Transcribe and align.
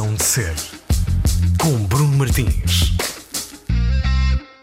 Razão 0.00 0.14
de 0.14 0.24
Ser, 0.24 0.54
com 1.60 1.76
Bruno 1.84 2.16
Martins. 2.16 2.99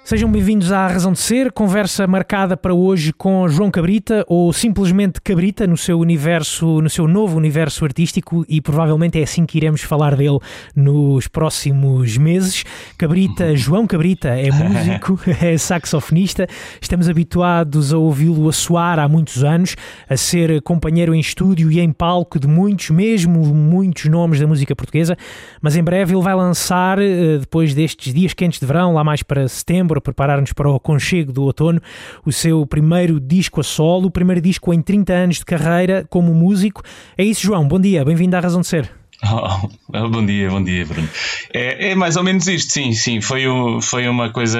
Sejam 0.07 0.31
bem-vindos 0.31 0.71
à 0.71 0.87
Razão 0.87 1.11
de 1.11 1.19
Ser, 1.19 1.51
conversa 1.51 2.07
marcada 2.07 2.55
para 2.55 2.73
hoje 2.73 3.11
com 3.11 3.45
João 3.49 3.69
Cabrita, 3.69 4.23
ou 4.25 4.53
simplesmente 4.53 5.19
Cabrita, 5.19 5.67
no 5.67 5.75
seu 5.75 5.99
universo, 5.99 6.81
no 6.81 6.89
seu 6.89 7.09
novo 7.09 7.35
universo 7.35 7.83
artístico, 7.83 8.45
e 8.47 8.61
provavelmente 8.61 9.19
é 9.19 9.23
assim 9.23 9.45
que 9.45 9.57
iremos 9.57 9.81
falar 9.81 10.15
dele 10.15 10.39
nos 10.73 11.27
próximos 11.27 12.17
meses. 12.17 12.63
Cabrita, 12.97 13.53
João 13.53 13.85
Cabrita, 13.85 14.29
é 14.29 14.49
músico, 14.49 15.19
é 15.43 15.57
saxofonista, 15.57 16.47
estamos 16.81 17.09
habituados 17.09 17.91
a 17.91 17.97
ouvi-lo 17.97 18.47
a 18.47 18.53
soar 18.53 18.99
há 18.99 19.09
muitos 19.09 19.43
anos, 19.43 19.75
a 20.09 20.15
ser 20.15 20.61
companheiro 20.61 21.13
em 21.13 21.19
estúdio 21.19 21.69
e 21.69 21.81
em 21.81 21.91
palco 21.91 22.39
de 22.39 22.47
muitos, 22.47 22.91
mesmo 22.91 23.43
muitos 23.53 24.05
nomes 24.05 24.39
da 24.39 24.47
música 24.47 24.73
portuguesa, 24.73 25.17
mas 25.61 25.75
em 25.75 25.83
breve 25.83 26.15
ele 26.15 26.23
vai 26.23 26.33
lançar, 26.33 26.97
eh, 26.97 27.39
depois 27.39 27.73
destes 27.73 28.13
dias 28.13 28.33
quentes 28.33 28.57
de 28.57 28.65
verão, 28.65 28.93
lá 28.93 29.03
mais 29.03 29.21
para 29.21 29.45
setembro, 29.49 29.96
para 29.97 30.01
preparar-nos 30.01 30.53
para 30.53 30.69
o 30.69 30.79
conchego 30.79 31.31
do 31.31 31.43
outono, 31.43 31.81
o 32.25 32.31
seu 32.31 32.65
primeiro 32.65 33.19
disco 33.19 33.59
a 33.61 33.63
solo, 33.63 34.07
o 34.07 34.11
primeiro 34.11 34.41
disco 34.41 34.73
em 34.73 34.81
30 34.81 35.13
anos 35.13 35.37
de 35.37 35.45
carreira 35.45 36.05
como 36.09 36.33
músico. 36.33 36.83
É 37.17 37.23
isso, 37.23 37.41
João. 37.41 37.67
Bom 37.67 37.79
dia, 37.79 38.05
bem-vindo 38.05 38.35
à 38.35 38.39
Razão 38.39 38.61
de 38.61 38.67
Ser. 38.67 38.89
Oh, 39.23 39.67
oh, 39.95 40.09
bom 40.09 40.23
dia, 40.23 40.47
bom 40.49 40.63
dia, 40.63 40.85
Bruno. 40.85 41.09
É, 41.51 41.89
é, 41.89 41.95
mais 41.95 42.15
ou 42.17 42.23
menos 42.23 42.47
isto, 42.47 42.71
sim, 42.71 42.93
sim. 42.93 43.19
Foi, 43.19 43.43
foi 43.81 44.07
uma 44.07 44.29
coisa 44.29 44.59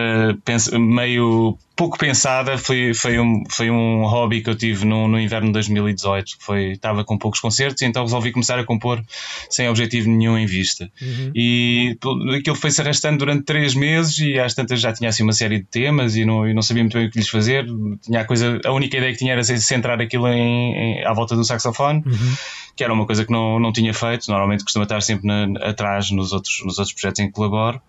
meio 0.79 1.57
pouco 1.77 1.97
pensada. 1.97 2.57
Foi, 2.57 2.93
foi, 2.93 3.19
um, 3.19 3.43
foi 3.49 3.69
um 3.69 4.05
hobby 4.05 4.41
que 4.41 4.49
eu 4.49 4.55
tive 4.55 4.83
no, 4.83 5.07
no 5.07 5.19
inverno 5.19 5.47
de 5.47 5.53
2018. 5.53 6.37
Foi, 6.39 6.71
estava 6.71 7.05
com 7.05 7.17
poucos 7.17 7.39
concertos, 7.39 7.83
então 7.83 8.03
resolvi 8.03 8.31
começar 8.31 8.59
a 8.59 8.65
compor 8.65 9.01
sem 9.49 9.69
objetivo 9.69 10.09
nenhum 10.09 10.37
em 10.37 10.45
vista. 10.45 10.91
Uhum. 11.01 11.31
E 11.33 11.97
aquilo 12.37 12.55
foi-se 12.55 12.81
arrastando 12.81 13.19
durante 13.19 13.43
três 13.43 13.75
meses 13.75 14.17
e 14.17 14.39
às 14.39 14.53
tantas 14.53 14.81
já 14.81 14.91
tinha 14.91 15.09
assim 15.09 15.23
uma 15.23 15.33
série 15.33 15.59
de 15.59 15.65
temas 15.65 16.15
e 16.15 16.25
não, 16.25 16.49
e 16.49 16.53
não 16.53 16.61
sabia 16.61 16.83
muito 16.83 16.97
bem 16.97 17.07
o 17.07 17.11
que 17.11 17.19
lhes 17.19 17.29
fazer. 17.29 17.65
Tinha 18.01 18.21
a, 18.21 18.25
coisa, 18.25 18.59
a 18.65 18.71
única 18.71 18.97
ideia 18.97 19.13
que 19.13 19.19
tinha 19.19 19.33
era 19.33 19.43
centrar 19.43 20.01
aquilo 20.01 20.27
em, 20.27 20.73
em 20.75 21.05
à 21.05 21.13
volta 21.13 21.35
do 21.35 21.45
saxofone. 21.45 22.03
Uhum 22.05 22.35
que 22.77 22.83
era 22.83 22.93
uma 22.93 23.07
coisa 23.07 23.25
que 23.25 23.31
não, 23.31 23.59
não 23.59 23.73
tinha 23.73 23.91
feito. 23.91 24.29
Normalmente 24.29 24.63
costuma 24.63 24.83
estar 24.83 25.01
sempre 25.01 25.25
na, 25.25 25.67
atrás 25.67 26.11
nos 26.11 26.31
outros, 26.31 26.61
nos 26.63 26.77
outros 26.77 26.93
projetos 26.93 27.19
em 27.19 27.25
que 27.25 27.33
colaboro. 27.33 27.81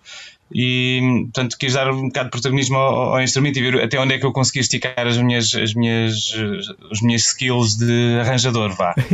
E, 0.53 1.01
portanto, 1.25 1.57
quis 1.59 1.75
dar 1.75 1.91
um 1.91 2.07
bocado 2.07 2.27
de 2.27 2.31
protagonismo 2.31 2.77
ao, 2.77 3.15
ao, 3.15 3.23
instrumento 3.23 3.59
e 3.59 3.63
ver 3.63 3.83
até 3.83 4.01
onde 4.01 4.15
é 4.15 4.19
que 4.19 4.25
eu 4.25 4.33
consegui 4.33 4.61
esticar 4.61 5.07
as 5.07 5.19
minhas, 5.19 5.55
as 5.55 5.75
minhas, 5.75 6.35
as 6.91 7.01
minhas 7.03 7.23
skills 7.27 7.77
de 7.77 8.19
arranjador, 8.21 8.75
vá. 8.75 8.95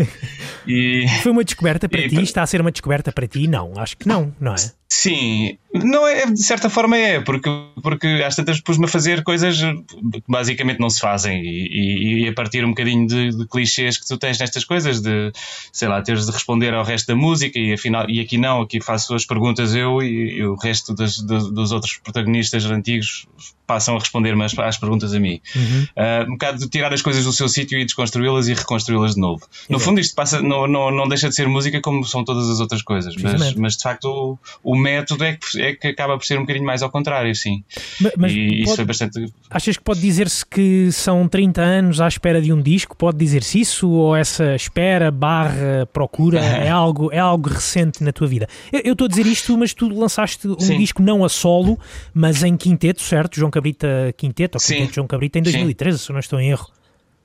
E, 0.66 1.06
Foi 1.22 1.30
uma 1.30 1.44
descoberta 1.44 1.86
para 1.86 2.00
e, 2.00 2.08
ti? 2.08 2.22
Está 2.22 2.42
a 2.42 2.46
ser 2.46 2.58
uma 2.62 2.72
descoberta 2.72 3.12
para 3.12 3.26
ti? 3.26 3.46
Não, 3.46 3.74
acho 3.76 3.98
que 3.98 4.08
não, 4.08 4.34
não 4.40 4.54
é? 4.54 4.56
Sim, 4.88 5.58
não 5.82 6.06
é, 6.06 6.26
de 6.26 6.42
certa 6.42 6.70
forma 6.70 6.96
é, 6.96 7.20
porque, 7.20 7.50
porque 7.82 8.22
às 8.24 8.36
tantas 8.36 8.60
pus-me 8.60 8.84
a 8.84 8.88
fazer 8.88 9.24
coisas 9.24 9.58
que 9.60 10.22
basicamente 10.28 10.78
não 10.78 10.88
se 10.88 11.00
fazem 11.00 11.42
e, 11.42 11.66
e, 11.66 12.24
e 12.24 12.28
a 12.28 12.32
partir 12.32 12.64
um 12.64 12.68
bocadinho 12.68 13.08
de, 13.08 13.30
de, 13.30 13.46
clichês 13.48 13.98
que 13.98 14.06
tu 14.06 14.16
tens 14.16 14.38
nestas 14.38 14.64
coisas, 14.64 15.00
de 15.00 15.32
sei 15.72 15.88
lá, 15.88 16.00
teres 16.00 16.26
de 16.26 16.32
responder 16.32 16.72
ao 16.72 16.84
resto 16.84 17.08
da 17.08 17.16
música 17.16 17.58
e 17.58 17.72
afinal, 17.72 18.08
e 18.08 18.20
aqui 18.20 18.38
não, 18.38 18.62
aqui 18.62 18.80
faço 18.80 19.14
as 19.14 19.26
perguntas 19.26 19.74
eu 19.74 20.00
e, 20.00 20.38
e 20.38 20.46
o 20.46 20.54
resto 20.54 20.94
das, 20.94 21.18
dos, 21.18 21.50
dos 21.50 21.72
outros 21.72 21.98
protagonistas 21.98 22.64
antigos 22.66 23.26
passam 23.66 23.96
a 23.96 23.98
responder-me 23.98 24.44
às, 24.44 24.56
às, 24.58 24.76
perguntas 24.76 25.14
a 25.14 25.20
mim. 25.20 25.40
Uhum. 25.54 25.86
Uh, 25.96 26.28
um 26.28 26.32
bocado 26.32 26.58
de 26.58 26.68
tirar 26.68 26.92
as 26.92 27.02
coisas 27.02 27.24
do 27.24 27.32
seu 27.32 27.48
sítio 27.48 27.78
e 27.78 27.84
desconstruí-las 27.84 28.48
e 28.48 28.54
reconstruí-las 28.54 29.14
de 29.14 29.20
novo. 29.20 29.46
No 29.68 29.78
fundo, 29.78 30.00
isto 30.00 30.14
passa, 30.14 30.40
não, 30.40 30.66
não, 30.66 30.90
não 30.90 31.08
deixa 31.08 31.28
de 31.28 31.34
ser 31.34 31.48
música 31.48 31.80
como 31.80 32.04
são 32.04 32.24
todas 32.24 32.48
as 32.48 32.60
outras 32.60 32.82
coisas, 32.82 33.14
mas, 33.16 33.54
mas 33.54 33.76
de 33.76 33.82
facto 33.82 34.04
o, 34.04 34.38
o 34.62 34.76
método 34.76 35.24
é 35.24 35.36
que, 35.36 35.60
é 35.60 35.74
que 35.74 35.88
acaba 35.88 36.16
por 36.18 36.24
ser 36.24 36.38
um 36.38 36.42
bocadinho 36.42 36.66
mais 36.66 36.82
ao 36.82 36.90
contrário, 36.90 37.34
sim. 37.34 37.64
Mas, 38.00 38.12
mas 38.16 38.32
e 38.32 38.36
pode, 38.36 38.62
isso 38.62 38.76
foi 38.76 38.84
bastante. 38.84 39.32
Achas 39.50 39.76
que 39.76 39.82
pode 39.82 40.00
dizer-se 40.00 40.44
que 40.44 40.90
são 40.92 41.26
30 41.26 41.62
anos 41.62 42.00
à 42.00 42.08
espera 42.08 42.40
de 42.40 42.52
um 42.52 42.60
disco? 42.60 42.96
Pode 42.96 43.16
dizer-se 43.18 43.60
isso? 43.60 43.88
Ou 43.88 44.14
essa 44.14 44.54
espera, 44.54 45.10
barra, 45.10 45.86
procura 45.92 46.40
é 46.42 46.68
algo, 46.68 47.10
é 47.12 47.18
algo 47.18 47.48
recente 47.48 48.02
na 48.02 48.12
tua 48.12 48.26
vida? 48.26 48.48
Eu 48.72 48.92
estou 48.92 49.06
a 49.06 49.08
dizer 49.08 49.26
isto, 49.26 49.56
mas 49.56 49.72
tu 49.72 49.88
lançaste 49.88 50.46
um 50.46 50.60
sim. 50.60 50.78
disco 50.78 51.02
não 51.02 51.24
a 51.24 51.28
solo, 51.28 51.78
mas 52.12 52.42
em 52.42 52.56
quinteto, 52.56 53.02
certo, 53.02 53.36
João 53.36 53.50
Cabrita 53.54 54.12
Quinteto, 54.16 54.58
ou 54.58 54.60
Quinteto 54.60 54.94
João 54.94 55.06
Cabrita, 55.06 55.38
em 55.38 55.42
2013, 55.42 55.98
sim. 55.98 56.04
se 56.06 56.12
não 56.12 56.18
estou 56.18 56.40
em 56.40 56.50
erro. 56.50 56.70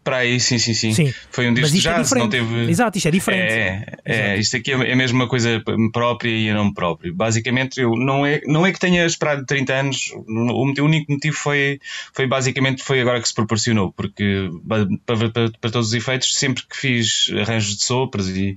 Para 0.04 0.18
aí, 0.18 0.40
sim, 0.40 0.58
sim, 0.58 0.74
sim. 0.74 0.94
sim. 0.94 1.14
Foi 1.30 1.48
um 1.48 1.54
disco 1.54 1.72
de 1.72 1.88
é 1.88 1.92
jazz, 1.92 2.12
é 2.12 2.20
não 2.20 2.30
teve. 2.30 2.70
Exato, 2.70 2.98
isto 2.98 3.08
é 3.08 3.12
diferente. 3.12 3.54
É, 3.54 3.86
é 4.06 4.38
isto 4.38 4.56
aqui 4.56 4.72
é, 4.72 4.92
é 4.92 4.96
mesmo 4.96 5.20
uma 5.20 5.28
coisa 5.28 5.62
própria 5.92 6.30
e 6.30 6.50
a 6.50 6.54
nome 6.54 6.74
próprio. 6.74 7.14
Basicamente, 7.14 7.80
eu 7.80 7.92
não 7.96 8.26
é, 8.26 8.42
não 8.46 8.66
é 8.66 8.72
que 8.72 8.80
tenha 8.80 9.06
esperado 9.06 9.46
30 9.46 9.74
anos, 9.74 10.12
o 10.16 10.84
único 10.84 11.12
motivo 11.12 11.36
foi, 11.36 11.80
foi 12.14 12.28
basicamente 12.28 12.82
foi 12.82 13.02
agora 13.02 13.22
que 13.22 13.28
se 13.28 13.34
proporcionou, 13.34 13.92
porque 13.92 14.50
para, 14.68 14.88
para, 15.06 15.52
para 15.52 15.72
todos 15.72 15.90
os 15.90 15.94
efeitos, 15.94 16.34
sempre 16.36 16.64
que 16.68 16.78
fiz 16.78 17.30
arranjos 17.38 17.78
de 17.78 17.84
sopros 17.84 18.30
e, 18.30 18.56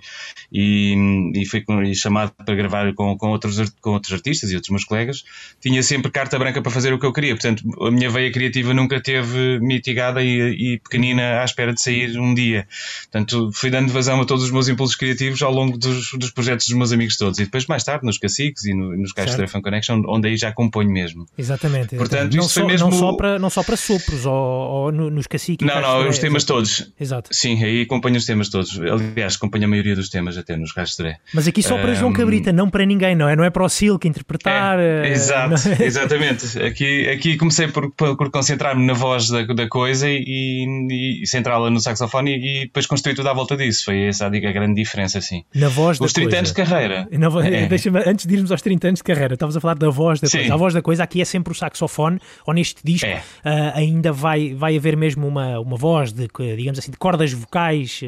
e, 0.53 0.95
e 1.35 1.45
fui 1.47 1.65
e 1.85 1.95
chamado 1.95 2.33
para 2.33 2.55
gravar 2.55 2.93
com, 2.95 3.17
com, 3.17 3.31
outros, 3.31 3.71
com 3.81 3.91
outros 3.91 4.13
artistas 4.13 4.51
e 4.51 4.55
outros 4.55 4.71
meus 4.71 4.85
colegas, 4.85 5.25
tinha 5.61 5.83
sempre 5.83 6.11
carta 6.11 6.39
branca 6.39 6.63
para 6.63 6.71
fazer 6.71 6.93
o 6.93 6.99
que 6.99 7.07
eu 7.07 7.13
queria. 7.13 7.35
Portanto, 7.35 7.63
a 7.85 7.91
minha 7.91 8.11
veia 8.11 8.31
criativa 8.31 8.73
nunca 8.73 9.01
teve 9.01 9.59
mitigada 9.61 10.23
e, 10.23 10.75
e 10.75 10.79
pequenina 10.79 11.32
à 11.41 11.45
espera 11.45 11.73
de 11.73 11.81
sair 11.81 12.19
um 12.19 12.35
dia. 12.35 12.67
Portanto, 13.11 13.51
fui 13.53 13.71
dando 13.71 13.93
vazão 13.93 14.21
a 14.21 14.25
todos 14.25 14.45
os 14.45 14.51
meus 14.51 14.69
impulsos 14.69 14.97
criativos 14.97 15.43
ao 15.43 15.53
longo 15.53 15.77
dos, 15.77 16.13
dos 16.13 16.31
projetos 16.31 16.67
dos 16.67 16.77
meus 16.77 16.93
amigos 16.93 17.17
todos. 17.17 17.39
E 17.39 17.45
depois, 17.45 17.67
mais 17.67 17.85
tarde, 17.85 18.05
nos 18.05 18.19
Caciques 18.19 18.65
e 18.65 18.75
no, 18.75 18.97
nos 18.97 19.13
Gajos 19.13 19.51
Fan 19.51 19.61
Connection, 19.61 20.03
onde 20.07 20.29
aí 20.29 20.37
já 20.37 20.53
componho 20.53 20.91
mesmo. 20.91 21.27
Exatamente. 21.37 21.97
Portanto, 21.97 22.35
não, 22.35 22.45
só, 22.45 22.67
mesmo... 22.67 22.91
não, 22.91 22.99
só 22.99 23.13
para, 23.15 23.39
não 23.39 23.51
só 23.51 23.63
para 23.63 23.77
sopros 23.77 24.27
ou, 24.27 24.35
ou 24.35 24.93
nos 24.93 25.27
Caciques. 25.27 25.67
Não, 25.67 25.81
não, 25.81 26.09
os 26.09 26.19
temas 26.19 26.45
todos. 26.45 26.93
Exato. 26.99 27.31
Sim, 27.33 27.63
aí 27.63 27.83
acompanho 27.83 28.17
os 28.17 28.25
temas 28.25 28.49
todos. 28.49 28.79
Aliás, 28.79 29.37
acompanho 29.37 29.65
a 29.65 29.69
maioria 29.69 29.95
dos 29.95 30.09
temas 30.09 30.37
até 30.37 30.57
nos 30.57 30.73
Gajos 30.73 30.97
Mas 31.33 31.47
aqui 31.47 31.63
só 31.63 31.79
para 31.79 31.93
um... 31.93 31.95
João 31.95 32.13
Cabrita, 32.13 32.53
não 32.53 32.69
para 32.71 32.85
ninguém, 32.85 33.15
não 33.15 33.29
é? 33.29 33.37
Não 33.37 33.45
é 33.45 33.51
para 33.51 33.65
o 33.65 33.69
Silk 33.69 34.07
interpretar. 34.07 34.79
É, 34.79 35.09
eh, 35.09 35.13
exato, 35.13 35.55
é? 35.69 35.83
exatamente. 35.85 36.61
Aqui, 36.63 37.09
aqui 37.09 37.37
comecei 37.37 37.69
por, 37.69 37.91
por, 37.93 38.17
por 38.17 38.31
concentrar-me 38.31 38.85
na 38.85 38.93
voz 38.93 39.29
da, 39.29 39.43
da 39.45 39.69
coisa 39.69 40.09
e, 40.09 40.67
e, 40.91 41.22
e 41.23 41.27
centrá-la 41.27 41.71
no 41.71 41.79
saxofone 41.79 42.33
e, 42.33 42.35
e, 42.35 42.61
depois 42.63 42.85
construí 42.85 43.15
tudo 43.15 43.29
à 43.29 43.33
volta 43.33 43.57
disso. 43.57 43.85
Foi 43.85 44.09
essa 44.09 44.25
a, 44.25 44.27
a 44.27 44.31
grande 44.31 44.75
diferença, 44.75 45.19
assim. 45.19 45.45
Na 45.55 45.69
voz 45.69 46.01
Os 46.01 46.13
30 46.13 46.27
coisa. 46.27 46.39
anos 46.39 46.49
de 46.51 46.57
carreira. 46.57 47.09
Na, 47.13 47.29
é. 47.47 48.09
antes 48.11 48.27
de 48.27 48.35
irmos 48.35 48.51
aos 48.51 48.61
30 48.61 48.89
anos 48.89 48.99
de 48.99 49.05
carreira, 49.05 49.35
estavas 49.35 49.57
a 49.57 49.61
falar 49.61 49.77
da 49.77 49.89
voz 49.89 50.21
da 50.21 50.27
Sim. 50.27 50.39
coisa. 50.39 50.55
A 50.55 50.57
voz 50.57 50.75
da 50.75 50.83
coisa 50.83 51.05
aqui 51.05 51.23
é 51.23 51.25
sempre 51.25 51.53
o 51.53 51.55
saxofone, 51.55 52.19
ou 52.45 52.53
neste 52.53 52.83
disco 52.85 53.07
é. 53.07 53.19
uh, 53.45 53.73
ainda 53.75 54.11
vai, 54.11 54.53
vai 54.53 54.77
haver 54.77 54.97
mesmo 54.97 55.29
uma, 55.29 55.61
uma 55.61 55.77
voz 55.77 56.13
de, 56.13 56.29
digamos 56.57 56.81
assim, 56.81 56.91
de 56.91 56.97
cordas 56.97 57.33
vocais. 57.33 58.03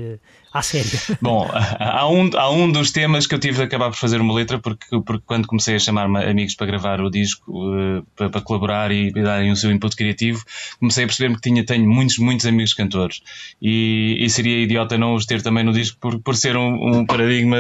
À 0.55 0.63
sério. 0.63 0.89
Bom, 1.21 1.51
há 1.53 2.09
um, 2.09 2.31
há 2.37 2.49
um 2.49 2.71
dos 2.71 2.93
temas 2.93 3.27
que 3.27 3.35
eu 3.35 3.41
tive 3.41 3.57
de 3.57 3.63
acabar 3.65 3.91
por 3.91 3.97
fazer 3.97 4.21
uma 4.21 4.33
letra, 4.33 4.57
porque, 4.57 4.87
porque 5.05 5.25
quando 5.27 5.49
comecei 5.49 5.75
a 5.75 5.81
chamar-me 5.81 6.25
amigos 6.25 6.55
para 6.55 6.69
gravar 6.69 7.01
o 7.01 7.11
disco, 7.11 7.51
uh, 7.51 8.07
para, 8.15 8.31
para, 8.31 8.41
colaborar 8.41 8.93
e, 8.93 9.09
e 9.09 9.23
darem 9.23 9.51
o 9.51 9.57
seu 9.57 9.73
input 9.73 9.97
criativo, 9.97 10.45
comecei 10.79 11.03
a 11.03 11.07
perceber-me 11.09 11.35
que 11.35 11.41
tinha, 11.41 11.67
tenho 11.67 11.91
muitos, 11.91 12.19
muitos 12.19 12.47
amigos 12.47 12.73
cantores. 12.73 13.21
E, 13.61 14.17
e, 14.21 14.31
seria 14.31 14.63
idiota 14.63 14.97
não 14.97 15.17
os 15.17 15.27
ter 15.27 15.43
também 15.43 15.65
no 15.65 15.73
disco 15.73 15.99
por, 16.01 16.21
por 16.21 16.37
ser 16.37 16.57
um, 16.57 16.99
um 16.99 17.05
paradigma 17.05 17.57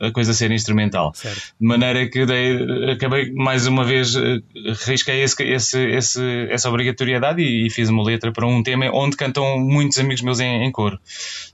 a, 0.00 0.06
a, 0.06 0.10
coisa 0.10 0.32
ser 0.32 0.50
instrumental. 0.50 1.12
Certo. 1.14 1.52
De 1.60 1.66
maneira 1.66 2.08
que 2.08 2.24
dei, 2.24 2.90
acabei 2.90 3.30
mais 3.34 3.66
uma 3.66 3.84
vez, 3.84 4.14
uh, 4.14 4.42
risquei 4.86 5.20
esse, 5.22 5.42
esse, 5.44 5.78
esse, 5.90 6.46
essa 6.48 6.70
obrigatoriedade 6.70 7.42
e, 7.42 7.66
e, 7.66 7.70
fiz 7.70 7.90
uma 7.90 8.02
letra 8.02 8.32
para 8.32 8.46
um 8.46 8.62
tema 8.62 8.86
onde 8.94 9.14
cantam 9.14 9.58
muitos 9.58 9.98
amigos 9.98 10.22
meus 10.22 10.40
em, 10.40 10.64
em 10.64 10.72
coro. 10.72 10.98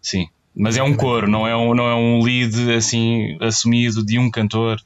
Sim. 0.00 0.28
Mas 0.56 0.76
é 0.76 0.82
um 0.82 0.94
coro, 0.94 1.28
não 1.28 1.46
é 1.46 1.56
um, 1.56 1.74
não 1.74 1.88
é 1.88 1.94
um 1.94 2.22
lead 2.22 2.72
assim 2.72 3.36
assumido 3.40 4.04
de 4.04 4.18
um 4.18 4.30
cantor. 4.30 4.80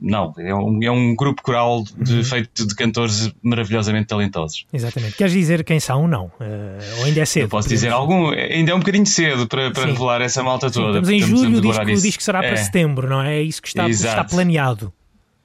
Não, 0.00 0.34
é 0.38 0.52
um, 0.52 0.82
é 0.82 0.90
um 0.90 1.14
grupo 1.14 1.40
coral 1.40 1.84
de, 1.96 2.16
uhum. 2.16 2.24
feito 2.24 2.66
de 2.66 2.74
cantores 2.74 3.32
maravilhosamente 3.40 4.08
talentosos. 4.08 4.66
Exatamente. 4.72 5.16
Queres 5.16 5.32
dizer 5.32 5.62
quem 5.62 5.78
são? 5.78 6.08
Não. 6.08 6.24
Uh, 6.24 6.98
ou 6.98 7.04
ainda 7.04 7.20
é 7.20 7.24
cedo? 7.24 7.44
Eu 7.44 7.48
posso 7.48 7.68
dizer 7.68 7.92
algum. 7.92 8.30
Ainda 8.30 8.72
é 8.72 8.74
um 8.74 8.80
bocadinho 8.80 9.06
cedo 9.06 9.46
para, 9.46 9.70
para 9.70 9.86
revelar 9.86 10.20
essa 10.20 10.42
malta 10.42 10.68
toda. 10.68 11.04
Sim, 11.04 11.16
estamos 11.16 11.40
em 11.40 11.44
julho, 11.44 11.58
o 11.58 11.60
disco, 11.60 11.84
o 11.84 12.02
disco 12.02 12.22
será 12.22 12.42
é. 12.42 12.48
para 12.48 12.56
setembro, 12.56 13.08
não 13.08 13.22
é? 13.22 13.36
É 13.36 13.42
isso 13.42 13.62
que 13.62 13.68
está, 13.68 13.88
está 13.88 14.24
planeado. 14.24 14.92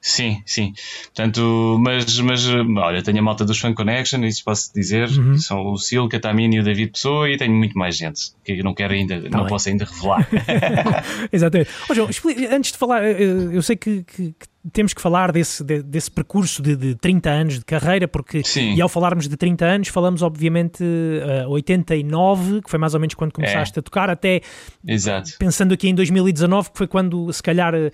Sim, 0.04 0.42
sim. 0.44 0.74
Portanto, 1.04 1.78
mas, 1.80 2.18
mas 2.20 2.46
olha, 2.46 3.02
tenho 3.02 3.20
a 3.20 3.22
malta 3.22 3.42
dos 3.42 3.58
Fan 3.58 3.72
Connection, 3.72 4.22
isso 4.24 4.44
posso 4.44 4.70
dizer. 4.74 5.08
Uhum. 5.08 5.38
São 5.38 5.64
o 5.64 5.78
Sil, 5.80 6.04
Catamini 6.10 6.56
e 6.56 6.60
o 6.60 6.62
David 6.62 6.92
Pessoa 6.92 7.30
e 7.30 7.38
tenho 7.38 7.54
muito 7.54 7.76
mais 7.76 7.96
gente 7.96 8.32
que 8.44 8.62
não 8.62 8.74
quero 8.74 8.92
ainda, 8.92 9.18
tá 9.22 9.30
não 9.30 9.40
bem. 9.44 9.48
posso 9.48 9.70
ainda 9.70 9.86
revelar. 9.86 10.28
Exatamente. 11.32 11.70
Oh, 11.88 11.94
João, 11.94 12.10
antes 12.50 12.72
de 12.72 12.76
falar, 12.76 13.02
eu 13.02 13.62
sei 13.62 13.76
que, 13.76 14.04
que, 14.04 14.34
que 14.38 14.46
temos 14.72 14.94
que 14.94 15.00
falar 15.02 15.30
desse, 15.30 15.62
de, 15.62 15.82
desse 15.82 16.10
percurso 16.10 16.62
de, 16.62 16.74
de 16.74 16.94
30 16.94 17.28
anos 17.30 17.58
de 17.58 17.64
carreira, 17.64 18.08
porque 18.08 18.42
Sim. 18.42 18.74
e 18.74 18.80
ao 18.80 18.88
falarmos 18.88 19.28
de 19.28 19.36
30 19.36 19.64
anos, 19.64 19.88
falamos 19.88 20.22
obviamente 20.22 20.82
uh, 20.82 21.48
89, 21.50 22.62
que 22.62 22.70
foi 22.70 22.78
mais 22.78 22.94
ou 22.94 23.00
menos 23.00 23.14
quando 23.14 23.32
começaste 23.32 23.78
É. 23.78 23.80
a 23.80 23.82
tocar, 23.82 24.08
até 24.08 24.40
Exato. 24.86 25.32
pensando 25.38 25.74
aqui 25.74 25.88
em 25.88 25.94
2019, 25.94 26.70
que 26.70 26.78
foi 26.78 26.86
quando 26.86 27.30
se 27.32 27.42
calhar 27.42 27.74
uh, 27.74 27.90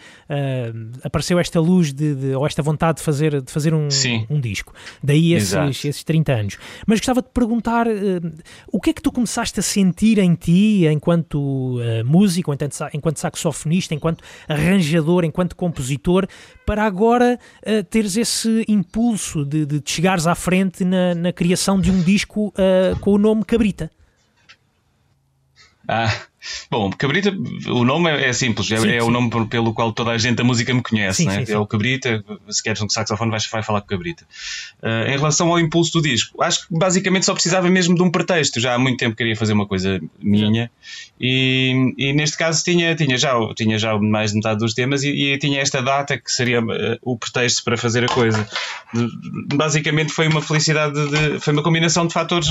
apareceu 1.03 1.39
esta 1.39 1.59
luz 1.61 1.93
de, 1.93 2.15
de- 2.15 2.35
ou 2.35 2.47
esta 2.47 2.63
vontade 2.63 2.99
de 2.99 3.03
fazer, 3.05 3.43
de 3.43 3.51
fazer 3.51 3.75
um, 3.75 3.89
um 4.29 4.41
disco. 4.41 4.73
Daí 5.03 5.33
esses, 5.35 5.51
Exato. 5.51 5.71
esses 5.71 6.05
30 6.05 6.33
anos. 6.33 6.59
Mas 6.87 7.01
gostava 7.01 7.21
de 7.23 7.29
perguntar 7.35 7.87
uh, 7.89 7.91
o 8.73 8.81
que 8.81 8.91
é 8.91 8.93
que 8.93 9.03
tu 9.03 9.11
começaste 9.11 9.59
a 9.59 9.63
sentir 9.63 10.19
em 10.19 10.35
ti 10.35 10.87
enquanto 10.87 11.79
músico, 12.05 12.53
enquanto, 12.53 12.71
enquanto 12.95 13.19
saxofonista, 13.19 13.95
enquanto 13.95 14.23
arranjador, 14.49 15.25
enquanto 15.25 15.57
compositor, 15.57 16.27
para 16.71 16.85
agora 16.85 17.37
uh, 17.67 17.83
teres 17.83 18.17
esse 18.17 18.65
impulso 18.69 19.45
de, 19.45 19.67
de 19.67 19.83
chegares 19.85 20.29
à 20.29 20.37
frente 20.37 20.85
na, 20.85 21.17
na 21.17 21.33
criação 21.33 21.81
de 21.81 21.91
um 21.91 22.01
disco 22.01 22.55
uh, 22.55 22.97
com 23.01 23.11
o 23.11 23.19
nome 23.19 23.45
Cabrita. 23.45 23.91
Ah, 25.89 26.15
bom, 26.71 26.91
Cabrita, 26.91 27.35
o 27.69 27.85
nome 27.85 28.11
é, 28.11 28.29
é 28.29 28.33
simples, 28.33 28.71
é, 28.71 28.77
Sim, 28.79 28.89
é 28.89 29.01
sim. 29.01 29.07
o 29.07 29.11
nome 29.11 29.31
pelo 29.49 29.75
qual 29.75 29.93
toda 29.93 30.11
a 30.11 30.19
gente 30.19 30.37
da 30.37 30.45
música 30.45 30.73
me 30.73 30.83
conhece, 30.83 31.23
Sim, 31.23 31.29
né? 31.29 31.45
é 31.47 31.59
o 31.59 31.67
Cabrita, 31.67 32.25
se 32.49 32.63
queres 32.63 32.81
um 32.81 32.89
saxofone 32.89 33.31
vais, 33.31 33.47
vai 33.47 33.63
falar 33.63 33.81
com 33.81 33.89
Cabrita. 33.89 34.25
Ah, 34.83 35.05
em 35.09 35.17
relação 35.17 35.49
ao 35.49 35.59
impulso 35.59 35.93
do 35.93 36.03
disco, 36.03 36.43
acho 36.43 36.67
que 36.67 36.79
basicamente 36.79 37.27
só 37.27 37.33
precisava 37.33 37.69
mesmo 37.69 37.95
de 37.95 38.03
um 38.03 38.11
pretexto, 38.11 38.61
já 38.61 38.75
há 38.75 38.79
muito 38.79 38.99
tempo 38.99 39.17
queria 39.17 39.37
fazer 39.37 39.53
uma 39.53 39.67
coisa 39.67 40.01
minha 40.21 40.71
e, 41.21 41.95
e 41.99 42.13
neste 42.13 42.37
caso 42.37 42.65
tinha, 42.65 42.95
tinha, 42.95 43.19
já, 43.19 43.35
tinha 43.55 43.79
já 43.79 43.99
mais 43.99 44.31
de 44.31 44.37
metade 44.37 44.61
dos 44.61 44.75
temas 44.75 45.03
e, 45.03 45.11
e 45.11 45.39
tinha 45.39 45.61
esta 45.61 45.83
data 45.83 46.19
que 46.19 46.33
seria 46.33 46.61
ah, 46.61 46.99
o 47.03 47.17
pretexto 47.19 47.63
para 47.65 47.77
fazer 47.77 48.05
a 48.05 48.09
coisa. 48.09 48.49
Basicamente 49.55 50.13
foi 50.13 50.29
uma 50.29 50.41
felicidade, 50.41 50.95
de, 50.95 51.41
foi 51.41 51.53
uma 51.53 51.63
combinação 51.63 52.07
de 52.07 52.13
fatores 52.13 52.49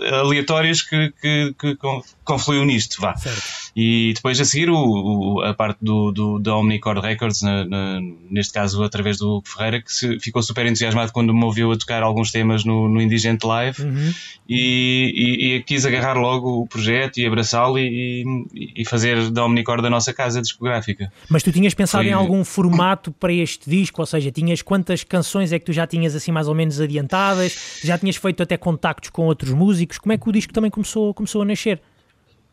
aleatórios 0.00 0.82
que, 0.82 1.12
que, 1.20 1.54
que 1.58 1.76
con- 1.76 2.02
confluiu 2.24 2.64
nisto, 2.64 3.00
vá. 3.00 3.16
Certo. 3.16 3.42
E 3.80 4.12
depois 4.12 4.40
a 4.40 4.44
seguir 4.44 4.68
o, 4.70 4.74
o- 4.76 5.40
a 5.42 5.54
parte 5.54 5.78
do, 5.80 6.10
do, 6.10 6.38
da 6.40 6.56
Omnicord 6.56 7.00
Records, 7.00 7.42
na- 7.42 7.64
na- 7.64 8.00
neste 8.28 8.52
caso 8.52 8.82
através 8.82 9.18
do 9.18 9.36
Hugo 9.36 9.48
Ferreira, 9.48 9.80
que 9.80 9.92
se- 9.92 10.18
ficou 10.18 10.42
super 10.42 10.66
entusiasmado 10.66 11.12
quando 11.12 11.32
me 11.32 11.44
ouviu 11.44 11.70
a 11.70 11.76
tocar 11.78 12.02
alguns 12.02 12.32
temas 12.32 12.64
no, 12.64 12.88
no 12.88 13.00
Indigente 13.00 13.46
Live 13.46 13.80
Uhum. 13.82 14.12
e, 14.48 15.12
e- 15.14 15.54
e 15.56 15.62
quis 15.62 15.86
agarrar 15.86 16.14
logo 16.14 16.62
o 16.62 16.66
projeto 16.66 17.18
e 17.18 17.26
abraçá-lo 17.26 17.78
e, 17.78 18.24
e- 18.52 18.84
fazer 18.84 19.30
da 19.30 19.44
Omnicord 19.44 19.86
a 19.86 19.90
nossa 19.90 20.12
casa 20.12 20.42
discográfica. 20.42 21.12
Mas 21.30 21.44
tu 21.44 21.52
tinhas 21.52 21.72
pensado 21.72 22.02
Foi- 22.02 22.10
em 22.10 22.14
algum 22.14 22.44
formato 22.44 23.12
para 23.12 23.32
este 23.32 23.70
disco? 23.70 24.02
Ou 24.02 24.06
seja, 24.06 24.32
tinhas 24.32 24.60
quantas 24.60 25.04
canções 25.04 25.52
é 25.52 25.58
que 25.60 25.66
tu 25.66 25.72
já 25.72 25.86
tinhas 25.86 26.16
assim 26.16 26.32
mais 26.32 26.48
ou 26.48 26.54
menos 26.54 26.80
adiantadas? 26.80 27.80
Já 27.84 27.96
tinhas 27.96 28.16
feito 28.16 28.42
até 28.42 28.56
contactos 28.56 29.10
com 29.10 29.26
outros 29.26 29.52
músicos? 29.52 29.98
Como 29.98 30.12
é 30.12 30.18
que 30.18 30.28
o 30.28 30.32
disco 30.32 30.52
também 30.52 30.70
começou, 30.70 31.14
começou 31.14 31.42
a 31.42 31.44
nascer? 31.44 31.80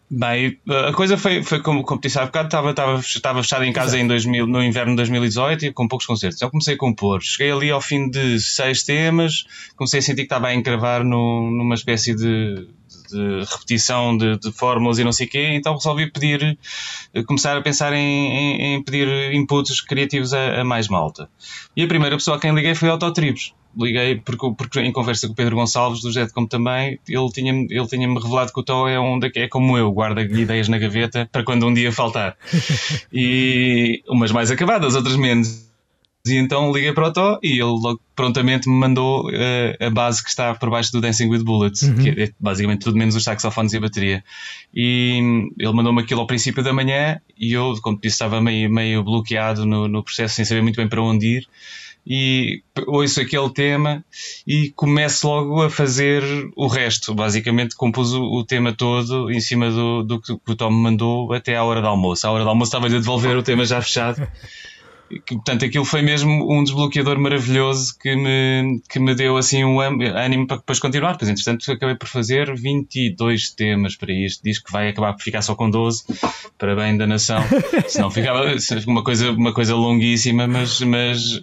Bem, 0.07 0.59
a 0.87 0.93
coisa 0.93 1.17
foi, 1.17 1.41
foi 1.43 1.61
como, 1.63 1.83
como 1.83 1.99
disse 1.99 2.19
há 2.19 2.25
bocado, 2.25 2.47
estava, 2.47 2.69
estava, 2.69 2.99
estava 2.99 3.41
fechado 3.41 3.63
em 3.65 3.73
casa 3.73 3.97
em 3.97 4.05
2000, 4.05 4.45
no 4.45 4.63
inverno 4.63 4.91
de 4.91 4.97
2018 4.97 5.65
e 5.65 5.73
com 5.73 5.87
poucos 5.87 6.05
concertos. 6.05 6.37
Então 6.37 6.49
comecei 6.51 6.75
a 6.75 6.77
compor. 6.77 7.23
Cheguei 7.23 7.51
ali 7.51 7.71
ao 7.71 7.81
fim 7.81 8.07
de 8.09 8.39
seis 8.39 8.83
temas, 8.83 9.45
comecei 9.75 9.99
a 9.99 10.03
sentir 10.03 10.17
que 10.17 10.25
estava 10.25 10.47
a 10.47 10.53
encravar 10.53 11.03
no, 11.03 11.49
numa 11.49 11.73
espécie 11.73 12.15
de, 12.15 12.67
de 13.11 13.43
repetição 13.51 14.15
de, 14.15 14.37
de 14.37 14.51
fórmulas 14.51 14.99
e 14.99 15.03
não 15.03 15.11
sei 15.11 15.25
o 15.25 15.29
quê, 15.29 15.47
então 15.55 15.73
resolvi 15.73 16.11
pedir, 16.11 16.55
começar 17.25 17.57
a 17.57 17.61
pensar 17.61 17.91
em, 17.91 17.97
em- 17.99 18.75
em 18.75 18.83
pedir 18.83 19.07
inputs 19.33 19.81
criativos 19.81 20.35
a, 20.35 20.61
a 20.61 20.63
mais 20.63 20.87
malta. 20.87 21.27
E 21.75 21.81
a 21.83 21.87
primeira 21.87 22.15
pessoa 22.15 22.37
a 22.37 22.39
quem 22.39 22.53
liguei 22.53 22.75
foi 22.75 22.89
a 22.89 22.91
Autotribos. 22.91 23.53
Liguei 23.77 24.15
porque, 24.15 24.51
porque 24.57 24.79
em 24.79 24.91
conversa 24.91 25.27
com 25.27 25.33
o 25.33 25.35
Pedro 25.35 25.55
Gonçalves, 25.55 26.01
do 26.01 26.11
Jetcom 26.11 26.45
também, 26.45 26.99
ele 27.07 27.29
tinha-me 27.31 27.67
ele 27.69 27.87
tinha 27.87 28.07
revelado 28.07 28.53
que 28.53 28.59
o 28.59 28.63
Tó 28.63 28.87
é, 28.87 28.99
um, 28.99 29.19
é 29.35 29.47
como 29.47 29.77
eu, 29.77 29.91
guarda 29.91 30.21
ideias 30.21 30.69
na 30.69 30.77
gaveta 30.77 31.27
para 31.31 31.43
quando 31.43 31.67
um 31.67 31.73
dia 31.73 31.91
faltar. 31.91 32.37
E 33.11 34.03
umas 34.07 34.31
mais 34.31 34.51
acabadas, 34.51 34.95
outras 34.95 35.15
menos. 35.15 35.65
E 36.27 36.33
então 36.37 36.71
liguei 36.71 36.91
para 36.91 37.07
o 37.07 37.13
Tó 37.13 37.39
e 37.43 37.51
ele 37.51 37.61
logo 37.63 38.01
prontamente 38.15 38.67
me 38.67 38.75
mandou 38.75 39.29
eh, 39.31 39.77
a 39.79 39.89
base 39.91 40.23
que 40.23 40.29
está 40.29 40.55
por 40.55 40.71
baixo 40.71 40.91
do 40.91 40.99
Dancing 40.99 41.29
with 41.29 41.43
Bullets, 41.43 41.87
que 42.01 42.09
é 42.09 42.31
basicamente 42.39 42.81
tudo 42.81 42.97
menos 42.97 43.15
os 43.15 43.23
saxofones 43.23 43.73
e 43.73 43.77
a 43.77 43.81
bateria. 43.81 44.23
E 44.73 45.49
ele 45.59 45.73
mandou-me 45.73 46.01
aquilo 46.01 46.21
ao 46.21 46.27
princípio 46.27 46.63
da 46.63 46.73
manhã 46.73 47.21
e 47.37 47.53
eu, 47.53 47.75
como 47.81 47.99
disse, 48.01 48.15
estava 48.15 48.41
meio, 48.41 48.71
meio 48.71 49.03
bloqueado 49.03 49.65
no, 49.65 49.87
no 49.87 50.03
processo, 50.03 50.35
sem 50.35 50.45
saber 50.45 50.63
muito 50.63 50.77
bem 50.77 50.87
para 50.87 51.01
onde 51.01 51.37
ir. 51.37 51.47
E 52.07 52.61
ouço 52.85 53.19
aquele 53.19 53.49
tema 53.49 54.05
e 54.45 54.69
começo 54.75 55.27
logo 55.27 55.63
a 55.63 55.69
fazer 55.69 56.23
o 56.55 56.67
resto. 56.67 57.15
Basicamente, 57.15 57.75
compus 57.75 58.13
o, 58.13 58.21
o 58.21 58.45
tema 58.45 58.73
todo 58.73 59.31
em 59.31 59.39
cima 59.39 59.71
do, 59.71 60.03
do 60.03 60.21
que 60.21 60.33
o 60.33 60.55
Tom 60.55 60.69
me 60.69 60.83
mandou 60.83 61.33
até 61.33 61.55
à 61.55 61.63
hora 61.63 61.81
do 61.81 61.87
almoço. 61.87 62.27
À 62.27 62.31
hora 62.31 62.43
do 62.43 62.49
almoço 62.49 62.69
estava-lhe 62.69 62.95
a 62.95 62.99
devolver 62.99 63.35
o 63.35 63.43
tema 63.43 63.65
já 63.65 63.81
fechado. 63.81 64.25
Que, 65.25 65.35
portanto, 65.35 65.65
aquilo 65.65 65.85
foi 65.85 66.01
mesmo 66.01 66.51
um 66.51 66.63
desbloqueador 66.63 67.17
maravilhoso 67.19 67.97
que 67.99 68.15
me, 68.15 68.81
que 68.89 68.99
me 68.99 69.15
deu 69.15 69.37
assim 69.37 69.63
um 69.63 69.79
ânimo 69.79 70.47
para 70.47 70.57
depois 70.57 70.79
continuar. 70.79 71.17
Pois, 71.17 71.29
entretanto, 71.29 71.71
acabei 71.71 71.95
por 71.95 72.07
fazer 72.07 72.53
22 72.55 73.51
temas 73.51 73.95
para 73.95 74.11
este 74.11 74.43
disco, 74.43 74.67
que 74.67 74.71
vai 74.71 74.89
acabar 74.89 75.13
por 75.13 75.21
ficar 75.21 75.41
só 75.41 75.55
com 75.55 75.69
12, 75.69 76.03
para 76.57 76.75
bem 76.75 76.97
da 76.97 77.07
nação. 77.07 77.41
Senão 77.87 78.11
ficava 78.11 78.43
uma 78.87 79.03
coisa, 79.03 79.31
uma 79.31 79.53
coisa 79.53 79.75
longuíssima, 79.75 80.47
mas, 80.47 80.81
mas 80.81 81.41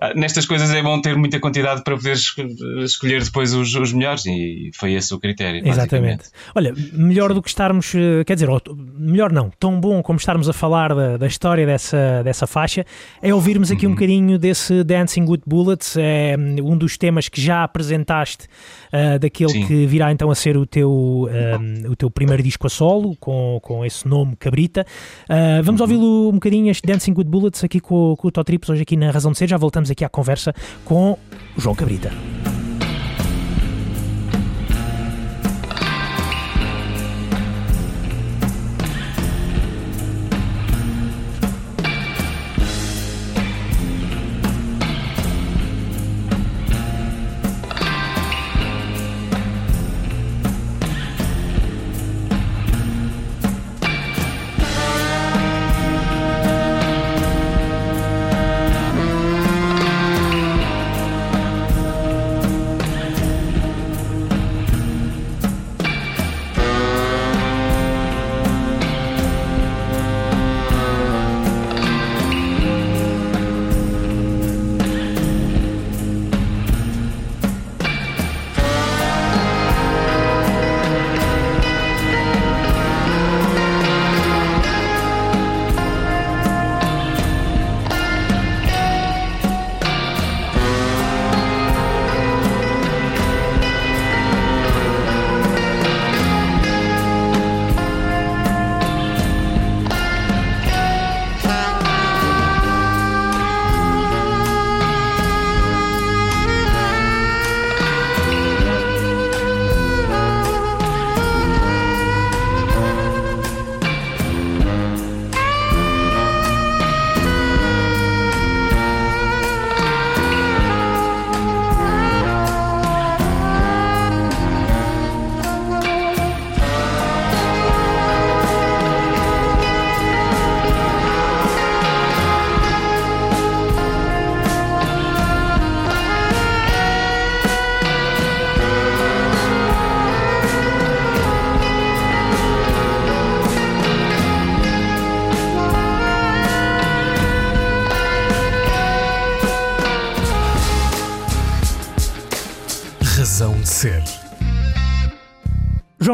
ah, 0.00 0.12
nestas 0.14 0.46
coisas 0.46 0.70
é 0.70 0.82
bom 0.82 1.00
ter 1.00 1.16
muita 1.16 1.40
quantidade 1.40 1.82
para 1.82 1.96
poder 1.96 2.12
esco- 2.12 2.42
escolher 2.82 3.22
depois 3.22 3.54
os, 3.54 3.74
os 3.74 3.92
melhores, 3.92 4.26
e 4.26 4.70
foi 4.74 4.92
esse 4.92 5.14
o 5.14 5.18
critério. 5.18 5.66
Exatamente. 5.66 6.24
Olha, 6.54 6.74
melhor 6.92 7.32
do 7.32 7.42
que 7.42 7.48
estarmos, 7.48 7.94
eh, 7.94 8.24
quer 8.24 8.34
dizer, 8.34 8.48
melhor 8.96 9.32
não, 9.32 9.50
tão 9.58 9.80
bom 9.80 10.02
como 10.02 10.18
estarmos 10.18 10.48
a 10.48 10.52
falar 10.52 10.94
da, 10.94 11.16
da 11.16 11.26
história 11.26 11.66
dessa, 11.66 12.22
dessa 12.22 12.46
faixa, 12.46 12.84
é 13.22 13.34
ouvirmos 13.34 13.70
aqui 13.70 13.86
um 13.86 13.90
bocadinho 13.90 14.38
desse 14.38 14.84
Dancing 14.84 15.24
with 15.28 15.42
Bullets, 15.46 15.96
é 15.96 16.36
um 16.62 16.76
dos 16.76 16.96
temas 16.98 17.28
que 17.28 17.40
já 17.40 17.64
apresentaste, 17.64 18.46
ah, 18.92 19.18
daquele 19.18 19.52
Sim. 19.52 19.66
que 19.66 19.86
virá 19.86 20.12
então 20.12 20.30
a 20.30 20.34
ser 20.34 20.56
o 20.56 20.66
teu, 20.66 20.90
hum, 20.90 21.90
o 21.90 21.96
teu 21.96 22.10
primeiro 22.10 22.42
disco 22.42 22.66
a 22.66 22.70
solo, 22.70 23.16
com, 23.16 23.58
com 23.62 23.84
esse 23.84 24.06
nome 24.06 24.36
Cabrita. 24.36 24.86
Ah, 25.28 25.60
vamos 25.62 25.80
ouvi-lo 25.80 26.28
um 26.28 26.34
bocadinho, 26.34 26.70
este 26.70 26.86
Dancing 26.86 27.14
with 27.16 27.24
Bullets, 27.24 27.64
aqui 27.64 27.80
com, 27.80 28.14
com 28.16 28.28
o 28.28 28.30
Totrips, 28.30 28.68
hoje 28.68 28.82
aqui 28.82 28.96
na 28.96 29.10
Razão 29.10 29.32
de 29.32 29.38
Ser, 29.38 29.48
já 29.48 29.56
voltamos 29.56 29.90
aqui 29.90 30.04
à 30.04 30.08
conversa 30.08 30.54
com 30.84 31.12
o 31.12 31.18
João 31.60 31.74
Cabrita. 31.74 32.10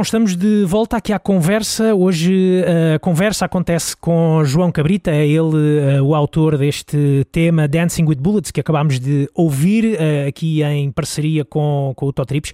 João, 0.01 0.03
estamos 0.03 0.35
de 0.37 0.65
volta 0.65 0.97
aqui 0.97 1.13
à 1.13 1.19
conversa. 1.19 1.95
Hoje 1.95 2.65
a 2.95 2.99
conversa 2.99 3.45
acontece 3.45 3.95
com 3.95 4.43
João 4.45 4.73
Cabrita, 4.73 5.11
é 5.11 5.27
ele 5.27 5.99
uh, 5.99 6.03
o 6.03 6.15
autor 6.15 6.57
deste 6.57 7.27
tema 7.31 7.69
Dancing 7.69 8.05
with 8.07 8.17
Bullets, 8.17 8.51
que 8.51 8.61
acabámos 8.61 8.99
de 8.99 9.29
ouvir 9.35 9.97
uh, 9.97 10.29
aqui 10.29 10.63
em 10.63 10.91
parceria 10.91 11.45
com, 11.45 11.93
com 11.95 12.07
o 12.07 12.13
Totrips. 12.13 12.53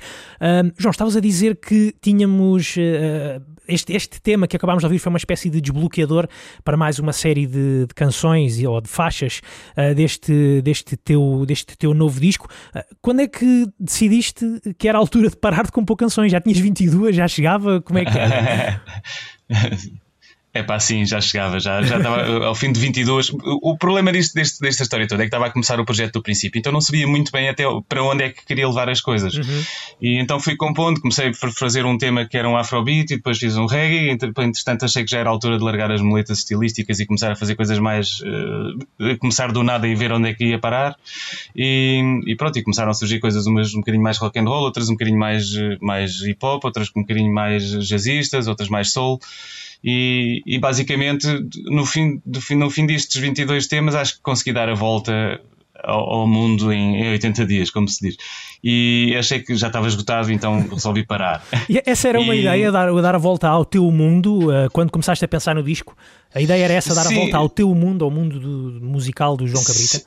João, 0.76 0.91
estavas 0.91 1.17
a 1.17 1.21
dizer 1.21 1.57
que 1.57 1.95
tínhamos 2.00 2.76
este, 3.69 3.93
este 3.93 4.21
tema 4.21 4.47
que 4.47 4.57
acabámos 4.57 4.81
de 4.81 4.87
ouvir 4.87 4.99
foi 4.99 5.11
uma 5.11 5.19
espécie 5.19 5.50
de 5.50 5.61
desbloqueador 5.61 6.29
para 6.65 6.76
mais 6.76 6.99
uma 6.99 7.12
série 7.12 7.47
de, 7.47 7.87
de 7.87 7.95
canções 7.95 8.62
ou 8.62 8.81
de 8.81 8.88
faixas 8.88 9.41
deste, 9.95 10.62
deste, 10.62 10.97
teu, 10.97 11.45
deste 11.47 11.76
teu 11.76 11.95
novo 11.95 12.21
disco. 12.21 12.49
Quando 13.00 13.21
é 13.21 13.26
que 13.26 13.67
decidiste 13.79 14.45
que 14.79 14.88
era 14.88 14.99
a 14.99 15.00
altura 15.00 15.31
de 15.31 15.37
parar 15.37 15.65
de 15.65 15.73
compor 15.73 15.97
canções? 15.97 16.31
Já 16.31 16.41
tinhas 16.41 16.59
22, 16.59 17.17
já 17.17 17.26
chegava? 17.37 17.81
Como 17.81 17.99
é 17.99 18.05
que 18.05 18.19
era? 18.19 18.83
É 20.57 20.63
pá, 20.63 20.81
sim, 20.81 21.05
já 21.05 21.21
chegava, 21.21 21.61
já, 21.61 21.83
já 21.83 21.99
estava 21.99 22.23
ao 22.47 22.55
fim 22.55 22.73
de 22.73 22.81
22. 22.81 23.31
O, 23.45 23.77
problema 23.77 24.11
disto, 24.11 24.35
deste, 24.35 24.59
desta 24.61 24.83
história 24.85 25.07
toda 25.07 25.23
é 25.23 25.25
que 25.25 25.29
estava 25.29 25.47
a 25.47 25.51
começar 25.51 25.79
o 25.79 25.85
projeto 25.85 26.15
do 26.15 26.23
princípio, 26.23 26.59
então 26.59 26.73
não 26.73 26.81
sabia 26.81 27.07
muito 27.07 27.31
bem 27.31 27.49
até 27.49 27.65
para 27.87 28.03
onde 28.03 28.25
é 28.25 28.31
que 28.31 28.45
queria 28.47 28.67
levar 28.67 28.89
as 28.89 29.01
coisas. 29.01 29.35
Uhum. 29.35 29.63
E 30.01 30.19
então 30.19 30.41
fui 30.41 30.57
compondo, 30.57 30.99
comecei 30.99 31.29
a 31.29 31.35
fazer 31.35 31.85
um 31.85 31.99
tema 31.99 32.25
que 32.25 32.39
era 32.39 32.49
um 32.49 32.57
afrobeat 32.57 33.13
e 33.13 33.17
depois 33.17 33.39
fiz 33.39 33.57
um 33.57 33.67
reggae. 33.67 34.11
Entretanto, 34.11 34.85
achei 34.85 35.05
que 35.05 35.11
já 35.11 35.19
era 35.19 35.29
a 35.29 35.33
altura 35.33 35.59
de 35.59 35.65
largar 35.65 35.93
as 35.93 36.01
moletas 36.01 36.39
estilísticas 36.39 37.01
e 37.01 37.07
começar 37.07 37.33
a 37.33 37.37
fazer 37.37 37.55
coisas 37.55 37.79
mais. 37.79 38.21
Uh, 38.21 39.17
começar 39.19 39.53
do 39.53 39.63
nada 39.63 39.87
e 39.87 39.95
ver 39.95 40.11
onde 40.13 40.31
é 40.31 40.35
que 40.35 40.45
ia 40.47 40.59
parar. 40.59 40.97
E, 41.55 42.03
e 42.27 42.35
pronto, 42.35 42.59
e 42.59 42.63
começaram 42.63 42.91
a 42.91 42.95
surgir 42.95 43.21
coisas 43.21 43.47
umas 43.47 43.75
um 43.75 43.81
bocadinho 43.81 44.03
mais 44.03 44.17
rock 44.17 44.39
and 44.39 44.45
roll, 44.45 44.63
outras 44.63 44.89
um 44.89 44.93
bocadinho 44.93 45.19
mais, 45.19 45.45
mais 45.81 46.23
hip 46.23 46.39
hop, 46.43 46.65
outras 46.65 46.89
um 46.97 47.03
bocadinho 47.03 47.33
mais 47.33 47.63
jazzistas, 47.87 48.49
outras 48.49 48.69
mais 48.69 48.91
soul. 48.91 49.21
E, 49.85 50.42
e 50.47 50.59
basicamente, 50.59 51.26
no 51.66 51.87
fim, 51.87 52.21
no 52.25 52.71
fim 52.71 52.87
destes 52.87 53.21
22 53.21 53.66
temas, 53.66 53.95
acho 53.95 54.16
que 54.16 54.23
consegui 54.23 54.52
dar 54.52 54.68
a 54.68 54.75
volta 54.75 55.40
ao, 55.83 56.26
mundo 56.26 56.73
em, 56.73 57.02
em 57.02 57.11
80 57.11 57.47
dias, 57.47 57.71
como 57.71 57.88
se 57.88 58.09
diz. 58.09 58.16
E 58.62 59.14
achei 59.18 59.40
que 59.40 59.54
já 59.54 59.68
estava 59.68 59.87
esgotado, 59.87 60.33
então 60.33 60.66
resolvi 60.68 61.04
parar. 61.04 61.45
E 61.68 61.80
essa 61.85 62.09
era 62.09 62.21
uma 62.21 62.35
e... 62.35 62.40
ideia, 62.40 62.73
dar, 62.73 62.92
dar 63.00 63.14
a 63.14 63.18
volta 63.18 63.49
ao 63.49 63.64
teu 63.64 63.90
mundo, 63.90 64.50
uh, 64.50 64.71
quando 64.73 64.90
começaste 64.90 65.25
a 65.25 65.28
pensar 65.28 65.54
no 65.54 65.62
disco? 65.62 65.97
A 66.35 66.40
ideia 66.40 66.64
era 66.64 66.75
essa, 66.75 66.95
dar 66.95 67.04
Sim. 67.04 67.14
a 67.14 67.21
volta 67.21 67.37
ao 67.37 67.49
teu 67.49 67.75
mundo, 67.75 68.04
ao 68.04 68.11
mundo 68.11 68.40
do, 68.40 68.85
musical 68.85 69.37
do 69.37 69.47
João 69.47 69.62
Cabrita? 69.62 70.02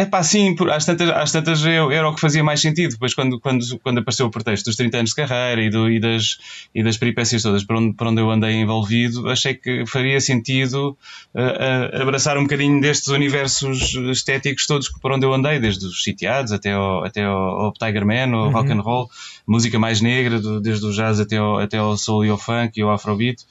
É 0.00 0.06
pá, 0.06 0.22
sim, 0.22 0.56
às 0.72 0.86
tantas, 0.86 1.10
às 1.10 1.30
tantas 1.30 1.62
eu, 1.62 1.92
era 1.92 2.08
o 2.08 2.14
que 2.14 2.22
fazia 2.22 2.42
mais 2.42 2.58
sentido. 2.58 2.92
Depois, 2.92 3.12
quando, 3.12 3.38
quando, 3.38 3.78
quando 3.80 3.98
apareceu 3.98 4.24
o 4.24 4.30
pretexto 4.30 4.64
dos 4.64 4.76
30 4.76 4.96
anos 4.96 5.10
de 5.10 5.16
carreira 5.16 5.60
e, 5.60 5.68
do, 5.68 5.90
e, 5.90 6.00
das, 6.00 6.38
e 6.74 6.82
das 6.82 6.96
peripécias 6.96 7.42
todas 7.42 7.64
por 7.64 7.76
onde, 7.76 7.92
por 7.92 8.06
onde 8.06 8.18
eu 8.18 8.30
andei 8.30 8.54
envolvido, 8.54 9.28
achei 9.28 9.52
que 9.52 9.84
faria 9.84 10.18
sentido 10.18 10.96
uh, 11.34 11.98
uh, 11.98 12.00
abraçar 12.00 12.38
um 12.38 12.44
bocadinho 12.44 12.80
destes 12.80 13.08
universos 13.08 13.94
estéticos 14.10 14.66
todos 14.66 14.88
por 14.88 15.12
onde 15.12 15.26
eu 15.26 15.34
andei, 15.34 15.60
desde 15.60 15.84
os 15.84 16.02
sitiados 16.02 16.50
até 16.50 16.72
ao, 16.72 17.04
até 17.04 17.24
ao, 17.24 17.36
ao 17.36 17.72
Tiger 17.74 18.06
Man, 18.06 18.34
ao 18.34 18.46
uhum. 18.46 18.52
rock 18.52 18.72
and 18.72 18.80
roll, 18.80 19.10
música 19.46 19.78
mais 19.78 20.00
negra, 20.00 20.40
do, 20.40 20.62
desde 20.62 20.86
o 20.86 20.92
jazz 20.92 21.20
até 21.20 21.36
ao, 21.36 21.58
até 21.58 21.76
ao 21.76 21.94
soul 21.98 22.24
e 22.24 22.30
ao 22.30 22.38
funk 22.38 22.80
e 22.80 22.82
ao 22.82 22.90
afrobeat 22.90 23.44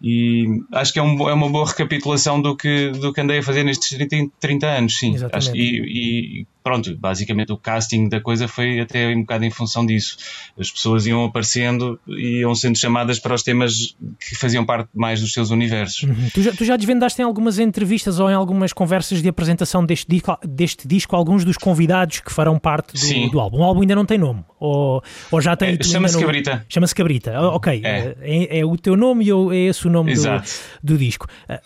e 0.00 0.62
acho 0.72 0.92
que 0.92 0.98
é, 0.98 1.02
um, 1.02 1.28
é, 1.28 1.32
uma 1.32 1.48
boa 1.48 1.66
recapitulação 1.66 2.40
do 2.40 2.56
que, 2.56 2.90
do 2.90 3.12
que 3.12 3.20
andei 3.20 3.38
a 3.38 3.42
fazer 3.42 3.64
nestes 3.64 3.96
30, 3.96 4.32
30 4.38 4.66
anos, 4.66 4.98
sim. 4.98 5.16
Acho, 5.32 5.56
e, 5.56 6.40
e, 6.42 6.46
pronto, 6.66 6.96
basicamente 6.96 7.52
o 7.52 7.56
casting 7.56 8.08
da 8.08 8.20
coisa 8.20 8.48
foi 8.48 8.80
até 8.80 9.14
um 9.14 9.20
bocado 9.20 9.44
em 9.44 9.52
função 9.52 9.86
disso. 9.86 10.16
As 10.58 10.68
pessoas 10.68 11.06
iam 11.06 11.24
aparecendo 11.24 11.96
e 12.08 12.40
iam 12.40 12.52
sendo 12.56 12.76
chamadas 12.76 13.20
para 13.20 13.32
os 13.36 13.44
temas 13.44 13.96
que 14.18 14.34
faziam 14.34 14.66
parte 14.66 14.88
mais 14.92 15.20
dos 15.20 15.32
seus 15.32 15.50
universos. 15.50 16.02
Uhum. 16.02 16.28
Tu, 16.34 16.42
já, 16.42 16.52
tu 16.52 16.64
já 16.64 16.76
desvendaste 16.76 17.22
em 17.22 17.24
algumas 17.24 17.60
entrevistas 17.60 18.18
ou 18.18 18.28
em 18.28 18.34
algumas 18.34 18.72
conversas 18.72 19.22
de 19.22 19.28
apresentação 19.28 19.86
deste 19.86 20.08
disco, 20.08 20.36
deste 20.44 20.88
disco 20.88 21.14
alguns 21.14 21.44
dos 21.44 21.56
convidados 21.56 22.18
que 22.18 22.32
farão 22.32 22.58
parte 22.58 22.94
do, 22.94 23.30
do 23.30 23.38
álbum. 23.38 23.58
O 23.58 23.62
álbum 23.62 23.82
ainda 23.82 23.94
não 23.94 24.04
tem 24.04 24.18
nome, 24.18 24.42
ou, 24.58 25.00
ou 25.30 25.40
já 25.40 25.54
tem. 25.54 25.78
É, 25.78 25.84
Chama-se 25.84 26.18
Cabrita. 26.18 26.66
Chama-se 26.68 26.94
Cabrita, 26.96 27.40
ok. 27.42 27.80
É. 27.84 28.16
É, 28.20 28.58
é. 28.58 28.64
o 28.64 28.76
teu 28.76 28.96
nome 28.96 29.24
e 29.24 29.30
é 29.30 29.68
esse 29.68 29.86
o 29.86 29.90
nome 29.90 30.14
do, 30.14 30.22
do, 30.82 30.98
disco. 30.98 31.28
Ah, 31.48 31.60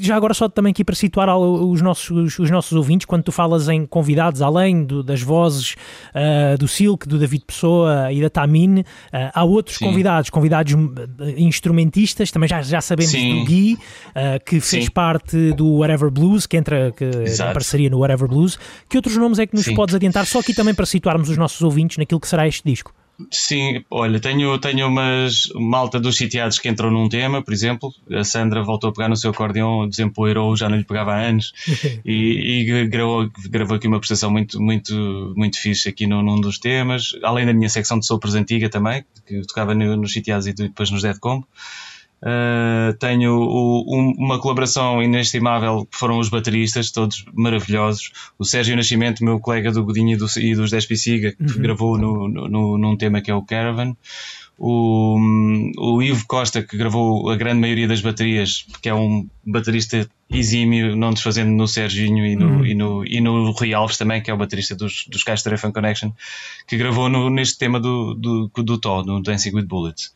já 0.00 0.16
agora, 0.16 0.32
só 0.32 0.48
também 0.48 0.70
aqui 0.70 0.84
para 0.84 0.94
situar 0.94 1.36
os 1.36 1.82
nossos, 1.82 2.38
os 2.38 2.50
nossos 2.50 2.72
ouvintes, 2.72 3.04
quando 3.04 3.24
tu 3.24 3.32
falas 3.32 3.68
em 3.68 3.84
convidados 3.84 4.37
além 4.42 4.84
do, 4.84 5.02
das 5.02 5.22
vozes 5.22 5.74
uh, 6.14 6.58
do 6.58 6.68
Silk, 6.68 7.06
do 7.06 7.18
David 7.18 7.44
Pessoa 7.46 8.12
e 8.12 8.20
da 8.20 8.30
Tamine, 8.30 8.80
uh, 8.80 8.84
há 9.34 9.44
outros 9.44 9.76
Sim. 9.76 9.86
convidados, 9.86 10.30
convidados 10.30 10.74
instrumentistas, 11.36 12.30
também 12.30 12.48
já, 12.48 12.62
já 12.62 12.80
sabemos 12.80 13.12
Sim. 13.12 13.40
do 13.40 13.44
Gui, 13.44 13.74
uh, 13.74 14.44
que 14.44 14.60
fez 14.60 14.84
Sim. 14.84 14.90
parte 14.90 15.52
do 15.52 15.78
Whatever 15.78 16.10
Blues, 16.10 16.46
que 16.46 16.56
entra 16.56 16.92
que, 16.92 17.04
em 17.04 17.52
parceria 17.52 17.90
no 17.90 17.98
Whatever 17.98 18.28
Blues. 18.28 18.58
Que 18.88 18.96
outros 18.96 19.16
nomes 19.16 19.38
é 19.38 19.46
que 19.46 19.54
nos 19.54 19.68
podes 19.68 19.94
adiantar, 19.94 20.26
só 20.26 20.40
aqui 20.40 20.54
também 20.54 20.74
para 20.74 20.86
situarmos 20.86 21.28
os 21.28 21.36
nossos 21.36 21.60
ouvintes 21.62 21.96
naquilo 21.96 22.20
que 22.20 22.28
será 22.28 22.46
este 22.46 22.62
disco? 22.64 22.92
Sim, 23.32 23.84
olha, 23.90 24.20
tenho, 24.20 24.56
tenho 24.60 24.86
umas 24.86 25.48
malta 25.54 25.98
dos 25.98 26.16
sitiados 26.16 26.58
que 26.58 26.68
entram 26.68 26.90
num 26.90 27.08
tema, 27.08 27.42
por 27.42 27.52
exemplo. 27.52 27.92
A 28.12 28.22
Sandra 28.22 28.62
voltou 28.62 28.90
a 28.90 28.92
pegar 28.92 29.08
no 29.08 29.16
seu 29.16 29.32
acordeão, 29.32 29.88
desempoeirou, 29.88 30.56
já 30.56 30.68
não 30.68 30.76
lhe 30.76 30.84
pegava 30.84 31.12
há 31.14 31.20
anos 31.20 31.52
e, 32.06 32.62
e, 32.62 32.86
gravou, 32.86 33.28
gravou 33.50 33.76
aqui 33.76 33.88
uma 33.88 33.98
prestação 33.98 34.30
muito, 34.30 34.62
muito, 34.62 35.34
muito 35.36 35.60
fixe 35.60 35.88
aqui 35.88 36.06
num, 36.06 36.22
num 36.22 36.40
dos 36.40 36.58
temas. 36.58 37.10
Além 37.24 37.44
da 37.44 37.52
minha 37.52 37.68
secção 37.68 37.98
de 37.98 38.06
sopros 38.06 38.36
antiga 38.36 38.68
também, 38.68 39.04
que 39.26 39.40
tocava 39.42 39.74
no, 39.74 39.96
nos 39.96 40.12
sitiados 40.12 40.46
e 40.46 40.52
depois 40.52 40.90
nos 40.90 41.02
Dead 41.02 41.18
Combo. 41.18 41.46
Uh, 42.20 42.92
tenho 42.98 43.32
o, 43.32 43.84
um, 43.96 44.12
uma 44.18 44.40
colaboração 44.40 45.00
inestimável 45.00 45.86
que 45.86 45.96
foram 45.96 46.18
os 46.18 46.28
bateristas, 46.28 46.90
todos 46.90 47.24
maravilhosos. 47.32 48.10
O 48.38 48.44
Sérgio 48.44 48.76
Nascimento, 48.76 49.24
meu 49.24 49.38
colega 49.38 49.70
do 49.70 49.84
Godinho 49.84 50.14
e, 50.14 50.16
do, 50.16 50.26
e 50.38 50.54
dos 50.54 50.70
Despiciga 50.70 51.28
Pisiga, 51.28 51.32
que 51.32 51.56
uhum. 51.56 51.62
gravou 51.62 51.98
no, 51.98 52.28
no, 52.28 52.78
num 52.78 52.96
tema 52.96 53.20
que 53.20 53.30
é 53.30 53.34
o 53.34 53.42
Caravan. 53.42 53.96
O, 54.60 55.16
o 55.78 56.02
Ivo 56.02 56.26
Costa, 56.26 56.60
que 56.60 56.76
gravou 56.76 57.30
a 57.30 57.36
grande 57.36 57.60
maioria 57.60 57.86
das 57.86 58.00
baterias, 58.00 58.66
que 58.82 58.88
é 58.88 58.94
um 58.94 59.28
baterista 59.46 60.08
exímio, 60.28 60.96
não 60.96 61.12
desfazendo 61.12 61.52
no 61.52 61.68
Serginho 61.68 62.26
e 62.26 62.34
no, 62.34 62.46
uhum. 62.46 62.66
e 62.66 62.74
no, 62.74 63.06
e 63.06 63.20
no 63.20 63.52
Rui 63.52 63.72
Alves 63.72 63.96
também, 63.96 64.20
que 64.20 64.32
é 64.32 64.34
o 64.34 64.36
baterista 64.36 64.74
dos, 64.74 65.06
dos 65.08 65.22
Castro 65.22 65.56
Fun 65.56 65.70
Connection, 65.70 66.10
que 66.66 66.76
gravou 66.76 67.08
no, 67.08 67.30
neste 67.30 67.56
tema 67.56 67.78
do, 67.78 68.14
do, 68.14 68.50
do, 68.52 68.62
do 68.64 68.78
Tó, 68.78 69.04
no 69.04 69.22
Dancing 69.22 69.54
with 69.54 69.66
Bullets. 69.66 70.12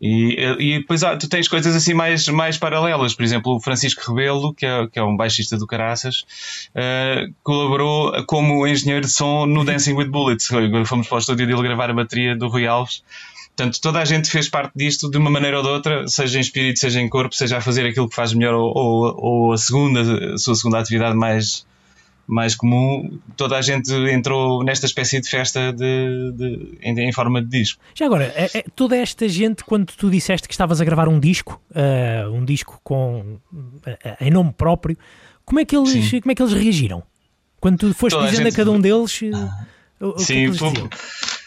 E, 0.00 0.36
e 0.58 0.78
depois 0.78 1.00
tu 1.18 1.28
tens 1.28 1.48
coisas 1.48 1.74
assim 1.74 1.94
mais, 1.94 2.28
mais 2.28 2.58
paralelas. 2.58 3.14
Por 3.14 3.24
exemplo, 3.24 3.56
o 3.56 3.60
Francisco 3.60 4.02
Rebelo, 4.12 4.52
que 4.52 4.66
é, 4.66 4.86
que 4.88 4.98
é 4.98 5.02
um 5.02 5.16
baixista 5.16 5.56
do 5.56 5.66
Caraças, 5.66 6.26
uh, 6.74 7.32
colaborou 7.42 8.12
como 8.26 8.66
engenheiro 8.66 9.06
de 9.06 9.12
som 9.12 9.46
no 9.46 9.64
Dancing 9.64 9.94
with 9.94 10.08
Bullets. 10.08 10.48
Fomos 10.86 11.08
para 11.08 11.16
o 11.16 11.18
estúdio 11.18 11.46
dele 11.46 11.62
gravar 11.62 11.90
a 11.90 11.94
bateria 11.94 12.36
do 12.36 12.48
Rui 12.48 12.66
Alves. 12.66 13.02
Portanto, 13.56 13.80
toda 13.80 14.00
a 14.00 14.04
gente 14.04 14.30
fez 14.30 14.50
parte 14.50 14.72
disto 14.76 15.10
de 15.10 15.16
uma 15.16 15.30
maneira 15.30 15.56
ou 15.56 15.62
de 15.62 15.70
outra, 15.70 16.06
seja 16.06 16.36
em 16.36 16.42
espírito, 16.42 16.78
seja 16.78 17.00
em 17.00 17.08
corpo, 17.08 17.34
seja 17.34 17.56
a 17.56 17.60
fazer 17.62 17.86
aquilo 17.86 18.06
que 18.06 18.14
faz 18.14 18.34
melhor 18.34 18.52
ou, 18.52 18.70
ou, 18.76 19.16
ou 19.16 19.52
a 19.52 19.56
segunda, 19.56 20.34
a 20.34 20.36
sua 20.36 20.54
segunda 20.54 20.78
atividade 20.78 21.16
mais, 21.16 21.66
mais 22.26 22.54
comum, 22.54 23.18
toda 23.36 23.56
a 23.56 23.62
gente 23.62 23.92
entrou 24.10 24.64
nesta 24.64 24.86
espécie 24.86 25.20
de 25.20 25.28
festa 25.28 25.72
de, 25.72 26.32
de 26.32 26.78
em, 26.82 26.98
em, 26.98 27.12
forma 27.12 27.40
de 27.40 27.48
disco. 27.48 27.80
Já 27.94 28.06
agora, 28.06 28.32
é, 28.34 28.58
é, 28.58 28.64
toda 28.74 28.96
esta 28.96 29.28
gente, 29.28 29.64
quando 29.64 29.86
tu 29.86 30.10
disseste 30.10 30.48
que 30.48 30.54
estavas 30.54 30.80
a 30.80 30.84
gravar 30.84 31.08
um 31.08 31.20
disco, 31.20 31.60
uh, 31.70 32.30
um 32.32 32.44
disco 32.44 32.80
com 32.82 33.38
uh, 33.52 34.16
em 34.20 34.30
nome 34.30 34.52
próprio, 34.52 34.98
como 35.44 35.60
é 35.60 35.64
que 35.64 35.76
eles, 35.76 36.10
como 36.20 36.32
é 36.32 36.34
que 36.34 36.42
eles 36.42 36.52
reagiram? 36.52 37.02
Quando 37.60 37.78
tu 37.78 37.94
foste 37.94 38.16
toda 38.16 38.28
dizendo 38.28 38.46
a, 38.46 38.50
gente... 38.50 38.54
a, 38.54 38.64
cada 38.64 38.70
um 38.72 38.80
deles. 38.80 39.20
Uh, 39.22 39.50
o, 40.00 40.18
Sim, 40.18 40.48
o, 40.48 40.52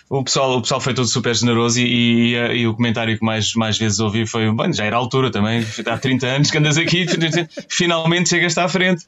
o 0.10 0.24
pessoal, 0.24 0.58
o 0.58 0.62
pessoal 0.62 0.82
foi 0.82 0.94
todo 0.94 1.08
super 1.08 1.36
generoso 1.36 1.80
e, 1.80 2.34
e, 2.34 2.36
e, 2.62 2.68
o 2.68 2.74
comentário 2.74 3.18
que 3.18 3.24
mais, 3.24 3.54
mais 3.54 3.78
vezes 3.78 4.00
ouvi 4.00 4.26
foi: 4.26 4.46
já 4.74 4.86
era 4.86 4.96
a 4.96 5.00
altura 5.00 5.30
também, 5.30 5.64
há 5.86 5.98
30 5.98 6.28
anos 6.28 6.50
que 6.50 6.58
andas 6.58 6.78
aqui, 6.78 7.06
finalmente 7.70 8.30
chegaste 8.30 8.60
à 8.60 8.68
frente. 8.68 9.06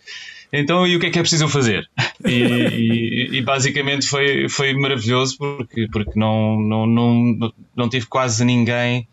Então, 0.54 0.86
e 0.86 0.96
o 0.96 1.00
que 1.00 1.08
é 1.08 1.10
que 1.10 1.20
é 1.20 1.22
preciso 1.22 1.48
fazer? 1.48 1.90
E, 2.24 2.44
e, 2.44 3.38
e, 3.38 3.42
basicamente 3.42 4.06
foi, 4.06 4.48
foi 4.48 4.76
maravilhoso 4.76 5.36
porque, 5.40 5.88
porque 5.92 6.20
não, 6.20 6.60
não, 6.62 6.86
não, 6.86 7.52
não 7.76 7.90
tive 7.90 8.06
quase 8.06 8.46
ninguém 8.46 9.08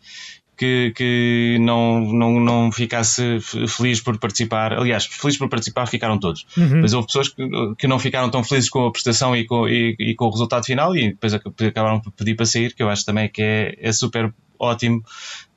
que, 0.59 0.91
que 0.93 1.57
não, 1.59 2.01
não, 2.01 2.39
não 2.39 2.71
ficasse 2.71 3.39
feliz 3.67 3.99
por 3.99 4.19
participar. 4.19 4.73
Aliás, 4.73 5.05
feliz 5.05 5.37
por 5.37 5.49
participar 5.49 5.87
ficaram 5.87 6.19
todos. 6.19 6.45
Uhum. 6.57 6.81
Mas 6.81 6.93
houve 6.93 7.07
pessoas 7.07 7.29
que, 7.29 7.49
que 7.77 7.87
não 7.87 7.97
ficaram 7.97 8.29
tão 8.29 8.43
felizes 8.43 8.69
com 8.69 8.85
a 8.85 8.91
prestação 8.91 9.35
e 9.35 9.45
com, 9.45 9.67
e, 9.67 9.95
e 9.97 10.13
com 10.13 10.25
o 10.25 10.29
resultado 10.29 10.65
final 10.65 10.95
e 10.95 11.09
depois 11.09 11.33
acabaram 11.33 12.01
por 12.01 12.11
pedir 12.11 12.35
para 12.35 12.45
sair, 12.45 12.75
que 12.75 12.83
eu 12.83 12.89
acho 12.89 13.05
também 13.05 13.29
que 13.29 13.41
é, 13.41 13.75
é 13.79 13.91
super 13.91 14.31
ótimo 14.59 15.01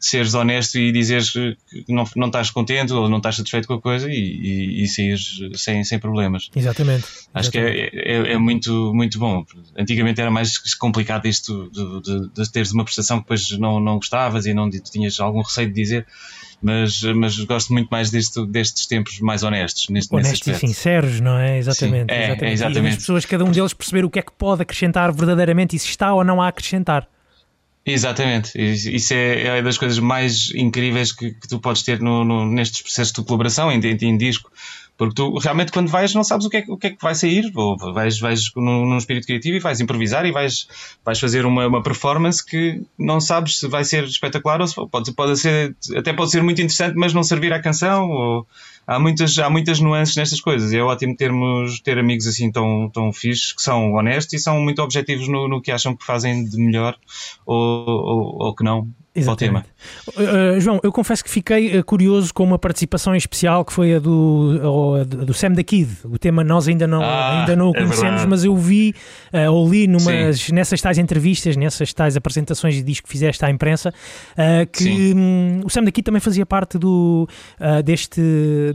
seres 0.03 0.35
honesto 0.35 0.79
e 0.79 0.91
dizeres 0.91 1.31
que 1.31 1.57
não, 1.89 2.05
não 2.17 2.27
estás 2.27 2.51
contente 2.51 2.93
ou 2.93 3.09
não 3.09 3.19
estás 3.19 3.37
satisfeito 3.37 3.69
com 3.69 3.75
a 3.75 3.81
coisa 3.81 4.11
e, 4.11 4.15
e, 4.15 4.83
e 4.83 4.89
saíres 4.89 5.39
sem, 5.55 5.85
sem 5.85 5.99
problemas. 5.99 6.51
Exatamente. 6.55 7.05
Acho 7.33 7.51
Exatamente. 7.51 7.91
que 7.91 7.97
é, 7.99 8.13
é, 8.13 8.33
é, 8.33 8.39
muito, 8.39 8.93
muito 8.93 9.19
bom. 9.19 9.45
Antigamente 9.79 10.21
era 10.21 10.31
mais 10.31 10.59
complicado 10.75 11.27
isto 11.27 11.71
de, 11.71 12.03
de, 12.03 12.29
de 12.35 12.53
teres 12.53 12.73
uma 12.73 12.85
prestação 12.85 13.19
que 13.19 13.25
depois 13.25 13.51
não, 13.59 13.79
não 13.79 13.97
gostavas 13.97 14.45
e 14.45 14.53
não 14.53 14.69
tinhas 14.69 15.21
algum 15.21 15.41
receio 15.41 15.69
de 15.69 15.75
dizer 15.75 16.07
mas, 16.63 17.03
mas 17.03 17.37
gosto 17.41 17.73
muito 17.73 17.89
mais 17.89 18.09
deste, 18.11 18.47
destes 18.47 18.87
tempos 18.87 19.19
mais 19.19 19.43
honestos. 19.43 19.89
Neste, 19.89 20.15
Honestos 20.15 20.47
e 20.47 20.55
sinceros, 20.55 21.21
não 21.21 21.37
é? 21.37 21.59
Exatamente. 21.59 22.13
Sim, 22.13 22.21
é, 22.21 22.25
exatamente. 22.25 22.45
É 22.45 22.53
exatamente. 22.53 22.85
E 22.85 22.89
as 22.89 22.97
pessoas, 22.97 23.27
cada 23.27 23.45
um 23.45 23.51
deles, 23.51 23.75
perceber 23.75 24.05
o 24.05 24.11
que 24.11 24.21
é 24.21 24.23
que 24.23 24.33
pode 24.33 24.63
acrescentar 24.63 25.13
verdadeiramente 25.13 25.75
e 25.75 25.79
se 25.79 25.89
está 25.89 26.15
ou 26.15 26.23
não 26.23 26.41
a 26.41 26.47
acrescentar. 26.47 27.09
Exatamente, 27.85 28.53
isso 28.57 29.13
é, 29.13 29.59
é 29.59 29.63
das 29.63 29.77
coisas 29.77 29.99
mais 29.99 30.53
incríveis 30.55 31.11
que, 31.11 31.33
que 31.33 31.49
tu 31.49 31.59
podes 31.59 31.83
ter 31.83 32.01
no, 32.01 32.25
no, 32.25 32.47
nestes 32.47 32.81
processos 32.81 33.13
de 33.13 33.25
colaboração 33.25 33.73
em, 33.73 33.81
em, 33.81 33.99
em 34.01 34.17
disco 34.17 34.53
porque 35.03 35.15
tu 35.15 35.37
realmente 35.39 35.73
quando 35.73 35.89
vais 35.89 36.15
não 36.15 36.23
sabes 36.23 36.47
o 36.47 36.51
que 36.51 36.59
é, 36.59 36.65
o 36.69 36.77
que, 36.77 36.87
é 36.87 36.91
que 36.91 37.03
vai 37.03 37.15
sair, 37.15 37.51
ou 37.57 37.77
vais, 37.77 38.21
vais 38.21 38.53
num, 38.55 38.87
num, 38.87 38.97
espírito 38.97 39.27
criativo 39.27 39.57
e 39.57 39.61
vais 39.61 39.81
improvisar 39.81 40.25
e 40.27 40.31
vais, 40.31 40.69
vais 41.05 41.19
fazer 41.19 41.45
uma, 41.45 41.67
uma 41.67 41.83
performance 41.83 42.45
que 42.45 42.83
não 42.97 43.21
sabes 43.21 43.59
se 43.59 43.67
vai 43.67 43.85
ser 43.85 44.05
espetacular 44.05 44.61
ou 44.61 44.67
se 44.69 44.75
pode, 44.75 45.13
pode 45.13 45.37
ser, 45.39 45.75
até 45.97 46.13
pode 46.13 46.31
ser 46.31 46.43
muito 46.43 46.61
interessante, 46.61 46.95
mas 46.95 47.13
não 47.13 47.25
servir 47.25 47.53
à 47.53 47.61
canção. 47.61 48.09
Ou, 48.11 48.47
há, 48.87 48.99
muitas, 48.99 49.39
há 49.39 49.49
muitas 49.51 49.81
nuances 49.81 50.17
nestas 50.17 50.41
coisas. 50.41 50.73
É 50.73 50.81
ótimo 50.81 51.17
termos, 51.17 51.81
ter 51.81 51.99
amigos 51.99 52.27
assim 52.27 52.51
tão, 52.51 52.91
tão 52.91 53.13
fixos, 53.13 53.53
que 53.53 53.63
são 53.63 53.93
honestos 53.95 54.35
e 54.35 54.39
são 54.39 54.61
muito 54.61 54.83
objetivos 54.83 55.29
no, 55.29 55.49
no 55.49 55.61
que 55.61 55.71
acham 55.71 55.97
que 55.97 56.05
fazem 56.05 56.45
de 56.45 56.57
melhor 56.57 56.97
ou, 57.47 57.87
ou, 57.87 58.47
ou 58.47 58.55
que 58.55 58.65
não. 58.65 58.89
Exatamente. 59.15 59.67
Uh, 60.09 60.59
João, 60.59 60.81
eu 60.83 60.91
confesso 60.91 61.23
que 61.23 61.29
fiquei 61.29 61.79
uh, 61.79 61.85
curioso 61.85 62.33
com 62.33 62.43
uma 62.45 62.59
participação 62.59 63.15
especial 63.15 63.63
que 63.63 63.71
foi 63.71 63.97
a 63.97 63.99
do, 63.99 64.99
uh, 65.03 65.05
do 65.05 65.35
Sam 65.35 65.53
da 65.53 65.63
Kid. 65.63 65.91
O 66.05 66.19
tema 66.19 66.43
nós 66.43 66.67
ainda 66.67 66.87
não, 66.87 67.03
ah, 67.03 67.41
ainda 67.41 67.55
não 67.55 67.69
o 67.69 67.73
conhecemos, 67.75 68.23
é 68.23 68.27
mas 68.27 68.43
eu 68.43 68.57
vi 68.57 68.95
uh, 69.35 69.53
ou 69.53 69.69
li 69.69 69.87
numas, 69.87 70.49
nessas 70.49 70.81
tais 70.81 70.97
entrevistas, 70.97 71.57
nessas 71.57 71.93
tais 71.93 72.17
apresentações 72.17 72.77
de 72.77 72.83
disco 72.83 73.07
que 73.07 73.13
fizeste 73.13 73.45
à 73.45 73.51
imprensa, 73.51 73.93
que 74.73 75.13
um, 75.15 75.61
o 75.65 75.69
Sam 75.69 75.85
da 75.85 75.91
Kid 75.91 76.05
também 76.05 76.21
fazia 76.21 76.47
parte 76.47 76.79
do, 76.79 77.29
deste, 77.85 78.21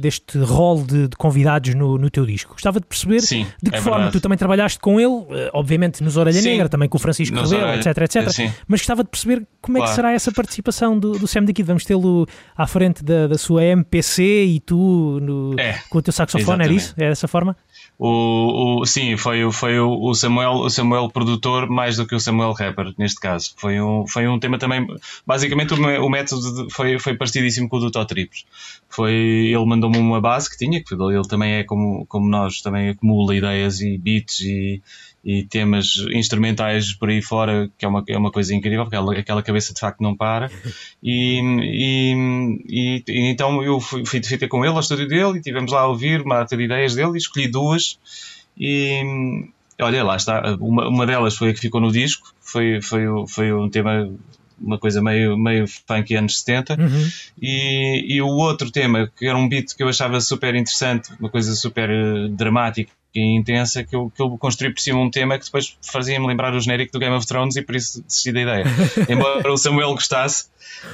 deste 0.08 0.38
rol 0.40 0.84
de, 0.84 1.08
de 1.08 1.16
convidados 1.18 1.74
no, 1.76 1.98
no, 1.98 2.10
teu 2.10 2.26
disco. 2.26 2.54
Gostava 2.54 2.80
de 2.80 2.86
perceber 2.86 3.22
Sim, 3.22 3.46
de 3.62 3.70
que 3.72 3.78
é 3.78 3.82
forma 3.82 3.98
verdade. 3.98 4.18
tu 4.18 4.22
também 4.22 4.38
trabalhaste 4.38 4.80
com 4.80 5.00
ele, 5.00 5.50
obviamente 5.54 6.04
nos 6.04 6.16
Orelha 6.18 6.42
Sim, 6.42 6.50
Negra, 6.50 6.70
também 6.70 6.88
com 6.88 6.98
o 6.98 7.00
Francisco 7.00 7.36
Rebelo, 7.36 7.74
etc, 7.74 7.98
etc. 7.98 8.30
Sim. 8.30 8.52
Mas 8.68 8.80
gostava 8.80 9.04
de 9.04 9.10
perceber 9.10 9.46
como 9.62 9.78
é 9.78 9.82
Claro. 9.82 9.92
que 9.92 9.96
será 9.96 10.12
essa 10.14 10.32
participação 10.32 10.98
do, 10.98 11.20
do 11.20 11.28
Sam 11.28 11.46
Kid. 11.46 11.64
Vamos 11.64 11.84
tê-lo 11.84 12.26
à 12.56 12.66
frente 12.66 13.04
da, 13.04 13.28
da 13.28 13.38
sua 13.38 13.64
MPC 13.64 14.24
e 14.46 14.60
tu 14.62 15.20
no- 15.22 15.60
É, 15.60 15.78
com 15.90 15.98
o 15.98 16.02
teu 16.02 16.14
saxofone, 16.14 16.64
era 16.64 16.74
exatamente. 16.74 16.78
isso? 16.84 16.94
É 16.98 17.10
dessa 17.10 17.28
forma? 17.28 17.56
O, 18.00 18.82
o, 18.82 18.86
sim, 18.86 19.18
foi, 19.18 19.44
o- 19.44 19.52
foi 19.52 19.80
o 19.80 20.14
Samuel, 20.14 20.52
o 20.54 20.70
Samuel 20.70 21.10
produtor 21.10 21.68
mais 21.68 21.98
do 21.98 22.06
que 22.06 22.14
o 22.14 22.20
Samuel 22.20 22.52
rapper, 22.54 22.94
neste 22.98 23.20
caso. 23.20 23.54
Foi 23.58 23.82
um, 23.82 24.06
foi 24.08 24.28
um 24.28 24.40
tema 24.40 24.60
também. 24.60 24.86
Basicamente, 25.26 25.74
o, 25.74 26.06
o 26.06 26.10
método 26.10 26.66
de- 26.68 26.74
foi, 26.74 27.00
foi 27.00 27.16
parecidíssimo 27.18 27.68
com 27.68 27.78
o 27.78 27.80
do 27.80 27.90
Tó 27.92 28.06
Tripos. 28.06 28.46
Foi, 28.88 29.14
ele 29.14 29.66
mandou-me 29.66 29.98
uma 29.98 30.22
base 30.22 30.50
que 30.50 30.58
tinha, 30.58 30.84
que 30.84 30.94
ele 30.94 31.28
também 31.28 31.54
é 31.56 31.64
como, 31.64 32.06
como 32.06 32.28
nós, 32.30 32.62
também 32.62 32.90
acumula 32.90 33.36
ideias 33.36 33.82
e 33.82 33.98
beats 33.98 34.42
e, 34.42 34.82
e 35.28 35.44
temas 35.44 35.98
instrumentais 36.14 36.94
por 36.94 37.10
aí 37.10 37.22
fora, 37.22 37.70
que 37.78 37.84
é 37.84 37.88
uma, 37.90 38.02
é 38.08 38.18
uma 38.18 38.32
coisa 38.32 38.56
incrível, 38.56 38.86
porque 38.86 38.96
aquela, 38.96 39.14
aquela 39.20 39.44
cabeça 39.44 39.74
de 39.74 39.80
facto 39.82 40.00
não 40.00 40.16
para. 40.16 40.50
E, 41.04 41.42
e, 41.64 42.64
e- 42.66 43.04
e 43.06 43.30
então 43.30 43.62
eu 43.62 43.78
fui, 43.82 44.06
fui, 44.06 44.24
fui 44.24 44.38
ter 44.38 44.48
com 44.48 44.64
ele 44.64 44.74
ao 44.74 44.80
estúdio 44.80 45.06
dele 45.06 45.40
e 45.40 45.42
tivemos 45.42 45.70
lá 45.70 45.82
a 45.82 45.88
ouvir 45.88 46.22
uma 46.22 46.38
data 46.38 46.56
de 46.56 46.64
ideias 46.64 46.96
dele 46.96 47.12
e 47.16 47.18
escolhi 47.18 47.50
duas. 47.50 48.00
E 48.58 49.04
olha, 49.82 50.02
lá 50.02 50.16
está. 50.16 50.56
Uma, 50.62 50.88
uma 50.88 51.06
delas 51.06 51.36
foi 51.36 51.50
a 51.50 51.54
que 51.54 51.60
ficou 51.60 51.82
no 51.82 51.92
disco, 51.92 52.34
foi, 52.40 52.82
foi, 52.82 53.04
foi 53.28 53.52
um 53.52 53.70
tema, 53.70 54.10
uma 54.58 54.80
coisa 54.80 55.02
meio, 55.02 55.38
meio 55.38 55.66
funk 55.68 56.16
anos 56.16 56.40
70. 56.40 56.80
Uhum. 56.80 57.10
E, 57.42 58.16
e 58.16 58.22
o 58.22 58.28
outro 58.30 58.72
tema, 58.72 59.12
que 59.14 59.28
era 59.28 59.38
um 59.38 59.50
beat 59.50 59.76
que 59.76 59.84
eu 59.84 59.90
achava 59.90 60.22
super 60.22 60.56
interessante, 60.56 61.12
uma 61.20 61.30
coisa 61.30 61.54
super 61.54 61.90
eh, 61.90 62.30
dramática 62.30 62.92
e 63.16 63.36
intensa, 63.36 63.84
que 63.84 63.96
eu, 63.96 64.12
que 64.16 64.22
eu 64.22 64.38
construí 64.38 64.72
por 64.74 64.80
cima 64.82 65.00
um 65.00 65.10
tema 65.10 65.38
que 65.40 65.46
depois 65.46 65.76
fazia-me 65.82 66.28
lembrar 66.28 66.54
o 66.54 66.60
genérico 66.60 66.92
do 66.94 67.00
Game 67.00 67.16
of 67.16 67.26
Thrones 67.26 67.56
e 67.56 67.62
por 67.62 67.76
isso 67.76 68.04
desisti 68.04 68.32
da 68.32 68.42
ideia. 68.42 68.64
Embora 69.10 69.52
o 69.52 69.58
Samuel 69.58 69.94
gostasse, 69.94 70.46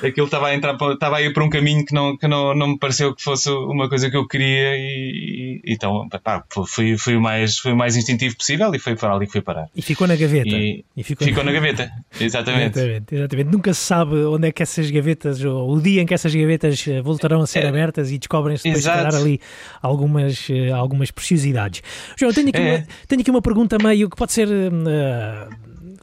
aquilo 0.02 0.28
estava 0.28 0.48
a, 0.48 0.56
entrar, 0.56 0.76
para- 0.78 0.94
estava 0.94 1.18
a 1.18 1.22
ir 1.22 1.34
por 1.34 1.44
um 1.44 1.50
caminho 1.50 1.86
que, 1.86 1.94
não, 1.94 2.16
que 2.16 2.28
não, 2.28 2.56
não 2.56 2.68
me 2.70 2.80
pareceu 2.80 3.14
que 3.14 3.22
fosse 3.22 3.50
uma 3.50 3.90
coisa 3.90 4.10
que 4.10 4.16
eu 4.16 4.26
queria 4.28 4.78
e, 4.78 5.62
e- 5.66 5.74
então 5.74 6.08
pá, 6.24 6.44
fui, 6.68 6.98
fui, 6.98 7.16
o 7.18 7.22
mais, 7.22 7.58
fui 7.58 7.74
o 7.74 7.76
mais 7.76 7.98
instintivo 7.98 8.38
possível 8.38 8.74
e 8.74 8.80
foi 8.80 8.96
para 8.96 9.14
ali 9.14 9.26
que 9.26 9.32
fui 9.34 9.42
parar. 9.42 9.68
E 9.76 9.82
ficou 9.82 10.08
na 10.08 10.16
gaveta. 10.16 10.50
E 10.50 10.86
ficou, 11.04 11.28
ficou 11.28 11.44
na 11.44 11.52
gaveta, 11.52 11.92
exatamente. 12.20 12.78
Exatamente, 12.80 13.16
exatamente. 13.16 13.52
Nunca 13.52 13.74
se 13.74 13.82
sabe 13.82 14.16
onde 14.26 14.48
é 14.48 14.52
que 14.52 14.64
essas 14.64 14.90
gavetas, 14.90 15.44
ou 15.44 15.74
o 15.76 15.82
dia 15.82 16.02
em 16.02 16.06
que 16.06 16.14
essas 16.14 16.34
gavetas 16.34 16.88
eh, 16.88 17.02
voltarão 17.02 17.42
a 17.42 17.48
ser 17.48 17.66
É. 17.66 17.68
abertas 17.68 18.12
e 18.12 18.18
descobrem-se 18.18 18.64
depois, 18.64 18.84
Exato. 18.86 19.04
calhar, 19.04 19.16
ali 19.22 19.42
algumas, 19.82 20.48
eh, 20.50 20.70
algumas 20.72 21.12
preciosidades. 21.12 21.82
João, 22.18 22.34
tenho 22.34 22.50
aqui, 22.50 22.58
É. 22.62 22.76
uma, 22.78 22.88
tenho 23.08 23.22
aqui 23.22 23.32
uma 23.32 23.42
pergunta 23.42 23.78
meio 23.82 24.10
que 24.10 24.16
pode 24.16 24.34
ser. 24.34 24.48
eh, 24.50 25.48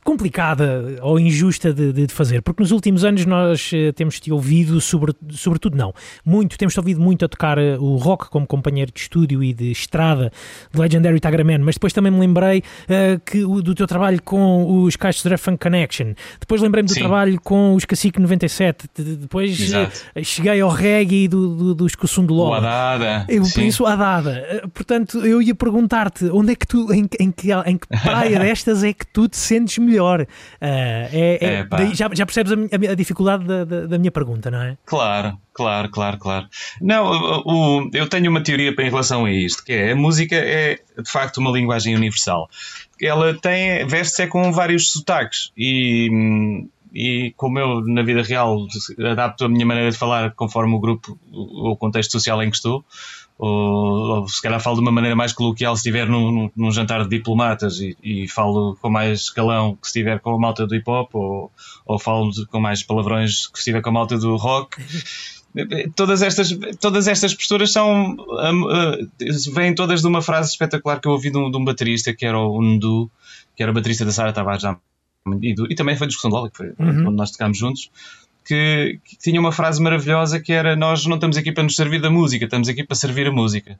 complicada 0.04 0.96
ou 1.02 1.18
injusta 1.18 1.72
de, 1.72 1.92
de- 1.92 2.08
fazer, 2.10 2.42
porque 2.42 2.62
nos 2.62 2.72
últimos 2.72 3.04
anos 3.04 3.24
nós 3.24 3.70
eh, 3.72 3.92
temos 3.92 4.18
te 4.18 4.32
ouvido, 4.32 4.80
sobre, 4.80 5.14
sobretudo 5.30 5.76
não, 5.76 5.92
muito, 6.24 6.58
temos 6.58 6.74
te 6.74 6.80
ouvido 6.80 7.00
muito 7.00 7.24
a 7.24 7.28
tocar 7.28 7.56
eh, 7.58 7.76
o 7.78 7.96
rock 7.96 8.28
como 8.30 8.46
companheiro 8.46 8.90
de 8.92 9.00
estúdio 9.00 9.42
e 9.44 9.52
de 9.54 9.70
estrada 9.70 10.32
de 10.72 10.80
Legendary 10.80 11.20
Tigerman, 11.20 11.58
mas 11.58 11.76
depois 11.76 11.92
também 11.92 12.10
me 12.10 12.18
lembrei 12.18 12.62
eh, 12.88 13.20
que, 13.24 13.44
o- 13.44 13.62
do 13.62 13.74
teu 13.74 13.86
trabalho 13.86 14.20
com 14.22 14.82
os 14.82 14.96
Caixos 14.96 15.22
de 15.22 15.36
Funk 15.36 15.58
Connection, 15.62 16.14
depois 16.40 16.60
lembrei-me 16.60 16.88
do 16.88 16.94
Sim. 16.94 17.00
trabalho 17.00 17.40
com 17.40 17.74
os 17.74 17.84
Cacique 17.84 18.20
97, 18.20 18.88
de- 18.96 19.04
de- 19.04 19.16
depois 19.16 19.58
Exato. 19.60 20.00
cheguei 20.24 20.60
ao 20.60 20.70
reggae 20.70 21.28
do, 21.28 21.54
do, 21.54 21.74
dos 21.74 21.94
Cossum 21.94 22.24
do 22.26 22.34
O 22.34 22.36
Lobo. 22.38 22.54
Adada. 22.54 23.24
Eu 23.28 23.44
sim. 23.44 23.60
penso 23.60 23.86
a 23.86 23.94
dada. 23.94 24.32
Eh, 24.48 24.62
Portanto, 24.74 25.18
eu 25.24 25.40
ia 25.42 25.54
perguntar-te 25.54 26.24
onde 26.26 26.52
é 26.52 26.54
que 26.56 26.66
tu, 26.66 26.92
em, 26.92 27.06
em 27.18 27.30
que, 27.30 27.52
em 27.52 27.76
que 27.78 27.86
praia 27.86 28.38
destas 28.40 28.82
é 28.82 28.92
que 28.92 29.06
tu 29.06 29.28
te 29.28 29.36
sentes 29.36 29.78
melhor? 29.78 29.89
Ah, 29.98 30.26
é, 30.60 31.38
é- 31.40 31.54
É, 31.60 31.64
daí 31.64 31.94
já, 31.94 32.08
já 32.12 32.24
percebes 32.26 32.52
a, 32.52 32.90
a 32.92 32.94
dificuldade 32.94 33.44
da, 33.44 33.64
da- 33.64 33.86
da 33.86 33.98
minha 33.98 34.10
pergunta, 34.10 34.50
não 34.50 34.60
é? 34.62 34.76
Claro, 34.84 35.38
claro, 35.52 35.90
claro, 35.90 36.18
claro. 36.18 36.46
Não, 36.80 37.04
o- 37.10 37.80
o- 37.84 37.90
eu 37.92 38.08
tenho 38.08 38.30
uma 38.30 38.42
teoria 38.42 38.70
em 38.70 38.90
relação 38.90 39.24
a 39.24 39.30
isto, 39.32 39.64
que 39.64 39.72
é 39.72 39.92
a 39.92 39.96
música 39.96 40.36
é 40.36 40.78
de 41.02 41.10
facto 41.10 41.38
uma 41.38 41.50
linguagem 41.50 41.94
universal. 41.96 42.48
Ela 43.00 43.34
tem, 43.34 43.86
veste-se 43.86 44.22
é 44.22 44.26
com 44.26 44.52
vários 44.52 44.90
sotaques 44.92 45.50
e, 45.56 46.66
e 46.92 47.32
como 47.36 47.58
eu 47.58 47.80
na 47.86 48.02
vida 48.02 48.22
real 48.22 48.66
adapto 49.10 49.44
a 49.44 49.48
minha 49.48 49.64
maneira 49.64 49.90
de 49.90 49.96
falar 49.96 50.32
conforme 50.32 50.74
o 50.74 50.78
grupo, 50.80 51.18
o 51.32 51.70
o 51.70 51.76
contexto 51.76 52.12
social 52.12 52.42
em 52.42 52.50
que 52.50 52.56
estou, 52.56 52.84
ou, 53.42 54.18
ou 54.20 54.28
se 54.28 54.40
calhar 54.42 54.60
falo 54.60 54.76
de 54.76 54.82
uma 54.82 54.92
maneira 54.92 55.16
mais 55.16 55.32
coloquial 55.32 55.74
se 55.74 55.80
estiver 55.80 56.06
num, 56.08 56.30
num- 56.30 56.50
num 56.54 56.70
jantar 56.70 57.04
de 57.04 57.08
diplomatas 57.08 57.80
e, 57.80 57.96
e 58.02 58.28
falo 58.28 58.76
com 58.80 58.90
mais 58.90 59.20
escalão 59.20 59.74
que 59.76 59.86
se 59.88 59.98
estiver 59.98 60.20
com 60.20 60.34
a 60.34 60.38
malta 60.38 60.66
do 60.66 60.74
hip 60.74 60.88
hop 60.90 61.14
ou, 61.14 61.50
ou 61.86 61.98
falo 61.98 62.30
de- 62.30 62.44
com 62.46 62.60
mais 62.60 62.82
palavrões 62.82 63.46
que 63.46 63.54
se 63.58 63.60
estiver 63.62 63.80
com 63.80 63.88
a 63.88 63.92
malta 63.92 64.18
do 64.18 64.36
rock. 64.36 64.76
Todas 65.96 66.22
estas, 66.22 66.56
todas 66.80 67.08
estas 67.08 67.34
posturas 67.34 67.72
são 67.72 68.12
uh, 68.14 69.52
vêm 69.52 69.74
todas 69.74 70.00
de 70.00 70.06
uma 70.06 70.22
frase 70.22 70.50
espetacular 70.52 71.00
que 71.00 71.08
eu 71.08 71.12
ouvi 71.12 71.28
de 71.28 71.36
um, 71.38 71.50
de 71.50 71.56
um 71.56 71.64
baterista 71.64 72.14
que 72.14 72.24
era 72.24 72.38
o 72.38 72.62
Ndu, 72.62 73.10
que 73.56 73.62
era 73.64 73.72
o 73.72 73.74
baterista 73.74 74.04
da 74.04 74.12
Sara 74.12 74.32
Tavares 74.32 74.62
e, 75.42 75.52
do- 75.52 75.66
e 75.68 75.74
também 75.74 75.96
foi 75.96 76.06
discussão 76.06 76.30
de 76.30 76.36
Lola, 76.36 76.50
que 76.50 76.56
foi 76.56 76.68
Uhum. 76.78 77.08
onde 77.08 77.16
nós 77.16 77.32
tocámos 77.32 77.58
juntos, 77.58 77.90
que, 78.50 78.98
que 79.04 79.16
tinha 79.16 79.40
uma 79.40 79.52
frase 79.52 79.80
maravilhosa 79.80 80.40
que 80.40 80.52
era 80.52 80.74
nós 80.74 81.06
não 81.06 81.14
estamos 81.14 81.36
aqui 81.36 81.52
para 81.52 81.62
nos 81.62 81.76
servir 81.76 82.00
da 82.00 82.10
música, 82.10 82.44
estamos 82.46 82.68
aqui 82.68 82.82
para 82.82 82.96
servir 82.96 83.28
a 83.28 83.32
música. 83.32 83.78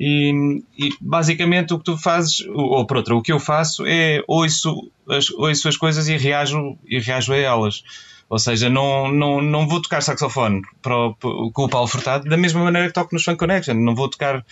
E, 0.00 0.62
e 0.78 0.90
basicamente 1.00 1.74
o 1.74 1.78
que 1.78 1.84
tu 1.84 1.98
fazes, 1.98 2.46
ou, 2.54 2.86
por 2.86 2.98
outra, 2.98 3.16
o 3.16 3.20
que 3.22 3.32
eu 3.32 3.40
faço 3.40 3.84
é 3.84 4.22
ouço 4.28 4.88
as, 5.08 5.28
ouço 5.30 5.68
as 5.68 5.76
coisas 5.76 6.06
e 6.06 6.16
reajo, 6.16 6.78
e 6.86 7.00
reajo 7.00 7.32
a 7.32 7.36
elas. 7.36 7.82
Ou 8.30 8.38
seja, 8.38 8.68
não, 8.70 9.10
não, 9.10 9.40
não 9.42 9.66
vou 9.66 9.82
tocar 9.82 10.00
saxofone 10.02 10.62
para 10.82 10.94
o- 10.96 11.50
com 11.50 11.64
o 11.64 11.68
Paulo 11.68 11.88
Furtado 11.88 12.28
da 12.28 12.36
mesma 12.36 12.62
maneira 12.62 12.86
que 12.86 12.94
toco 12.94 13.12
nos 13.14 13.24
Funk 13.24 13.38
Connection. 13.38 13.74
Não 13.74 13.94
vou 13.94 14.08
tocar. 14.08 14.44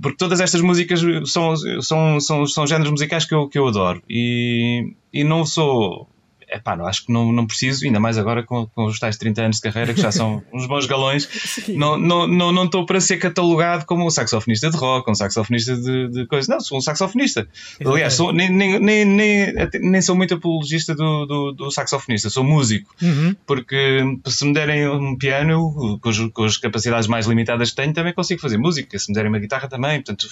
Porque 0.00 0.16
todas 0.16 0.40
estas 0.40 0.60
músicas 0.62 1.00
são, 1.26 1.54
são, 1.82 2.20
são, 2.20 2.46
são 2.46 2.66
géneros 2.66 2.92
musicais 2.92 3.24
que 3.26 3.34
eu, 3.34 3.48
que 3.48 3.58
eu 3.58 3.66
adoro. 3.66 4.00
E, 4.08 4.94
e 5.12 5.24
não 5.24 5.44
sou. 5.44 6.08
É 6.48 6.58
pá, 6.58 6.76
não, 6.76 6.86
acho 6.86 7.04
que 7.06 7.12
não, 7.12 7.32
não 7.32 7.46
preciso, 7.46 7.84
ainda 7.84 7.98
mais 7.98 8.16
agora 8.16 8.42
com, 8.42 8.66
com 8.66 8.84
os 8.86 8.98
tais 8.98 9.16
30 9.16 9.42
anos 9.42 9.56
de 9.56 9.62
carreira, 9.62 9.92
que 9.92 10.00
já 10.00 10.12
são 10.12 10.42
uns 10.52 10.66
bons 10.66 10.86
galões, 10.86 11.28
não 11.68 11.96
estou 11.96 12.28
não, 12.28 12.52
não, 12.52 12.52
não 12.52 12.86
para 12.86 13.00
ser 13.00 13.16
catalogado 13.16 13.84
como 13.84 14.06
um 14.06 14.10
saxofonista 14.10 14.70
de 14.70 14.76
rock, 14.76 15.10
um 15.10 15.14
saxofonista 15.14 15.76
de, 15.76 16.08
de 16.08 16.26
coisas. 16.26 16.48
Não, 16.48 16.60
sou 16.60 16.78
um 16.78 16.80
saxofonista. 16.80 17.48
Aliás, 17.84 18.14
sou, 18.14 18.32
nem, 18.32 18.50
nem, 18.50 18.78
nem, 18.78 19.04
nem, 19.04 19.54
nem 19.80 20.02
sou 20.02 20.14
muito 20.14 20.34
apologista 20.34 20.94
do, 20.94 21.26
do, 21.26 21.52
do 21.52 21.70
saxofonista, 21.70 22.30
sou 22.30 22.44
músico. 22.44 22.94
Uhum. 23.02 23.34
Porque 23.44 24.04
se 24.26 24.44
me 24.44 24.52
derem 24.52 24.88
um 24.88 25.16
piano, 25.16 25.98
com, 26.00 26.30
com 26.30 26.44
as 26.44 26.56
capacidades 26.56 27.08
mais 27.08 27.26
limitadas 27.26 27.70
que 27.70 27.76
tenho, 27.76 27.92
também 27.92 28.14
consigo 28.14 28.40
fazer 28.40 28.58
música. 28.58 28.98
Se 28.98 29.08
me 29.08 29.14
derem 29.14 29.30
uma 29.30 29.38
guitarra 29.38 29.68
também, 29.68 30.00
portanto, 30.02 30.26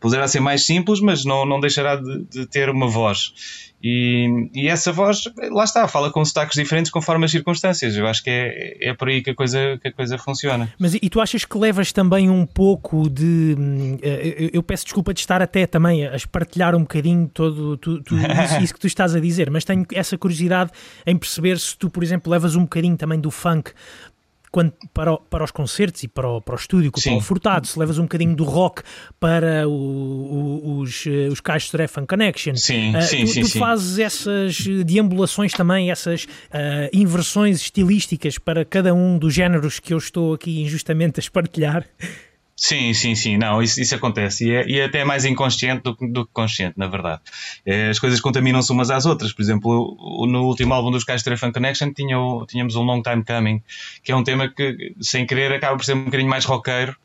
poderá 0.00 0.26
ser 0.26 0.40
mais 0.40 0.64
simples, 0.64 1.00
mas 1.00 1.24
não, 1.24 1.44
não 1.44 1.60
deixará 1.60 1.96
de, 1.96 2.24
de 2.24 2.46
ter 2.46 2.70
uma 2.70 2.88
voz. 2.88 3.32
E, 3.82 4.50
e, 4.54 4.68
essa 4.68 4.90
voz, 4.90 5.22
lá 5.58 5.64
está, 5.64 5.86
fala 5.88 6.10
com 6.10 6.24
sotaques 6.24 6.56
diferentes 6.56 6.90
conforme 6.90 7.24
as 7.24 7.30
circunstâncias. 7.30 7.96
Eu 7.96 8.06
acho 8.06 8.22
que 8.22 8.30
é, 8.30 8.88
é 8.88 8.94
por 8.94 9.08
aí 9.08 9.22
que 9.22 9.30
a, 9.30 9.34
coisa, 9.34 9.78
que 9.80 9.88
a 9.88 9.92
coisa 9.92 10.16
funciona. 10.16 10.72
Mas 10.78 10.94
e 10.94 11.08
tu 11.10 11.20
achas 11.20 11.44
que 11.44 11.58
levas 11.58 11.92
também 11.92 12.30
um 12.30 12.46
pouco 12.46 13.08
de. 13.10 13.56
Eh, 14.02 14.50
eu 14.52 14.62
peço 14.62 14.84
desculpa 14.84 15.12
de 15.12 15.20
estar 15.20 15.42
até 15.42 15.66
também 15.66 16.06
a 16.06 16.14
espartilhar 16.14 16.74
um 16.74 16.80
bocadinho 16.80 17.28
todo 17.28 17.76
tu, 17.76 18.02
tu, 18.02 18.16
isso, 18.16 18.62
isso, 18.62 18.74
que 18.74 18.80
tu 18.80 18.86
estás 18.86 19.14
a 19.14 19.20
dizer, 19.20 19.50
mas 19.50 19.64
tenho 19.64 19.84
essa 19.92 20.16
curiosidade 20.16 20.70
em 21.06 21.16
perceber 21.16 21.58
se 21.58 21.76
tu, 21.76 21.90
por 21.90 22.02
exemplo, 22.02 22.30
levas 22.30 22.54
um 22.54 22.62
bocadinho 22.62 22.96
também 22.96 23.20
do 23.20 23.30
funk 23.30 23.72
quando, 24.50 24.72
para, 24.92 25.12
o, 25.12 25.18
para 25.18 25.44
os 25.44 25.50
concertos 25.50 26.02
e 26.02 26.08
para 26.08 26.28
o, 26.28 26.40
para 26.40 26.54
o 26.54 26.58
estúdio 26.58 26.90
com 26.90 27.00
o 27.00 27.02
Paulo 27.02 27.20
Furtado, 27.20 27.66
se 27.66 27.78
levas 27.78 27.98
um 27.98 28.02
bocadinho 28.02 28.34
do 28.34 28.44
rock 28.44 28.82
para 29.18 29.68
o, 29.68 29.72
o, 29.72 30.78
os, 30.80 31.06
eh, 31.06 31.28
os 31.28 31.40
caixos 31.40 31.70
de 31.70 31.86
Fan 31.86 32.06
Connection, 32.06 32.56
sim, 32.56 32.94
uh, 32.96 33.02
sim, 33.02 33.24
tu, 33.24 33.26
sim, 33.28 33.40
tu 33.42 33.58
fazes 33.58 33.98
essas 33.98 34.58
deambulações 34.84 35.52
também, 35.52 35.90
essas 35.90 36.24
uh, 36.24 36.28
inversões 36.92 37.60
estilísticas 37.60 38.38
para 38.38 38.64
cada 38.64 38.94
um 38.94 39.18
dos 39.18 39.34
géneros 39.34 39.78
que 39.78 39.92
eu 39.92 39.98
estou 39.98 40.34
aqui 40.34 40.62
injustamente 40.62 41.18
a 41.18 41.22
espartilhar. 41.22 41.86
Sim, 42.60 42.92
sim, 42.92 43.14
sim, 43.14 43.36
não, 43.38 43.62
isso, 43.62 43.80
isso 43.80 43.94
acontece 43.94 44.44
e 44.44 44.50
é, 44.52 44.68
e 44.68 44.80
é 44.80 44.86
até 44.86 45.04
mais 45.04 45.24
inconsciente 45.24 45.80
do, 45.84 45.96
do 46.10 46.26
que 46.26 46.32
consciente, 46.32 46.76
na 46.76 46.88
verdade. 46.88 47.22
É, 47.64 47.88
as 47.88 48.00
coisas 48.00 48.20
contaminam-se 48.20 48.72
umas 48.72 48.90
às 48.90 49.06
outras. 49.06 49.32
Por 49.32 49.40
exemplo, 49.40 49.96
no 50.28 50.42
último 50.42 50.74
álbum 50.74 50.90
dos 50.90 51.04
Castro 51.04 51.38
Fan 51.38 51.52
Connection 51.52 51.92
tinha, 51.92 52.16
tínhamos 52.48 52.74
um 52.74 52.82
Long 52.82 53.00
Time 53.00 53.24
Coming, 53.24 53.62
que 54.02 54.10
é 54.10 54.16
um 54.16 54.24
tema 54.24 54.48
que, 54.48 54.92
sem 55.00 55.24
querer, 55.24 55.52
acaba 55.52 55.76
por 55.76 55.84
ser 55.84 55.94
um 55.94 56.06
bocadinho 56.06 56.28
mais 56.28 56.44
roqueiro 56.44 56.96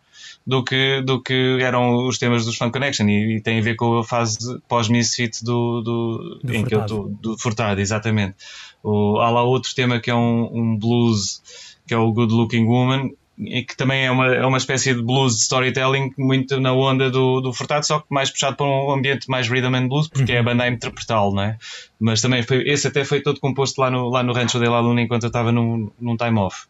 do 0.45 0.63
que, 0.63 1.03
do 1.03 1.21
que 1.21 1.59
eram 1.61 2.07
os 2.07 2.17
temas 2.17 2.45
dos 2.45 2.57
Fan 2.57 2.71
Connection 2.71 3.07
e, 3.07 3.35
e 3.35 3.41
tem 3.41 3.59
a 3.59 3.61
ver 3.61 3.75
com 3.75 3.99
a 3.99 4.03
fase 4.03 4.59
pós-Misfit 4.67 5.43
do, 5.43 5.81
do, 5.81 6.39
do, 6.43 6.51
em 6.55 6.65
que 6.65 6.73
eu 6.73 6.83
tô, 6.87 7.03
do 7.21 7.37
Furtado, 7.37 7.79
exatamente. 7.79 8.33
O, 8.81 9.19
há 9.19 9.29
lá 9.29 9.43
outro 9.43 9.71
tema 9.75 9.99
que 9.99 10.09
é 10.09 10.15
um, 10.15 10.49
um 10.51 10.75
blues, 10.79 11.43
que 11.85 11.93
é 11.93 11.97
o 11.97 12.11
Good 12.11 12.33
Looking 12.33 12.65
Woman, 12.65 13.11
que 13.37 13.75
também 13.75 14.05
é 14.05 14.11
uma, 14.11 14.27
é 14.27 14.45
uma 14.45 14.57
espécie 14.57 14.93
de 14.93 15.01
blues 15.01 15.35
de 15.35 15.41
storytelling 15.41 16.11
muito 16.17 16.59
na 16.59 16.71
onda 16.71 17.09
do, 17.09 17.41
do 17.41 17.51
Furtado, 17.51 17.85
só 17.85 17.99
que 17.99 18.05
mais 18.09 18.29
puxado 18.29 18.55
para 18.55 18.65
um 18.65 18.91
ambiente 18.91 19.27
mais 19.27 19.49
rhythm 19.49 19.75
and 19.75 19.87
blues, 19.87 20.07
porque 20.07 20.31
uhum. 20.31 20.37
é 20.37 20.37
a 20.37 20.41
uhum. 20.41 20.45
banda 20.45 20.63
a 20.63 20.67
interpretá-lo, 20.67 21.33
não 21.33 21.43
é? 21.43 21.57
Mas 21.99 22.21
também 22.21 22.43
foi, 22.43 22.67
esse 22.67 22.87
até 22.87 23.03
foi 23.03 23.21
todo 23.21 23.39
composto 23.39 23.81
lá 23.81 23.89
no, 23.89 24.09
lá 24.09 24.21
no 24.21 24.33
Rancho 24.33 24.59
de 24.59 24.67
La 24.67 24.79
Luna 24.79 25.01
enquanto 25.01 25.23
eu 25.23 25.27
estava 25.27 25.51
num, 25.51 25.91
num 25.99 26.15
time 26.15 26.37
off. 26.37 26.65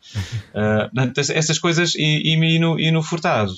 Uh, 0.54 1.12
essas 1.18 1.60
coisas 1.60 1.96
e, 1.96 2.02
e, 2.02 2.34
e, 2.34 2.60
no, 2.60 2.80
e 2.80 2.92
no 2.92 3.04
Furtado 3.04 3.54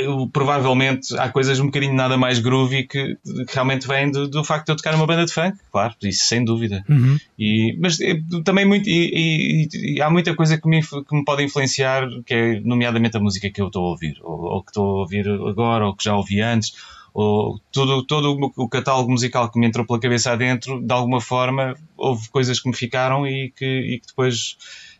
eu, 0.00 0.28
provavelmente 0.32 1.16
há 1.18 1.28
coisas 1.28 1.60
um 1.60 1.66
bocadinho 1.66 1.94
nada 1.94 2.16
mais 2.16 2.38
groovy 2.38 2.86
que, 2.86 3.16
que 3.24 3.54
realmente 3.54 3.86
vêm 3.86 4.10
do, 4.10 4.28
do, 4.28 4.44
facto 4.44 4.66
de 4.66 4.72
eu 4.72 4.76
tocar 4.76 4.92
numa 4.92 5.06
banda 5.06 5.24
de 5.24 5.32
funk, 5.32 5.58
claro, 5.70 5.94
isso 6.02 6.24
sem 6.24 6.44
dúvida. 6.44 6.84
Uhum. 6.88 7.18
E, 7.38 7.76
mas 7.78 8.00
é, 8.00 8.20
também 8.44 8.64
muito, 8.64 8.88
e, 8.88 9.68
e, 9.72 9.94
e, 9.94 10.02
há 10.02 10.10
muita 10.10 10.34
coisa 10.34 10.58
que 10.58 10.68
me, 10.68 10.82
que 10.82 11.14
me 11.14 11.24
pode 11.24 11.42
influenciar, 11.42 12.08
que 12.24 12.34
é 12.34 12.60
nomeadamente 12.60 13.16
a 13.16 13.20
música 13.20 13.50
que 13.50 13.60
eu 13.60 13.66
estou 13.66 13.86
a 13.86 13.90
ouvir, 13.90 14.16
ou, 14.22 14.40
ou 14.40 14.62
que 14.62 14.70
estou 14.70 14.84
a 14.84 15.00
ouvir 15.00 15.28
agora, 15.28 15.86
ou 15.86 15.94
que 15.94 16.04
já 16.04 16.16
ouvi 16.16 16.40
antes, 16.40 16.72
ou 17.12 17.60
todo, 17.72 18.04
todo 18.04 18.52
o 18.56 18.68
catálogo 18.68 19.10
musical 19.10 19.50
que 19.50 19.58
me 19.58 19.66
entrou 19.66 19.86
pela 19.86 20.00
cabeça 20.00 20.32
adentro, 20.32 20.80
de 20.80 20.92
alguma 20.92 21.20
forma, 21.20 21.74
houve 21.96 22.28
coisas 22.28 22.60
que 22.60 22.68
me 22.68 22.76
ficaram 22.76 23.26
e 23.26 23.50
que, 23.50 23.66
e 23.66 24.00
que 24.00 24.06
depois 24.06 24.56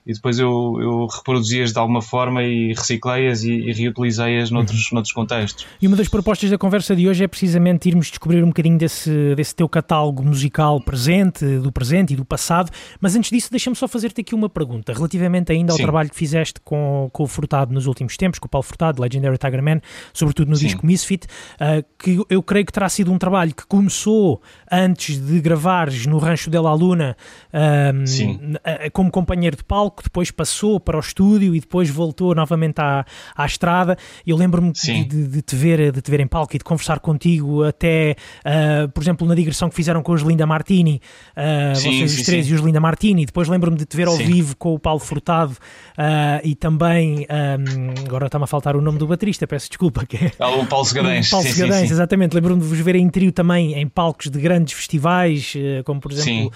e 0.06 0.12
depois 0.12 0.38
eu, 0.38 0.76
eu 0.80 1.06
reproduzi-as 1.06 1.72
de 1.72 1.78
alguma 1.78 2.00
forma 2.00 2.42
e 2.42 2.72
reciclei-as 2.72 3.42
e, 3.42 3.52
e 3.52 3.72
reutilizei-as 3.72 4.50
noutros, 4.50 4.86
uhum. 4.86 4.94
noutros 4.94 5.12
contextos. 5.12 5.66
E 5.80 5.86
uma 5.86 5.96
das 5.96 6.08
propostas 6.08 6.50
da 6.50 6.56
conversa 6.56 6.96
de 6.96 7.06
hoje 7.08 7.24
é 7.24 7.28
precisamente 7.28 7.88
irmos 7.88 8.08
descobrir 8.08 8.42
um 8.42 8.48
bocadinho 8.48 8.78
desse, 8.78 9.34
desse 9.34 9.54
teu 9.54 9.68
catálogo 9.68 10.24
musical 10.24 10.80
presente, 10.80 11.44
do 11.58 11.70
presente 11.70 12.14
e 12.14 12.16
do 12.16 12.24
passado, 12.24 12.70
mas 13.00 13.14
antes 13.14 13.30
disso 13.30 13.50
deixa-me 13.50 13.76
só 13.76 13.86
fazer-te 13.86 14.20
aqui 14.22 14.34
uma 14.34 14.48
pergunta, 14.48 14.92
relativamente 14.92 15.52
ainda 15.52 15.72
ao 15.72 15.76
Sim. 15.76 15.82
trabalho 15.82 16.08
que 16.08 16.16
fizeste 16.16 16.60
com, 16.64 17.08
com 17.12 17.22
o 17.24 17.26
Furtado 17.26 17.72
nos 17.74 17.86
últimos 17.86 18.16
tempos, 18.16 18.38
com 18.38 18.46
o 18.46 18.48
Paulo 18.48 18.64
Furtado, 18.64 19.02
Legendary 19.02 19.36
Tiger 19.36 19.62
Man, 19.62 19.80
sobretudo 20.12 20.48
no 20.48 20.56
Sim. 20.56 20.66
disco 20.66 20.86
Misfit, 20.86 21.26
uh, 21.26 21.84
que 21.98 22.20
eu 22.28 22.42
creio 22.42 22.64
que 22.64 22.72
terá 22.72 22.88
sido 22.88 23.12
um 23.12 23.18
trabalho 23.18 23.54
que 23.54 23.66
começou 23.66 24.40
antes 24.70 25.18
de 25.18 25.40
gravares 25.40 26.06
no 26.06 26.18
Rancho 26.18 26.50
de 26.50 26.58
La 26.58 26.72
Luna 26.72 27.16
uh, 27.52 28.90
como 28.92 29.10
companheiro 29.10 29.56
de 29.56 29.64
palco, 29.64 29.89
palco, 29.90 30.03
depois 30.03 30.31
passou 30.31 30.79
para 30.79 30.96
o 30.96 31.00
estúdio 31.00 31.55
e 31.55 31.61
depois 31.61 31.90
voltou 31.90 32.35
novamente 32.35 32.81
à, 32.81 33.05
à 33.37 33.44
estrada. 33.44 33.98
Eu 34.24 34.37
lembro-me 34.37 34.72
de, 34.72 35.05
de, 35.05 35.26
de, 35.26 35.42
te 35.42 35.57
ver, 35.57 35.92
de 35.92 36.00
te 36.00 36.11
ver 36.11 36.20
em 36.20 36.26
palco 36.26 36.55
e 36.55 36.59
de 36.59 36.64
conversar 36.64 37.00
contigo 37.00 37.64
até, 37.64 38.16
uh, 38.46 38.88
por 38.90 39.03
exemplo, 39.03 39.26
na 39.26 39.35
digressão 39.35 39.68
que 39.68 39.74
fizeram 39.74 40.03
com 40.03 40.12
os 40.12 40.22
Linda 40.22 40.46
Martini, 40.46 41.00
uh, 41.37 41.76
sim, 41.76 41.90
vocês 41.98 42.11
sim, 42.12 42.20
os 42.20 42.26
três 42.26 42.46
sim. 42.46 42.53
e 42.53 42.55
os 42.55 42.61
Linda 42.61 42.81
Martini. 42.81 43.26
Depois 43.26 43.48
lembro-me 43.48 43.76
de 43.76 43.85
te 43.85 43.96
ver 43.96 44.07
ao 44.07 44.16
vivo 44.16 44.57
com 44.57 44.74
o 44.74 44.79
Paulo 44.79 45.00
Furtado 45.00 45.53
uh, 45.53 46.40
e 46.44 46.55
também, 46.55 47.26
um, 47.29 48.05
agora 48.07 48.26
está-me 48.26 48.44
a 48.44 48.46
faltar 48.46 48.76
o 48.76 48.81
nome 48.81 48.98
do 48.98 49.07
baterista, 49.07 49.46
peço 49.46 49.68
desculpa. 49.68 50.07
Que 50.07 50.16
é... 50.16 50.33
O 50.61 50.66
Paulo 50.66 50.85
Segadães. 50.87 51.29
Paulo 51.29 51.46
Segadães, 51.46 51.90
exatamente. 51.90 52.35
Lembro-me 52.35 52.61
de 52.61 52.66
vos 52.66 52.79
ver 52.79 52.94
em 52.94 53.09
trio 53.09 53.33
também 53.33 53.74
em 53.74 53.88
palcos 53.88 54.31
de 54.31 54.38
grandes 54.40 54.74
festivais, 54.74 55.55
como 55.85 56.00
por 56.00 56.12
exemplo 56.12 56.53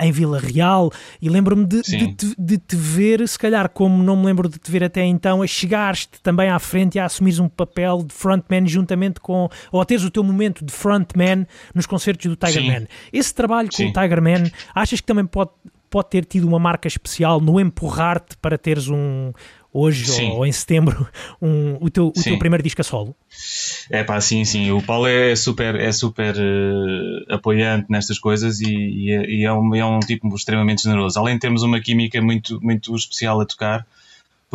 em 0.00 0.12
Vila 0.12 0.38
Real, 0.38 0.90
e 1.20 1.28
lembro-me 1.28 1.64
de, 1.64 1.82
de, 1.82 2.34
de, 2.38 2.58
te 2.58 2.75
ver, 2.76 3.26
se 3.28 3.38
calhar, 3.38 3.68
como 3.68 4.02
não 4.02 4.16
me 4.16 4.26
lembro 4.26 4.48
de 4.48 4.58
te 4.58 4.70
ver 4.70 4.84
até 4.84 5.04
então, 5.04 5.42
a 5.42 5.46
chegares-te 5.46 6.20
também 6.20 6.48
à 6.48 6.58
frente 6.58 6.96
e 6.96 6.98
a 6.98 7.04
assumires 7.04 7.38
um 7.38 7.48
papel 7.48 8.02
de 8.04 8.12
frontman 8.12 8.66
juntamente 8.66 9.20
com, 9.20 9.48
ou 9.72 9.80
a 9.80 9.84
teres 9.84 10.04
o 10.04 10.10
teu 10.10 10.22
momento 10.22 10.64
de 10.64 10.72
frontman 10.72 11.46
nos 11.74 11.86
concertos 11.86 12.26
do 12.26 12.36
Tiger 12.36 12.62
Sim. 12.62 12.70
Man. 12.70 12.86
Esse 13.12 13.34
trabalho 13.34 13.68
com 13.68 13.76
Sim. 13.76 13.90
o 13.90 13.92
Tiger 13.92 14.22
Man, 14.22 14.50
achas 14.74 15.00
que 15.00 15.06
também 15.06 15.26
pode, 15.26 15.50
pode 15.90 16.10
ter 16.10 16.24
tido 16.24 16.46
uma 16.46 16.58
marca 16.58 16.88
especial 16.88 17.40
no 17.40 17.58
empurrar-te 17.58 18.36
para 18.36 18.58
teres 18.58 18.88
um, 18.88 19.32
hoje 19.76 20.10
ou, 20.22 20.38
ou, 20.38 20.46
em 20.46 20.52
setembro 20.52 21.06
um, 21.40 21.76
o, 21.80 21.90
teu, 21.90 22.08
o 22.08 22.12
teu 22.12 22.38
primeiro 22.38 22.62
disco 22.62 22.80
a 22.80 22.84
solo? 22.84 23.14
É 23.90 24.02
pá, 24.02 24.20
sim, 24.20 24.44
sim. 24.44 24.70
O 24.70 24.82
Paulo 24.82 25.06
é 25.06 25.36
super, 25.36 25.74
é 25.74 25.92
super 25.92 26.34
uh, 26.36 27.34
apoiante 27.34 27.86
nestas 27.90 28.18
coisas 28.18 28.60
e, 28.60 28.72
e, 28.72 29.10
é, 29.12 29.30
e, 29.30 29.44
é, 29.44 29.52
um, 29.52 29.74
é 29.74 29.84
um 29.84 30.00
tipo 30.00 30.34
extremamente 30.34 30.82
generoso. 30.82 31.18
Além 31.18 31.34
de 31.34 31.40
termos 31.40 31.62
uma 31.62 31.80
química 31.80 32.20
muito, 32.22 32.58
muito 32.62 32.94
especial 32.94 33.40
a 33.40 33.46
tocar, 33.46 33.86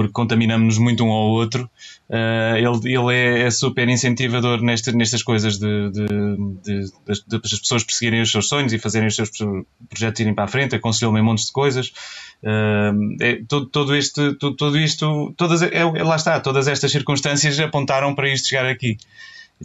porque 0.03 0.13
contaminamos-nos 0.13 0.77
muito 0.77 1.03
um 1.03 1.11
ao 1.11 1.29
outro. 1.29 1.69
Uh, 2.09 2.57
ele 2.57 2.93
ele 2.93 3.13
é, 3.13 3.41
é, 3.43 3.51
super 3.51 3.87
incentivador 3.87 4.61
nesta, 4.61 4.91
nestas 4.91 5.23
coisas 5.23 5.57
de, 5.57 5.91
de, 5.91 6.05
de, 6.63 6.85
de, 7.27 7.41
as 7.43 7.59
pessoas 7.59 7.83
perseguirem 7.83 8.21
os 8.21 8.31
seus 8.31 8.47
sonhos 8.47 8.73
e 8.73 8.79
fazerem 8.79 9.07
os 9.07 9.15
seus 9.15 9.29
projetos 9.89 10.19
irem 10.19 10.33
para 10.33 10.43
a 10.43 10.47
frente, 10.47 10.75
aconselhou-me 10.75 11.21
um 11.21 11.23
monte 11.23 11.45
de 11.45 11.51
coisas. 11.51 11.93
Uh, 12.43 13.15
é, 13.21 13.41
todo, 13.47 13.67
todo, 13.67 13.95
isto, 13.95 15.33
todas, 15.37 15.61
é, 15.61 15.83
lá 15.83 16.15
está, 16.15 16.39
todas 16.39 16.67
estas 16.67 16.91
circunstâncias 16.91 17.59
apontaram 17.59 18.13
para 18.13 18.29
isto 18.29 18.49
chegar 18.49 18.65
aqui. 18.65 18.97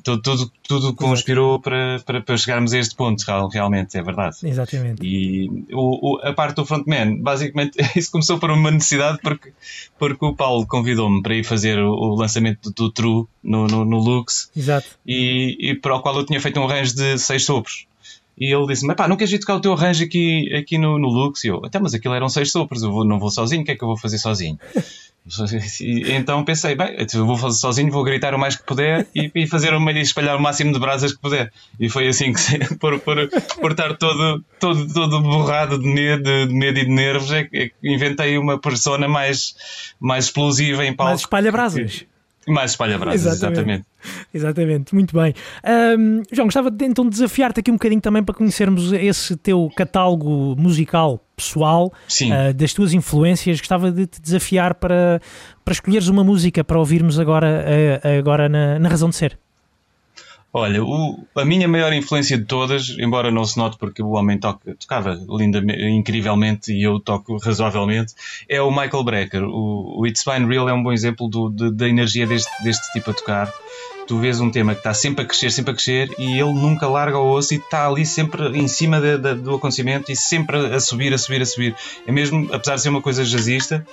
Tudo, 0.03 0.23
tudo, 0.23 0.53
tudo 0.63 0.95
conspirou 0.95 1.61
para, 1.61 2.01
para, 2.05 2.21
para, 2.21 2.37
chegarmos 2.37 2.73
a 2.73 2.79
este 2.79 2.95
ponto, 2.95 3.25
realmente, 3.51 3.97
é 3.97 4.03
verdade. 4.03 4.37
Exatamente. 4.43 5.05
E 5.05 5.49
o, 5.73 6.15
o, 6.15 6.21
a 6.23 6.33
parte 6.33 6.57
do 6.57 6.67
frontman, 6.67 7.21
basicamente, 7.21 7.79
isso 7.97 8.11
começou 8.11 8.39
por 8.39 8.51
uma 8.51 8.71
necessidade, 8.71 9.19
porque, 9.23 9.53
porque 9.99 10.25
o 10.25 10.35
Paulo 10.35 10.67
convidou-me 10.67 11.23
para 11.23 11.35
ir 11.35 11.45
fazer 11.45 11.79
o, 11.79 11.91
o 11.91 12.15
lançamento 12.15 12.71
do, 12.71 12.75
do 12.75 12.93
True 12.93 13.27
no, 13.43 13.67
no, 13.67 13.85
no, 13.85 13.99
Lux. 13.99 14.51
Exato. 14.57 14.87
E, 15.07 15.57
e 15.61 15.75
para 15.75 15.97
o 15.97 16.01
qual 16.01 16.17
eu 16.17 16.27
tinha 16.27 16.41
feito 16.41 16.61
um 16.61 16.65
arranjo 16.65 16.95
de 16.95 17.19
seis 17.19 17.45
sopros. 17.45 17.87
E 18.39 18.55
ele 18.55 18.67
disse-me: 18.67 18.95
pá, 18.95 19.09
não 19.09 19.17
queres 19.17 19.33
ir 19.33 19.39
tocar 19.39 19.57
o 19.57 19.61
teu 19.61 19.73
arranjo 19.73 20.05
aqui, 20.05 20.55
aqui 20.55 20.77
no, 20.77 20.99
no 20.99 21.09
Lux? 21.09 21.43
E 21.45 21.49
eu, 21.49 21.65
até, 21.65 21.79
mas 21.79 21.95
aquilo 21.95 22.15
eram 22.15 22.29
seis 22.29 22.53
sopros, 22.53 22.83
eu 22.83 22.93
vou, 22.93 23.05
não 23.05 23.19
vou 23.19 23.31
sozinho, 23.31 23.63
o 23.63 23.65
que 23.65 23.71
é 23.71 23.77
que 23.77 23.83
eu 23.83 23.89
vou 23.89 23.97
fazer 23.97 24.19
sozinho? 24.19 24.59
então 26.09 26.45
pensei: 26.45 26.75
bem, 26.77 26.97
vou 27.15 27.37
fazer 27.37 27.59
sozinho, 27.59 27.91
vou 27.91 28.05
gritar 28.05 28.35
o 28.35 28.39
mais 28.39 28.57
que 28.57 28.65
puder 28.65 29.07
e, 29.15 29.31
e 29.35 29.47
fazer 29.47 29.75
uma, 29.75 29.91
e 29.91 30.01
espalhar 30.01 30.37
o 30.37 30.41
máximo 30.41 30.73
de 30.73 30.79
brasas 30.79 31.13
que 31.13 31.21
puder. 31.21 31.53
E 31.81 31.89
foi 31.89 32.09
assim 32.09 32.33
que, 32.33 32.75
por, 32.77 32.99
por, 33.01 33.17
por 33.61 33.71
estar 33.73 33.97
todo, 33.97 34.45
todo, 34.61 34.93
todo 34.93 35.21
borrado 35.23 35.79
de 35.79 35.89
medo, 35.89 36.47
de 36.47 36.55
medo 36.55 36.79
e 36.79 36.85
de 36.85 36.91
nervos, 36.91 37.33
é 37.33 37.45
que 37.45 37.73
inventei 37.83 38.39
uma 38.39 38.61
persona 38.61 39.09
mais, 39.09 39.55
mais 39.99 40.27
explosiva 40.27 40.85
em 40.85 40.95
palco. 40.95 41.11
Mais 41.11 41.21
espalha 41.21 41.51
brasas. 41.51 42.07
Mais 42.47 42.73
espalha-brasas, 42.73 43.27
exatamente. 43.27 43.53
exatamente. 43.53 43.87
Exatamente, 44.33 44.95
muito 44.95 45.15
bem. 45.17 45.35
Um, 45.99 46.23
João, 46.31 46.47
gostava 46.47 46.71
de 46.71 46.85
então 46.85 47.09
desafiar-te 47.09 47.61
aqui 47.61 47.71
um 47.71 47.75
bocadinho 47.75 48.01
também 48.01 48.23
para 48.23 48.35
conhecermos 48.35 48.93
esse 48.93 49.37
teu 49.37 49.69
catálogo 49.77 50.55
musical 50.57 51.21
pessoal, 51.35 51.93
uh, 51.93 52.55
das 52.55 52.73
tuas 52.73 52.93
influências. 52.93 53.59
Gostava 53.59 53.91
de 53.91 54.07
te 54.07 54.21
desafiar 54.21 54.75
para, 54.75 55.21
para 55.65 55.73
escolheres 55.73 56.09
uma 56.09 56.23
música 56.23 56.63
para 56.63 56.79
ouvirmos 56.79 57.19
agora, 57.19 57.65
uh, 58.05 58.19
agora 58.19 58.49
na, 58.49 58.79
na 58.79 58.89
Razão 58.89 59.11
de 59.11 59.17
Ser. 59.17 59.39
Olha, 60.53 60.83
o, 60.83 61.19
a 61.35 61.45
minha 61.45 61.69
maior 61.69 61.93
influência 61.93 62.39
de 62.39 62.45
todas, 62.45 62.97
embora 62.99 63.31
não 63.31 63.45
se 63.45 63.59
note 63.59 63.77
porque 63.77 64.03
o 64.03 64.13
homem 64.13 64.39
toca, 64.39 64.75
tocava 64.75 65.19
lindamente, 65.29 65.83
incrivelmente 65.85 66.73
e 66.73 66.83
eu 66.83 66.99
toco 66.99 67.37
razoavelmente, 67.37 68.15
é 68.49 68.61
o 68.63 68.71
Michael 68.71 69.05
Brecker. 69.05 69.45
O, 69.45 70.01
o 70.01 70.07
It's 70.07 70.23
Fine 70.23 70.47
Real 70.47 70.69
é 70.69 70.73
um 70.73 70.83
bom 70.83 70.93
exemplo 70.93 71.29
do, 71.29 71.51
de, 71.51 71.71
da 71.73 71.87
energia 71.87 72.27
deste, 72.27 72.51
deste 72.63 72.91
tipo 72.93 73.11
a 73.11 73.15
tocar. 73.15 73.53
Tu 74.07 74.19
vês 74.19 74.41
um 74.41 74.51
tema 74.51 74.73
que 74.73 74.81
está 74.81 74.95
sempre 74.95 75.25
a 75.25 75.27
crescer, 75.27 75.51
sempre 75.51 75.73
a 75.73 75.75
crescer 75.75 76.15
e 76.17 76.39
ele 76.39 76.55
nunca 76.55 76.89
larga 76.89 77.19
o 77.19 77.33
osso 77.33 77.53
e 77.53 77.57
está 77.57 77.87
ali 77.89 78.07
sempre 78.07 78.57
em 78.57 78.69
cima 78.69 79.01
de, 79.01 79.19
de, 79.19 79.35
do 79.35 79.57
acontecimento 79.57 80.11
e 80.11 80.17
sempre 80.17 80.57
a 80.57 80.81
subir, 80.81 81.13
a 81.13 81.19
subir, 81.19 81.43
a 81.43 81.47
subir. 81.47 81.75
É 82.07 82.13
mesmo, 82.13 82.49
apesar 82.53 82.77
de 82.77 82.83
ser 82.83 82.89
uma 82.89 83.03
coisa 83.03 83.25
jazzista, 83.25 83.85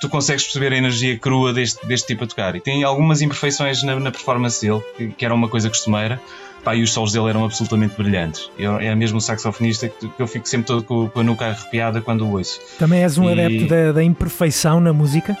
tu 0.00 0.08
consegues 0.08 0.44
perceber 0.44 0.72
a 0.72 0.76
energia 0.76 1.18
crua 1.18 1.52
deste, 1.52 1.86
deste 1.86 2.08
tipo 2.08 2.24
a 2.24 2.26
tocar. 2.26 2.56
E 2.56 2.60
tem 2.60 2.84
algumas 2.84 3.22
imperfeições 3.22 3.82
na, 3.82 3.98
na 3.98 4.10
performance 4.10 4.64
dele, 4.64 4.82
que, 4.96 5.08
que, 5.08 5.24
era 5.24 5.34
uma 5.34 5.48
coisa 5.48 5.68
costumeira. 5.68 6.20
Pá, 6.62 6.74
e 6.74 6.82
os 6.82 6.92
solos 6.92 7.12
dele 7.12 7.28
eram 7.28 7.44
absolutamente 7.44 7.94
brilhantes. 7.96 8.50
Eu, 8.58 8.78
é 8.78 8.92
mesmo 8.94 9.18
um 9.18 9.20
saxofonista 9.20 9.88
que, 9.88 10.08
que, 10.08 10.20
eu 10.20 10.26
fico 10.26 10.48
sempre 10.48 10.66
todo 10.66 10.82
com, 10.82 11.08
com 11.08 11.20
a 11.20 11.22
nuca 11.22 11.46
arrepiada 11.46 12.00
quando 12.00 12.26
o 12.26 12.32
ouço. 12.32 12.60
Também 12.76 13.02
és 13.02 13.16
um 13.16 13.30
e... 13.30 13.32
adepto 13.32 13.68
da, 13.68 13.92
da 13.92 14.02
imperfeição 14.02 14.80
na 14.80 14.92
música? 14.92 15.36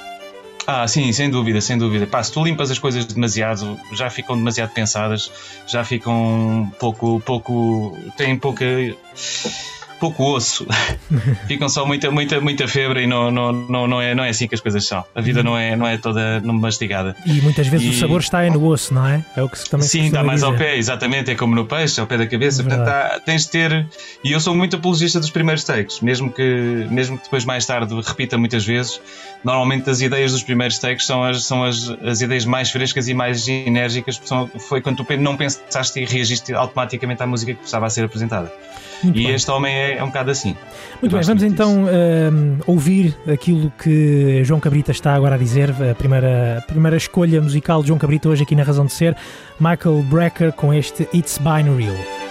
Ah, 0.66 0.86
sim, 0.88 1.12
sem 1.12 1.30
dúvida, 1.30 1.60
sem 1.60 1.78
dúvida. 1.78 2.06
Pá, 2.06 2.22
se 2.22 2.32
tu 2.32 2.44
limpas 2.44 2.70
as 2.70 2.78
coisas 2.78 3.04
demasiado, 3.04 3.78
já 3.92 4.10
ficam 4.10 4.36
demasiado 4.36 4.70
pensadas, 4.70 5.30
já 5.66 5.84
ficam 5.84 6.72
pouco, 6.78 7.20
pouco, 7.24 7.96
têm 8.16 8.36
pouca 8.36 8.64
pouco 9.98 10.24
osso. 10.24 10.66
Ficam 11.46 11.68
só 11.68 11.86
muita, 11.86 12.10
muita, 12.10 12.40
muita 12.40 12.68
febre 12.68 13.02
e 13.02 13.06
não, 13.06 13.30
não, 13.30 13.52
não, 13.52 13.86
não, 13.86 14.02
é, 14.02 14.14
não 14.14 14.24
é 14.24 14.30
assim 14.30 14.46
que 14.46 14.54
as 14.54 14.60
coisas 14.60 14.86
são. 14.86 15.04
A 15.14 15.20
vida 15.20 15.42
não 15.42 15.56
é, 15.56 15.76
não 15.76 15.86
é 15.86 15.96
toda 15.98 16.40
mastigada. 16.44 17.16
E 17.24 17.40
muitas 17.40 17.66
vezes 17.66 17.86
e... 17.86 17.90
o 17.90 18.00
sabor 18.00 18.20
está 18.20 18.38
aí 18.38 18.50
no 18.50 18.64
osso, 18.66 18.94
não 18.94 19.06
é? 19.06 19.24
É 19.36 19.42
o 19.42 19.48
que 19.48 19.68
também 19.68 19.88
Sim, 19.88 20.06
está 20.06 20.22
mais 20.22 20.40
dizer. 20.40 20.52
ao 20.52 20.56
pé, 20.56 20.76
exatamente. 20.76 21.30
É 21.30 21.34
como 21.34 21.54
no 21.54 21.66
peixe, 21.66 22.00
ao 22.00 22.06
pé 22.06 22.18
da 22.18 22.26
cabeça. 22.26 22.62
Portanto, 22.62 23.22
tens 23.24 23.44
de 23.44 23.50
ter. 23.50 23.86
E 24.22 24.32
eu 24.32 24.40
sou 24.40 24.54
muito 24.54 24.76
apologista 24.76 25.20
dos 25.20 25.30
primeiros 25.30 25.64
takes, 25.64 26.00
mesmo 26.00 26.32
que, 26.32 26.86
mesmo 26.90 27.18
que 27.18 27.24
depois 27.24 27.44
mais 27.44 27.66
tarde 27.66 27.94
repita 28.04 28.38
muitas 28.38 28.64
vezes. 28.64 29.00
Normalmente 29.44 29.88
as 29.88 30.00
ideias 30.00 30.32
dos 30.32 30.42
primeiros 30.42 30.78
takes 30.78 31.06
são 31.06 31.22
as, 31.22 31.44
são 31.44 31.64
as, 31.64 31.88
as 32.04 32.20
ideias 32.20 32.44
mais 32.44 32.70
frescas 32.70 33.08
e 33.08 33.14
mais 33.14 33.46
enérgicas, 33.46 34.20
são, 34.24 34.48
foi 34.68 34.80
quando 34.80 35.04
tu 35.04 35.16
não 35.18 35.36
pensaste 35.36 36.00
e 36.00 36.04
reagiste 36.04 36.52
automaticamente 36.52 37.22
à 37.22 37.26
música 37.26 37.54
que 37.54 37.64
estava 37.64 37.86
a 37.86 37.90
ser 37.90 38.04
apresentada. 38.04 38.52
Muito 39.02 39.18
e 39.18 39.24
bem. 39.24 39.34
este 39.34 39.50
homem 39.50 39.74
é, 39.74 39.98
é, 39.98 40.02
um 40.02 40.06
bocado 40.06 40.30
assim. 40.30 40.56
Muito 41.00 41.14
bem, 41.14 41.24
vamos 41.24 41.42
então 41.42 41.84
uh, 41.84 42.62
ouvir 42.66 43.16
aquilo 43.30 43.72
que 43.82 44.42
João 44.44 44.60
Cabrita 44.60 44.90
está 44.90 45.14
agora 45.14 45.34
a 45.34 45.38
dizer, 45.38 45.70
a 45.90 45.94
primeira, 45.94 46.58
a 46.58 46.62
primeira 46.62 46.96
escolha 46.96 47.40
musical 47.40 47.82
de 47.82 47.88
João 47.88 47.98
Cabrita 47.98 48.28
hoje 48.28 48.42
aqui 48.42 48.54
na 48.54 48.62
Razão 48.62 48.86
de 48.86 48.92
Ser, 48.92 49.16
Michael 49.60 50.02
Brecker 50.02 50.52
com 50.52 50.72
este 50.72 51.08
It's 51.14 51.38
Binary. 51.38 52.25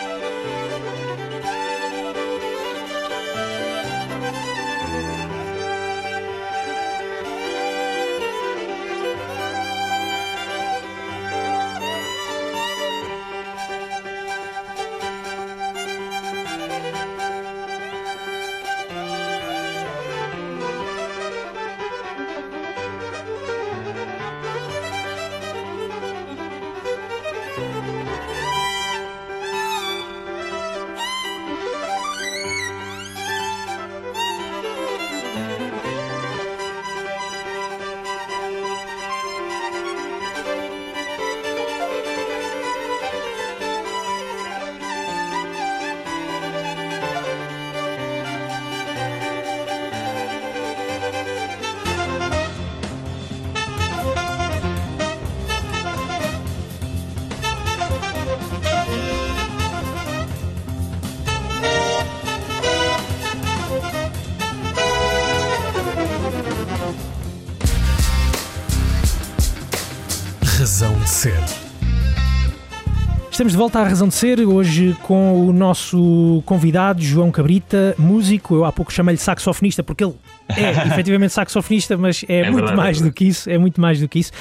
De 73.56 73.58
volta 73.58 73.80
à 73.80 73.88
Razão 73.88 74.10
de 74.10 74.16
Ser, 74.16 74.42
hoje 74.42 74.98
com 75.02 75.48
o 75.48 75.54
nosso 75.54 76.44
convidado 76.46 77.02
João 77.02 77.32
Cabrita, 77.32 77.96
músico. 77.98 78.54
Eu 78.54 78.66
há 78.66 78.72
pouco 78.72 78.92
chamei-lhe 78.92 79.18
saxofonista 79.18 79.82
porque 79.82 80.04
ele 80.04 80.14
é 80.50 80.72
efetivamente 80.92 81.32
saxofonista, 81.32 81.96
mas 81.96 82.26
é, 82.28 82.40
é 82.40 82.44
muito 82.52 82.56
verdade, 82.56 82.76
mais 82.76 83.00
é 83.00 83.04
do 83.06 83.14
que 83.14 83.24
isso. 83.24 83.50
É 83.50 83.58
muito 83.58 83.80
mais 83.80 84.02
do 84.02 84.10
que 84.10 84.20
isso. 84.20 84.34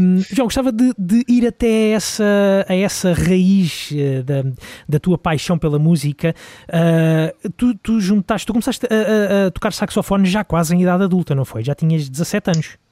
Um, 0.00 0.20
João, 0.30 0.46
gostava 0.46 0.70
de, 0.70 0.92
de, 0.96 1.24
ir 1.28 1.48
até 1.48 1.90
essa, 1.90 2.24
a 2.68 2.76
essa 2.76 3.12
raiz 3.12 3.90
uh, 3.90 4.22
da, 4.22 4.44
da 4.88 5.00
tua 5.00 5.18
paixão 5.18 5.58
pela 5.58 5.80
música. 5.80 6.32
Uh, 6.68 7.50
tu, 7.56 7.74
tu 7.74 8.00
juntaste, 8.00 8.46
tu 8.46 8.52
começaste 8.52 8.86
a, 8.86 8.94
a, 8.94 9.46
a 9.46 9.50
tocar 9.50 9.72
saxofone 9.72 10.26
já 10.26 10.44
quase 10.44 10.76
em 10.76 10.80
idade 10.80 11.02
adulta, 11.02 11.34
não 11.34 11.44
foi? 11.44 11.64
Já 11.64 11.74
tinhas 11.74 12.08
17 12.08 12.50
anos. 12.52 12.83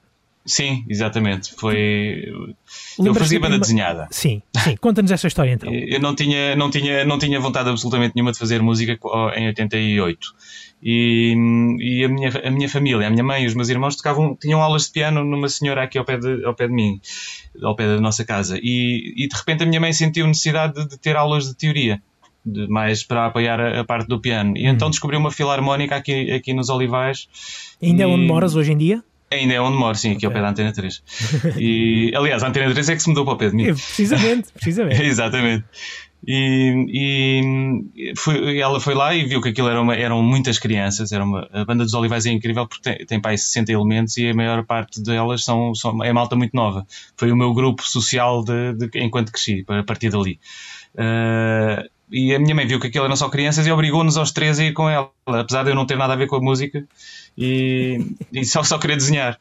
Sim, 0.44 0.84
exatamente. 0.88 1.54
Foi. 1.54 2.24
Eu 2.98 3.14
fazia 3.14 3.38
banda 3.38 3.58
desenhada. 3.58 4.08
Sim, 4.10 4.42
sim. 4.58 4.76
Conta-nos 4.76 5.10
essa 5.12 5.28
história 5.28 5.52
então. 5.52 5.70
Eu 5.72 6.00
não 6.00 6.14
tinha, 6.14 6.56
não, 6.56 6.70
tinha, 6.70 7.04
não 7.04 7.18
tinha 7.18 7.38
vontade 7.38 7.68
absolutamente 7.68 8.14
nenhuma 8.16 8.32
de 8.32 8.38
fazer 8.38 8.60
música 8.60 8.98
em 9.36 9.46
88. 9.46 10.18
E, 10.82 11.34
e 11.78 12.04
a, 12.04 12.08
minha, 12.08 12.30
a 12.44 12.50
minha 12.50 12.68
família, 12.68 13.06
a 13.06 13.10
minha 13.10 13.22
mãe 13.22 13.44
e 13.44 13.46
os 13.46 13.54
meus 13.54 13.68
irmãos 13.68 13.94
tocavam, 13.94 14.34
tinham 14.34 14.60
aulas 14.60 14.86
de 14.86 14.90
piano 14.90 15.22
numa 15.22 15.48
senhora 15.48 15.84
aqui 15.84 15.96
ao 15.96 16.04
pé 16.04 16.16
de, 16.16 16.44
ao 16.44 16.54
pé 16.54 16.66
de 16.66 16.74
mim, 16.74 17.00
ao 17.62 17.76
pé 17.76 17.86
da 17.86 18.00
nossa 18.00 18.24
casa. 18.24 18.58
E, 18.60 19.14
e 19.16 19.28
de 19.28 19.36
repente 19.36 19.62
a 19.62 19.66
minha 19.66 19.80
mãe 19.80 19.92
sentiu 19.92 20.26
necessidade 20.26 20.74
de, 20.74 20.88
de 20.88 20.98
ter 20.98 21.16
aulas 21.16 21.46
de 21.46 21.54
teoria. 21.54 22.02
De, 22.44 22.66
mais 22.66 23.04
para 23.04 23.26
apoiar 23.26 23.60
a, 23.60 23.80
a, 23.82 23.84
parte 23.84 24.08
do 24.08 24.20
piano. 24.20 24.56
E 24.56 24.66
hum. 24.66 24.72
então 24.72 24.90
descobri 24.90 25.16
uma 25.16 25.30
filarmónica 25.30 25.94
aqui, 25.94 26.32
aqui 26.32 26.52
nos 26.52 26.68
Olivais. 26.68 27.28
Ainda 27.80 28.02
é 28.02 28.06
onde 28.06 28.26
moras 28.26 28.56
hoje 28.56 28.72
em 28.72 28.76
dia? 28.76 29.04
Ainda 29.32 29.54
é 29.54 29.60
onde 29.60 29.76
moro, 29.76 29.96
sim, 29.96 30.12
aqui 30.12 30.26
okay. 30.26 30.28
ao 30.28 30.32
pé 30.32 30.40
da 30.40 30.50
Antena 30.50 30.72
3. 30.72 31.02
E, 31.58 32.12
aliás, 32.14 32.42
a 32.42 32.48
Antena 32.48 32.72
3 32.72 32.88
é 32.88 32.94
que 32.94 33.02
se 33.02 33.08
mudou 33.08 33.24
para 33.24 33.34
o 33.34 33.36
pé 33.36 33.50
de 33.50 33.56
mim. 33.56 33.64
É, 33.64 33.72
precisamente, 33.72 34.52
precisamente. 34.52 35.02
Exatamente. 35.02 35.64
E, 36.24 36.86
e 36.88 38.12
foi, 38.16 38.58
ela 38.58 38.78
foi 38.78 38.94
lá 38.94 39.12
e 39.12 39.24
viu 39.24 39.40
que 39.42 39.48
aquilo 39.48 39.68
era 39.68 39.80
uma, 39.80 39.94
eram 39.94 40.22
muitas 40.22 40.58
crianças. 40.58 41.10
Era 41.10 41.24
uma, 41.24 41.48
a 41.52 41.64
banda 41.64 41.84
dos 41.84 41.94
Olivais 41.94 42.26
é 42.26 42.30
incrível 42.30 42.66
porque 42.66 42.82
tem, 42.82 43.06
tem 43.06 43.20
para 43.20 43.36
60 43.36 43.72
elementos 43.72 44.16
e 44.16 44.28
a 44.28 44.34
maior 44.34 44.64
parte 44.64 45.02
delas 45.02 45.44
são, 45.44 45.74
são, 45.74 46.02
é 46.04 46.12
malta 46.12 46.36
muito 46.36 46.54
nova. 46.54 46.86
Foi 47.16 47.32
o 47.32 47.36
meu 47.36 47.52
grupo 47.52 47.82
social 47.82 48.44
de, 48.44 48.74
de 48.74 49.00
enquanto 49.00 49.32
cresci, 49.32 49.64
a 49.66 49.82
partir 49.82 50.10
dali. 50.10 50.38
Uh, 50.94 51.90
e 52.12 52.34
a 52.34 52.38
minha 52.38 52.54
mãe 52.54 52.66
viu 52.66 52.78
que 52.78 52.88
aquilo 52.88 53.06
eram 53.06 53.16
só 53.16 53.28
crianças 53.28 53.66
e 53.66 53.72
obrigou-nos 53.72 54.18
aos 54.18 54.30
três 54.30 54.60
a 54.60 54.64
ir 54.64 54.72
com 54.72 54.88
ela, 54.88 55.10
apesar 55.26 55.62
de 55.64 55.70
eu 55.70 55.74
não 55.74 55.86
ter 55.86 55.96
nada 55.96 56.12
a 56.12 56.16
ver 56.16 56.26
com 56.26 56.36
a 56.36 56.40
música 56.40 56.84
e, 57.36 57.98
e 58.30 58.44
só, 58.44 58.62
só 58.62 58.78
querer 58.78 58.96
desenhar. 58.96 59.38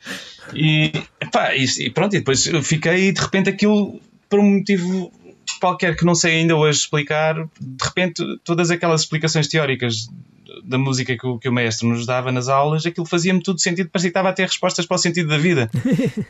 E, 0.55 0.91
pá, 1.31 1.53
e, 1.53 1.65
e, 1.79 1.89
pronto, 1.89 2.15
e 2.15 2.19
depois 2.19 2.49
fiquei 2.63 3.10
e 3.10 3.12
de 3.12 3.21
repente 3.21 3.49
aquilo, 3.49 3.99
por 4.29 4.39
um 4.39 4.57
motivo 4.57 5.12
qualquer 5.60 5.97
que 5.97 6.05
não 6.05 6.15
sei 6.15 6.38
ainda 6.38 6.55
hoje 6.55 6.79
explicar, 6.79 7.36
de 7.60 7.84
repente 7.84 8.23
todas 8.43 8.71
aquelas 8.71 9.01
explicações 9.01 9.47
teóricas 9.47 10.07
da 10.63 10.77
música 10.77 11.17
que 11.17 11.25
o, 11.25 11.38
que 11.38 11.49
o 11.49 11.51
mestre 11.51 11.88
nos 11.88 12.05
dava 12.05 12.31
nas 12.31 12.47
aulas, 12.47 12.86
aquilo 12.86 13.05
fazia-me 13.05 13.41
tudo 13.41 13.60
sentido, 13.60 13.89
parecia 13.89 14.10
que 14.10 14.12
estava 14.12 14.29
a 14.29 14.34
ter 14.34 14.43
respostas 14.43 14.86
para 14.86 14.95
o 14.95 14.97
sentido 14.97 15.29
da 15.29 15.38
vida. 15.38 15.69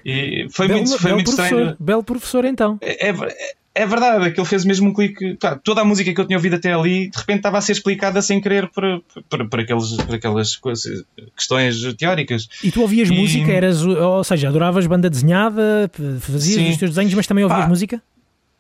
E 0.03 0.47
foi 0.49 0.67
belo, 0.67 0.79
muito, 0.79 0.97
foi 0.97 1.03
belo 1.03 1.15
muito 1.15 1.29
estranho. 1.29 1.77
Belo 1.79 2.03
professor, 2.03 2.45
então. 2.45 2.77
É, 2.81 3.09
é, 3.09 3.13
é 3.73 3.85
verdade, 3.85 4.25
aquilo 4.25 4.45
fez 4.45 4.65
mesmo 4.65 4.89
um 4.89 4.93
clique. 4.93 5.35
Tá, 5.35 5.55
toda 5.55 5.81
a 5.81 5.85
música 5.85 6.13
que 6.13 6.19
eu 6.19 6.25
tinha 6.25 6.37
ouvido 6.37 6.55
até 6.55 6.73
ali, 6.73 7.09
de 7.09 7.17
repente 7.17 7.37
estava 7.37 7.57
a 7.57 7.61
ser 7.61 7.71
explicada 7.71 8.21
sem 8.21 8.41
querer 8.41 8.67
por, 8.69 8.83
por, 9.29 9.49
por, 9.49 9.59
aqueles, 9.59 9.95
por 9.95 10.15
aquelas 10.15 10.55
coisas, 10.57 11.03
questões 11.35 11.93
teóricas. 11.93 12.49
E 12.63 12.69
tu 12.71 12.81
ouvias 12.81 13.09
e... 13.09 13.13
música, 13.13 13.51
eras, 13.51 13.85
ou 13.85 14.23
seja, 14.23 14.49
adoravas 14.49 14.85
banda 14.87 15.09
desenhada, 15.09 15.89
fazias 16.19 16.55
Sim. 16.55 16.69
os 16.71 16.77
teus 16.77 16.91
desenhos, 16.91 17.13
mas 17.13 17.27
também 17.27 17.43
ouvias 17.43 17.63
Pá, 17.63 17.69
música? 17.69 18.01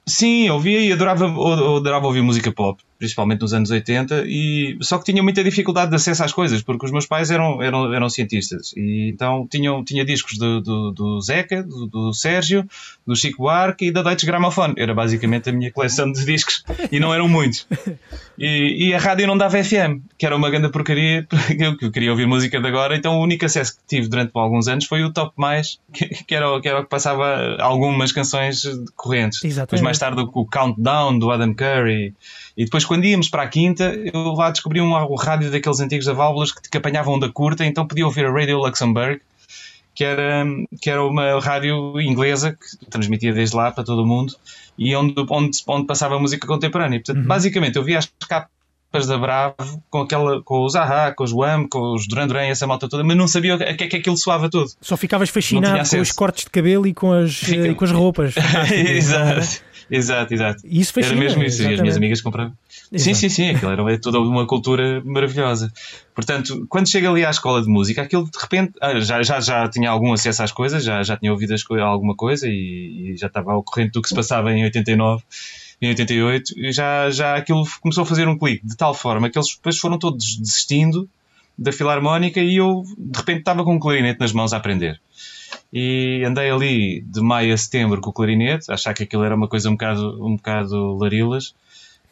Sim, 0.05 0.49
ouvia 0.49 0.79
e 0.79 0.91
adorava, 0.91 1.25
adorava 1.25 2.07
ouvir 2.07 2.21
música 2.21 2.51
pop 2.51 2.81
principalmente 3.01 3.41
nos 3.41 3.51
anos 3.51 3.71
80, 3.71 4.25
e 4.27 4.77
só 4.79 4.99
que 4.99 5.05
tinha 5.05 5.23
muita 5.23 5.43
dificuldade 5.43 5.89
de 5.89 5.95
acesso 5.95 6.23
às 6.23 6.31
coisas, 6.31 6.61
porque 6.61 6.85
os 6.85 6.91
meus 6.91 7.07
pais 7.07 7.31
eram, 7.31 7.59
eram, 7.59 7.91
eram 7.91 8.07
cientistas, 8.07 8.73
e 8.77 9.09
então 9.09 9.47
tinham, 9.49 9.83
tinha 9.83 10.05
discos 10.05 10.37
do, 10.37 10.61
do, 10.61 10.91
do 10.91 11.19
Zeca, 11.19 11.63
do, 11.63 11.87
do, 11.87 12.13
Sérgio, 12.13 12.63
do 13.05 13.15
Chico 13.15 13.41
Buarque 13.41 13.87
e 13.87 13.91
da 13.91 14.03
Deutsche 14.03 14.27
Grammophon. 14.27 14.75
Era 14.77 14.93
basicamente 14.93 15.49
a 15.49 15.51
minha 15.51 15.71
coleção 15.71 16.11
de 16.11 16.23
discos, 16.23 16.63
e 16.91 16.99
não 16.99 17.11
eram 17.11 17.27
muitos. 17.27 17.65
E, 18.37 18.87
e 18.87 18.93
a 18.93 18.99
rádio 18.99 19.27
não 19.27 19.37
dava 19.37 19.63
FM, 19.63 20.01
que 20.17 20.25
era 20.25 20.35
uma 20.35 20.49
grande 20.49 20.69
porcaria, 20.69 21.27
porque 21.29 21.85
eu 21.85 21.91
queria 21.91 22.11
ouvir 22.11 22.25
música 22.25 22.59
de 22.59 22.67
agora, 22.67 22.95
então 22.95 23.19
o 23.19 23.23
único 23.23 23.45
acesso 23.45 23.75
que 23.75 23.81
tive 23.87 24.07
durante 24.07 24.31
alguns 24.33 24.67
anos 24.67 24.85
foi 24.85 25.03
o 25.03 25.11
Top 25.11 25.33
Mais, 25.35 25.79
que, 25.93 26.07
que, 26.07 26.35
era, 26.35 26.59
que 26.59 26.67
era 26.67 26.79
o 26.79 26.83
que 26.83 26.89
passava 26.89 27.57
algumas 27.59 28.11
canções 28.11 28.63
correntes. 28.95 29.43
Exatamente. 29.43 29.67
Depois 29.67 29.81
mais 29.81 29.99
tarde 29.99 30.21
o 30.21 30.45
Countdown 30.45 31.19
do 31.19 31.31
Adam 31.31 31.53
Curry 31.53 32.13
e 32.55 32.65
depois, 32.65 32.85
quando 32.85 33.05
íamos 33.05 33.29
para 33.29 33.43
a 33.43 33.47
quinta, 33.47 33.95
eu 34.13 34.33
lá 34.33 34.51
descobri 34.51 34.81
um, 34.81 34.93
um 34.93 35.15
rádio 35.15 35.49
daqueles 35.49 35.79
antigos 35.79 36.05
da 36.05 36.13
válvulas 36.13 36.51
que, 36.51 36.69
que 36.69 36.77
apanhavam 36.77 37.15
onda 37.15 37.29
curta, 37.29 37.65
então 37.65 37.87
podia 37.87 38.05
ouvir 38.05 38.25
a 38.25 38.31
Radio 38.31 38.57
Luxembourg, 38.57 39.21
que 40.01 40.05
era, 40.05 40.43
que 40.81 40.89
era 40.89 41.05
uma 41.05 41.39
rádio 41.39 42.01
inglesa 42.01 42.53
que 42.53 42.89
transmitia 42.89 43.31
desde 43.31 43.55
lá 43.55 43.71
para 43.71 43.83
todo 43.83 44.01
o 44.01 44.05
mundo 44.05 44.33
e 44.75 44.95
onde, 44.95 45.13
onde, 45.29 45.59
onde 45.67 45.85
passava 45.85 46.17
música 46.17 46.47
contemporânea. 46.47 46.99
Portanto, 46.99 47.21
uhum. 47.21 47.27
basicamente, 47.27 47.75
eu 47.75 47.83
via 47.83 47.99
as 47.99 48.11
capas 48.27 49.05
da 49.05 49.15
Bravo 49.15 49.83
com, 49.91 49.99
aquela, 49.99 50.41
com 50.41 50.65
os 50.65 50.75
Aha, 50.75 51.11
com 51.11 51.23
os 51.23 51.31
Wham, 51.31 51.67
com 51.69 51.93
os 51.93 52.07
Duran 52.07 52.25
Duran, 52.25 52.47
essa 52.47 52.65
malta 52.65 52.89
toda, 52.89 53.03
mas 53.03 53.15
não 53.15 53.27
sabia 53.27 53.53
a 53.53 53.75
que 53.75 53.83
é 53.83 53.87
que 53.87 53.97
aquilo 53.97 54.17
soava 54.17 54.49
tudo. 54.49 54.71
Só 54.81 54.97
ficavas 54.97 55.29
fascinado 55.29 55.87
com 55.87 55.99
os 55.99 56.11
cortes 56.11 56.45
de 56.45 56.49
cabelo 56.49 56.87
e 56.87 56.95
com 56.95 57.13
as, 57.13 57.35
Fica... 57.35 57.67
e 57.67 57.75
com 57.75 57.85
as 57.85 57.91
roupas. 57.91 58.33
Exato. 58.73 59.61
Exato, 59.91 60.33
exato. 60.33 60.61
Isso 60.63 60.97
Era 60.97 61.13
mesmo 61.13 61.43
isso. 61.43 61.57
Exatamente. 61.57 61.71
E 61.71 61.73
as 61.73 61.81
minhas 61.81 61.97
amigas 61.97 62.21
compravam. 62.21 62.53
Sim, 62.95 63.13
sim, 63.13 63.27
sim. 63.27 63.49
Aquilo 63.49 63.71
era 63.71 63.99
toda 63.99 64.19
uma 64.21 64.47
cultura 64.47 65.01
maravilhosa. 65.03 65.71
Portanto, 66.15 66.65
quando 66.69 66.89
chega 66.89 67.09
ali 67.09 67.25
à 67.25 67.29
escola 67.29 67.61
de 67.61 67.67
música, 67.67 68.01
aquilo 68.01 68.23
de 68.23 68.39
repente 68.39 68.71
ah, 68.79 68.97
já, 69.01 69.21
já, 69.21 69.41
já 69.41 69.67
tinha 69.67 69.89
algum 69.89 70.13
acesso 70.13 70.43
às 70.43 70.51
coisas, 70.51 70.83
já, 70.83 71.03
já 71.03 71.17
tinha 71.17 71.31
ouvido 71.31 71.53
alguma 71.81 72.15
coisa 72.15 72.47
e, 72.47 73.11
e 73.11 73.17
já 73.17 73.27
estava 73.27 73.51
ao 73.51 73.61
corrente 73.61 73.91
do 73.91 74.01
que 74.01 74.07
se 74.07 74.15
passava 74.15 74.53
em 74.53 74.63
89 74.63 75.23
em 75.81 75.89
88, 75.89 76.53
e 76.59 76.71
já, 76.71 77.09
já 77.09 77.35
aquilo 77.35 77.65
começou 77.81 78.03
a 78.03 78.05
fazer 78.05 78.27
um 78.27 78.37
clique, 78.37 78.65
de 78.65 78.77
tal 78.77 78.93
forma 78.93 79.31
que 79.31 79.37
eles 79.37 79.55
depois 79.55 79.79
foram 79.79 79.97
todos 79.97 80.37
desistindo 80.37 81.09
da 81.57 81.71
filarmónica 81.71 82.39
e 82.39 82.57
eu 82.57 82.83
de 82.97 83.17
repente 83.17 83.39
estava 83.39 83.63
com 83.63 83.73
um 83.73 83.79
clarinete 83.79 84.19
nas 84.19 84.31
mãos 84.31 84.53
a 84.53 84.57
aprender 84.57 85.01
e 85.71 86.23
andei 86.25 86.49
ali 86.49 87.01
de 87.01 87.21
maio 87.21 87.53
a 87.53 87.57
setembro 87.57 88.01
com 88.01 88.09
o 88.09 88.13
clarinete, 88.13 88.71
achar 88.71 88.93
que 88.93 89.03
aquilo 89.03 89.23
era 89.23 89.35
uma 89.35 89.47
coisa 89.47 89.69
um 89.69 89.73
bocado, 89.73 90.25
um 90.25 90.35
bocado 90.35 90.97
larilas. 90.97 91.55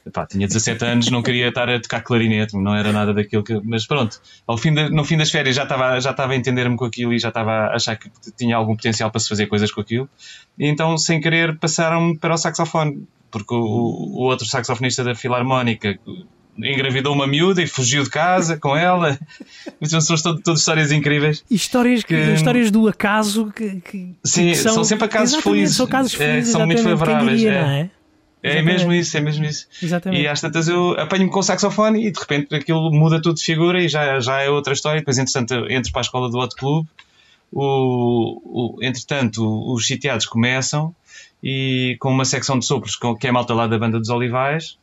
Epá, 0.06 0.26
tinha 0.26 0.48
17 0.48 0.84
anos, 0.86 1.12
não 1.12 1.22
queria 1.22 1.50
estar 1.50 1.70
a 1.70 1.80
tocar 1.80 2.02
clarinete, 2.02 2.56
não 2.56 2.74
era 2.76 2.92
nada 2.92 3.14
daquilo 3.14 3.44
que. 3.44 3.60
Mas 3.64 3.86
pronto, 3.86 4.20
ao 4.48 4.58
fim 4.58 4.74
de, 4.74 4.90
no 4.90 5.04
fim 5.04 5.18
das 5.18 5.30
férias 5.30 5.56
já 5.56 5.64
estava, 5.64 6.00
já 6.00 6.12
estava 6.12 6.34
a 6.34 6.36
entender-me 6.36 6.78
com 6.78 6.86
aquilo 6.86 7.14
e 7.14 7.20
já 7.20 7.28
estava 7.30 7.52
a 7.52 7.76
achar 7.76 7.98
que 7.98 8.10
tinha 8.38 8.56
algum 8.56 8.76
potencial 8.76 9.12
para 9.12 9.20
se 9.20 9.30
fazer 9.30 9.48
coisas 9.48 9.72
com 9.72 9.82
aquilo. 9.82 10.10
E 10.58 10.68
então, 10.68 10.98
sem 10.98 11.20
querer, 11.20 11.58
passaram-me 11.60 12.18
para 12.18 12.34
o 12.34 12.38
saxofone, 12.38 13.08
porque 13.30 13.54
o, 13.54 13.60
o 13.60 14.22
outro 14.24 14.48
saxofonista 14.48 15.04
da 15.04 15.14
Filarmónica 15.14 16.00
engravidou 16.64 17.14
uma 17.14 17.28
miúda 17.28 17.62
e 17.62 17.68
fugiu 17.68 18.04
de 18.04 18.10
casa 18.10 18.58
com 18.58 18.76
ela. 18.76 19.18
São 19.84 20.00
todas, 20.00 20.22
todas 20.44 20.60
histórias 20.60 20.92
incríveis. 20.92 21.44
Histórias, 21.50 22.04
que, 22.04 22.16
histórias 22.16 22.72
do 22.72 22.88
acaso 22.88 23.52
que, 23.56 23.82
que 23.82 24.16
Sim, 24.24 24.54
são, 24.56 24.76
são, 24.76 24.84
sempre 24.84 25.06
acasos 25.06 25.42
felizes. 25.42 25.76
São 25.76 25.88
casos 25.88 26.14
felizes, 26.14 26.50
é, 26.50 26.58
são 26.58 26.66
muito 26.66 26.84
favoráveis. 26.84 27.40
Diria, 27.40 27.54
é. 27.54 27.90
É, 28.42 28.58
é 28.58 28.62
mesmo 28.62 28.94
isso, 28.94 29.18
é 29.18 29.22
mesmo 29.22 29.46
isso. 29.46 29.68
Exatamente. 29.82 30.22
E 30.22 30.28
às 30.28 30.40
tantas 30.40 30.68
eu 30.68 30.92
apanho-me 30.92 31.30
com 31.30 31.40
o 31.40 31.44
saxofone 31.44 32.08
e 32.08 32.12
de 32.12 32.20
repente 32.20 32.56
aquilo 32.56 32.90
muda 32.92 33.22
tudo 33.22 33.36
de 33.36 33.44
figura 33.44 33.84
e 33.84 33.90
já, 33.90 34.20
já 34.20 34.42
é 34.42 34.50
outra 34.50 34.74
história. 34.74 35.00
Depois, 35.00 35.18
entretanto, 35.18 35.54
entro 35.70 35.92
para 35.92 36.02
a 36.02 36.04
escola 36.04 36.30
do 36.30 36.38
outro 36.38 36.58
clube. 36.58 36.88
O, 37.52 38.76
o, 38.78 38.84
entretanto, 38.84 39.44
os 39.74 39.86
sitiados 39.86 40.26
começam 40.26 40.96
e 41.44 41.98
com 42.00 42.10
uma 42.12 42.24
secção 42.24 42.60
de 42.60 42.66
sopros 42.66 42.96
que 42.96 43.28
é 43.28 43.30
a 43.30 43.34
malta 43.34 43.54
lá 43.54 43.68
da 43.68 43.78
banda 43.78 44.00
dos 44.00 44.10
Olivais 44.10 44.78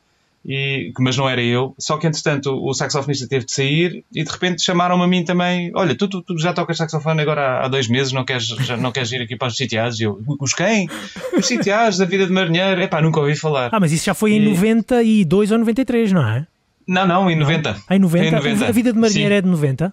e, 0.48 0.92
mas 1.00 1.16
não 1.16 1.28
era 1.28 1.42
eu. 1.42 1.74
Só 1.76 1.96
que 1.96 2.06
entretanto 2.06 2.54
o 2.54 2.72
saxofonista 2.72 3.26
teve 3.26 3.44
de 3.44 3.52
sair 3.52 4.04
e 4.14 4.22
de 4.22 4.30
repente 4.30 4.62
chamaram-me 4.62 5.02
a 5.02 5.06
mim 5.09 5.24
também: 5.24 5.72
Olha, 5.74 5.96
tu, 5.96 6.06
tu, 6.06 6.22
tu 6.22 6.38
já 6.38 6.52
tocas 6.52 6.76
saxofone 6.76 7.20
agora 7.20 7.40
há, 7.40 7.64
há, 7.64 7.68
dois 7.68 7.88
meses, 7.88 8.12
não 8.12 8.24
queres, 8.24 8.46
já, 8.46 8.76
não 8.76 8.92
queres 8.92 9.11
ir 9.11 9.22
aqui 9.22 9.35
para 9.35 9.48
os 9.48 9.56
sitiados? 9.56 9.98
E 9.98 10.04
eu, 10.04 10.22
os 10.40 10.54
quem? 10.54 10.88
Os 11.37 11.46
sitiados 11.46 11.98
da 11.98 12.04
vida 12.04 12.26
de 12.26 12.32
marinheiro? 12.32 12.80
Epá, 12.80 13.02
nunca 13.02 13.18
ouvi 13.18 13.35
falar. 13.35 13.70
Ah, 13.72 13.80
mas 13.80 13.90
isso 13.90 14.04
já 14.04 14.14
foi 14.14 14.35
em 14.35 14.42
e... 14.42 14.48
92 14.50 15.50
ou 15.50 15.59
93, 15.59 16.12
não 16.12 16.28
é? 16.28 16.46
Não, 16.87 17.06
não, 17.06 17.28
em 17.28 17.35
90. 17.35 17.72
Não. 17.72 17.80
Ah, 17.88 17.96
em 17.96 17.98
90? 17.98 18.26
Em 18.26 18.30
90. 18.30 18.66
A 18.66 18.70
vida 18.70 18.92
de 18.92 18.98
marinheiro 19.00 19.35
Sim. 19.35 19.38
é 19.38 19.42
de 19.42 19.48
90? 19.48 19.92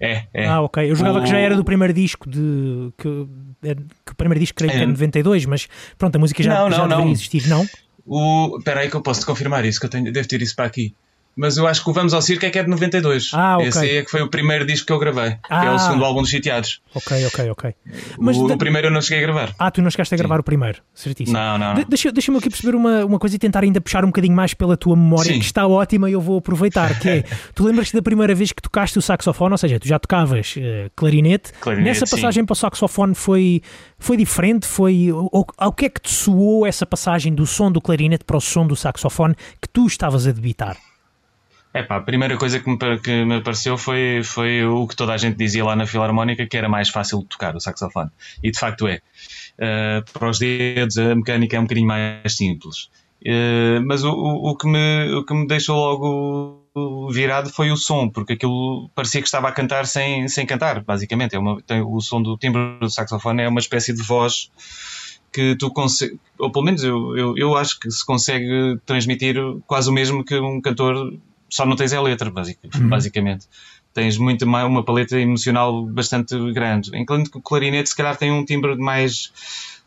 É, 0.00 0.24
é. 0.32 0.46
Ah, 0.46 0.60
ok. 0.60 0.88
Eu 0.88 0.94
jogava 0.94 1.18
o... 1.18 1.22
que 1.22 1.28
já 1.28 1.38
era 1.38 1.56
do 1.56 1.64
primeiro 1.64 1.92
disco 1.92 2.30
de. 2.30 2.92
Que, 2.96 3.26
que 4.06 4.12
o 4.12 4.14
primeiro 4.14 4.40
disco 4.40 4.56
creio 4.56 4.72
é. 4.72 4.76
que 4.76 4.82
é 4.82 4.86
92, 4.86 5.46
mas 5.46 5.68
pronto, 5.98 6.14
a 6.14 6.18
música 6.18 6.42
já, 6.42 6.54
não, 6.54 6.70
não, 6.70 6.76
já 6.76 6.86
deveria 6.86 7.12
existir, 7.12 7.48
não? 7.48 7.66
O... 8.06 8.56
Espera 8.58 8.80
aí 8.80 8.90
que 8.90 8.96
eu 8.96 9.02
posso 9.02 9.24
confirmar 9.24 9.64
isso, 9.64 9.80
que 9.80 9.86
eu 9.86 9.90
tenho... 9.90 10.12
devo 10.12 10.28
ter 10.28 10.42
isso 10.42 10.54
para 10.56 10.66
aqui. 10.66 10.94
Mas 11.34 11.56
eu 11.56 11.66
acho 11.66 11.82
que 11.82 11.88
o 11.88 11.92
Vamos 11.92 12.12
ao 12.12 12.20
Circo 12.20 12.44
é 12.44 12.50
que 12.50 12.58
é 12.58 12.62
de 12.62 12.68
92. 12.68 13.30
Ah, 13.32 13.56
ok. 13.56 13.68
Esse 13.68 13.78
aí 13.78 13.96
é 13.96 14.04
que 14.04 14.10
foi 14.10 14.20
o 14.20 14.28
primeiro 14.28 14.66
disco 14.66 14.86
que 14.86 14.92
eu 14.92 14.98
gravei, 14.98 15.36
ah. 15.48 15.60
que 15.60 15.66
é 15.66 15.70
o 15.70 15.74
ah. 15.74 15.78
segundo 15.78 16.04
álbum 16.04 16.20
dos 16.20 16.30
Sitiados. 16.30 16.80
Ok, 16.94 17.26
ok, 17.26 17.50
ok. 17.50 17.74
Mas 18.18 18.36
o, 18.36 18.46
o, 18.46 18.58
primeiro 18.58 18.88
eu 18.88 18.90
não 18.90 19.00
cheguei 19.00 19.24
a 19.24 19.26
gravar. 19.26 19.54
Ah, 19.58 19.70
tu 19.70 19.80
não 19.80 19.90
chegaste 19.90 20.14
a 20.14 20.18
gravar 20.18 20.36
Sim. 20.36 20.40
o 20.40 20.44
primeiro, 20.44 20.82
certíssimo. 20.94 21.38
Não, 21.38 21.56
não. 21.56 21.74
De 21.74 21.84
deixa, 21.86 22.12
deixa-me 22.12 22.38
aqui 22.38 22.50
perceber 22.50 22.76
uma, 22.76 23.04
uma 23.04 23.18
coisa 23.18 23.36
e 23.36 23.38
tentar 23.38 23.62
ainda 23.62 23.80
puxar 23.80 24.04
um 24.04 24.08
bocadinho 24.08 24.34
mais 24.34 24.52
pela 24.52 24.76
tua 24.76 24.94
memória, 24.94 25.32
Sim. 25.32 25.38
que 25.38 25.44
está 25.44 25.66
ótima 25.66 26.10
e 26.10 26.12
eu 26.12 26.20
vou 26.20 26.38
aproveitar. 26.38 26.98
Que 26.98 27.08
é, 27.08 27.24
tu 27.54 27.64
lembras-te 27.64 27.94
da 27.94 28.02
primeira 28.02 28.34
vez 28.34 28.52
que 28.52 28.60
tocaste 28.60 28.98
o 28.98 29.02
saxofone, 29.02 29.52
ou 29.52 29.58
seja, 29.58 29.80
tu 29.80 29.88
já 29.88 29.98
tocavas 29.98 30.54
uh, 30.56 30.90
clarinete. 30.94 31.52
clarinete. 31.60 31.88
Nessa 31.88 32.06
passagem 32.06 32.42
sim. 32.42 32.46
para 32.46 32.52
o 32.52 32.56
saxofone 32.56 33.14
foi, 33.14 33.62
foi 33.98 34.18
diferente? 34.18 34.66
Foi, 34.66 35.10
ou, 35.10 35.46
ao 35.56 35.72
que 35.72 35.86
é 35.86 35.88
que 35.88 36.00
te 36.00 36.10
soou 36.10 36.66
essa 36.66 36.84
passagem 36.84 37.34
do 37.34 37.46
som 37.46 37.72
do 37.72 37.80
clarinete 37.80 38.24
para 38.24 38.36
o 38.36 38.40
som 38.40 38.66
do 38.66 38.76
saxofone 38.76 39.34
que 39.60 39.68
tu 39.68 39.86
estavas 39.86 40.26
a 40.26 40.32
debitar? 40.32 40.76
É 41.74 41.82
pá, 41.82 41.96
a 41.96 42.00
primeira 42.00 42.36
coisa 42.36 42.60
que 42.60 42.68
me, 42.68 42.76
que 42.98 43.24
me 43.24 43.36
apareceu 43.36 43.78
foi, 43.78 44.22
foi 44.22 44.64
o 44.64 44.86
que 44.86 44.94
toda 44.94 45.14
a 45.14 45.16
gente 45.16 45.36
dizia 45.36 45.64
lá 45.64 45.74
na 45.74 45.86
Filarmónica, 45.86 46.46
que 46.46 46.56
era 46.56 46.68
mais 46.68 46.90
fácil 46.90 47.20
de 47.20 47.26
tocar 47.26 47.56
o 47.56 47.60
saxofone. 47.60 48.10
E 48.42 48.50
de 48.50 48.58
facto 48.58 48.86
é. 48.86 49.00
Uh, 49.58 50.12
para 50.12 50.28
os 50.28 50.38
dedos 50.38 50.98
a 50.98 51.14
mecânica 51.14 51.56
é 51.56 51.60
um 51.60 51.64
bocadinho 51.64 51.86
mais 51.86 52.36
simples. 52.36 52.90
Uh, 53.24 53.80
mas 53.86 54.04
o, 54.04 54.10
o, 54.10 54.50
o, 54.50 54.56
que 54.56 54.68
me, 54.68 55.14
o 55.14 55.24
que 55.24 55.32
me 55.32 55.46
deixou 55.46 55.76
logo 55.76 56.62
virado 57.10 57.50
foi 57.50 57.70
o 57.70 57.76
som, 57.76 58.08
porque 58.08 58.34
aquilo 58.34 58.90
parecia 58.94 59.20
que 59.20 59.26
estava 59.26 59.48
a 59.48 59.52
cantar 59.52 59.86
sem, 59.86 60.28
sem 60.28 60.44
cantar, 60.44 60.82
basicamente. 60.82 61.34
É 61.34 61.38
uma, 61.38 61.60
tem, 61.62 61.80
o 61.80 62.00
som 62.00 62.22
do 62.22 62.36
timbre 62.36 62.78
do 62.80 62.90
saxofone 62.90 63.42
é 63.42 63.48
uma 63.48 63.60
espécie 63.60 63.94
de 63.94 64.02
voz 64.02 64.50
que 65.32 65.56
tu 65.56 65.70
consegues, 65.70 66.18
ou 66.38 66.52
pelo 66.52 66.64
menos 66.64 66.84
eu, 66.84 67.16
eu, 67.16 67.38
eu 67.38 67.56
acho 67.56 67.80
que 67.80 67.90
se 67.90 68.04
consegue 68.04 68.78
transmitir 68.84 69.36
quase 69.66 69.88
o 69.88 69.92
mesmo 69.92 70.22
que 70.22 70.38
um 70.38 70.60
cantor 70.60 71.14
só 71.52 71.66
não 71.66 71.76
tens 71.76 71.92
a 71.92 72.00
letra, 72.00 72.30
uhum. 72.30 72.88
basicamente. 72.88 73.46
Tens 73.92 74.16
muito 74.16 74.46
mais, 74.46 74.66
uma 74.66 74.82
paleta 74.82 75.20
emocional 75.20 75.84
bastante 75.84 76.34
grande. 76.52 76.90
Enquanto 76.94 77.30
que 77.30 77.36
o 77.36 77.42
clarinete, 77.42 77.90
se 77.90 77.96
calhar, 77.96 78.16
tem 78.16 78.32
um 78.32 78.42
timbre 78.42 78.74
mais, 78.76 79.30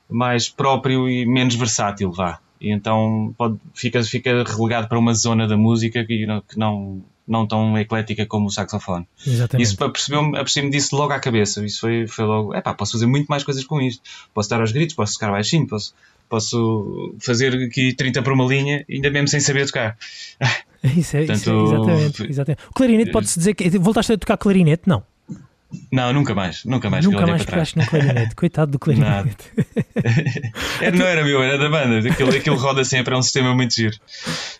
mais 0.07 0.47
próprio 0.47 1.09
e 1.09 1.25
menos 1.25 1.55
versátil, 1.55 2.11
vá. 2.11 2.39
E 2.61 2.71
então 2.71 3.33
pode, 3.35 3.57
fica, 3.73 4.03
fica 4.03 4.43
relegado 4.43 4.87
para 4.87 4.99
uma 4.99 5.13
zona 5.15 5.47
da 5.47 5.57
música 5.57 6.05
que 6.05 6.27
não, 6.27 6.41
que 6.41 6.57
não, 6.57 7.03
não 7.27 7.47
tão 7.47 7.75
eclética 7.79 8.27
como 8.27 8.45
o 8.45 8.51
saxofone. 8.51 9.07
Exatamente. 9.25 9.67
Isso 9.67 9.83
apercebi-me 9.83 10.69
disso 10.69 10.95
logo 10.95 11.13
à 11.13 11.19
cabeça. 11.19 11.65
Isso 11.65 11.79
foi, 11.79 12.05
foi 12.05 12.25
logo, 12.25 12.53
é 12.53 12.61
pá, 12.61 12.75
posso 12.75 12.91
fazer 12.91 13.07
muito 13.07 13.25
mais 13.25 13.43
coisas 13.43 13.65
com 13.65 13.81
isto. 13.81 14.03
Posso 14.35 14.47
dar 14.51 14.61
aos 14.61 14.71
gritos, 14.71 14.95
posso 14.95 15.13
tocar 15.15 15.31
baixinho, 15.31 15.65
posso, 15.65 15.95
posso 16.29 17.15
fazer 17.19 17.55
aqui 17.55 17.91
30 17.95 18.21
por 18.21 18.33
uma 18.33 18.45
linha, 18.45 18.85
ainda 18.87 19.09
mesmo 19.09 19.27
sem 19.27 19.39
saber 19.39 19.65
tocar. 19.65 19.97
Isso 20.95 21.17
é, 21.17 21.25
Portanto, 21.25 21.37
isso 21.37 21.49
é 21.49 21.63
exatamente, 21.63 22.31
exatamente. 22.31 22.61
O 22.69 22.73
clarinete 22.73 23.11
pode-se 23.11 23.39
dizer 23.39 23.53
que. 23.53 23.69
Voltaste 23.77 24.13
a 24.13 24.17
tocar 24.17 24.37
clarinete? 24.37 24.83
Não. 24.87 25.03
Não, 25.91 26.13
nunca 26.13 26.33
mais, 26.33 26.63
nunca 26.63 26.89
mais. 26.89 27.05
Nunca 27.05 27.25
mais 27.25 27.43
tocaste 27.43 27.77
no 27.77 27.85
clarinete, 27.85 28.35
coitado 28.37 28.71
do 28.71 28.79
clarinete. 28.79 29.51
era, 30.79 30.95
não 30.95 31.05
era 31.05 31.23
meu, 31.23 31.41
era 31.43 31.57
da 31.57 31.69
banda. 31.69 32.07
Aquilo, 32.09 32.29
aquilo 32.29 32.55
roda 32.55 32.83
sempre, 32.83 33.13
é 33.13 33.17
um 33.17 33.21
sistema 33.21 33.53
muito 33.53 33.75
giro. 33.75 33.95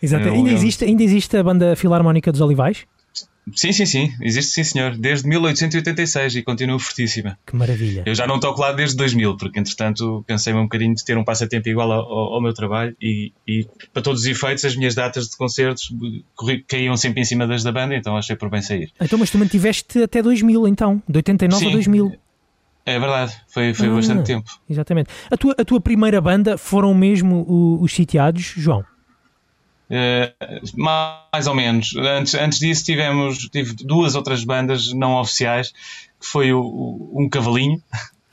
Exato. 0.02 0.28
É 0.28 0.30
ainda, 0.30 0.50
existe, 0.50 0.84
ainda 0.84 1.02
existe 1.02 1.36
a 1.36 1.42
banda 1.42 1.76
Filarmónica 1.76 2.30
dos 2.30 2.40
Olivais? 2.40 2.86
Sim, 3.54 3.72
sim, 3.72 3.86
sim, 3.86 4.12
existe 4.20 4.52
sim, 4.52 4.64
senhor. 4.64 4.96
Desde 4.96 5.28
1886 5.28 6.36
e 6.36 6.42
continua 6.42 6.78
fortíssima. 6.80 7.38
Que 7.46 7.54
maravilha. 7.54 8.02
Eu 8.04 8.14
já 8.14 8.26
não 8.26 8.40
toco 8.40 8.60
lá 8.60 8.72
desde 8.72 8.96
2000, 8.96 9.36
porque 9.36 9.60
entretanto 9.60 10.24
cansei-me 10.26 10.58
um 10.58 10.64
bocadinho 10.64 10.94
de 10.94 11.04
ter 11.04 11.16
um 11.16 11.24
passatempo 11.24 11.68
igual 11.68 11.92
ao, 11.92 12.34
ao 12.34 12.42
meu 12.42 12.52
trabalho 12.52 12.96
e, 13.00 13.32
e, 13.46 13.66
para 13.92 14.02
todos 14.02 14.22
os 14.22 14.26
efeitos 14.26 14.64
as 14.64 14.74
minhas 14.74 14.94
datas 14.94 15.28
de 15.28 15.36
concertos 15.36 15.92
caíam 16.66 16.96
sempre 16.96 17.20
em 17.20 17.24
cima 17.24 17.46
das 17.46 17.62
da 17.62 17.70
banda, 17.70 17.94
então 17.94 18.16
achei 18.16 18.34
por 18.34 18.50
bem 18.50 18.62
sair. 18.62 18.90
Então, 19.00 19.18
mas 19.18 19.30
tu 19.30 19.38
mantiveste 19.38 20.02
até 20.02 20.20
2000 20.20 20.66
então, 20.66 21.00
de 21.08 21.18
89 21.18 21.64
sim, 21.64 21.70
a 21.70 21.72
2000. 21.72 22.12
É 22.84 22.98
verdade, 22.98 23.36
foi, 23.48 23.74
foi 23.74 23.88
ah, 23.88 23.94
bastante 23.94 24.24
tempo. 24.24 24.50
Exatamente. 24.68 25.10
A 25.30 25.36
tua, 25.36 25.54
a 25.58 25.64
tua 25.64 25.80
primeira 25.80 26.20
banda 26.20 26.58
foram 26.58 26.92
mesmo 26.94 27.44
os, 27.48 27.82
os 27.84 27.92
Sitiados, 27.92 28.42
João? 28.56 28.84
Uh, 29.88 30.76
mais 30.76 31.46
ou 31.46 31.54
menos. 31.54 31.94
Antes, 31.96 32.34
antes 32.34 32.58
disso 32.58 32.84
tivemos 32.84 33.38
tive 33.48 33.74
duas 33.74 34.14
outras 34.14 34.42
bandas 34.44 34.92
não 34.92 35.14
oficiais, 35.16 35.70
que 36.20 36.26
foi 36.26 36.52
o, 36.52 36.60
o 36.60 37.22
Um 37.22 37.28
Cavalinho. 37.28 37.80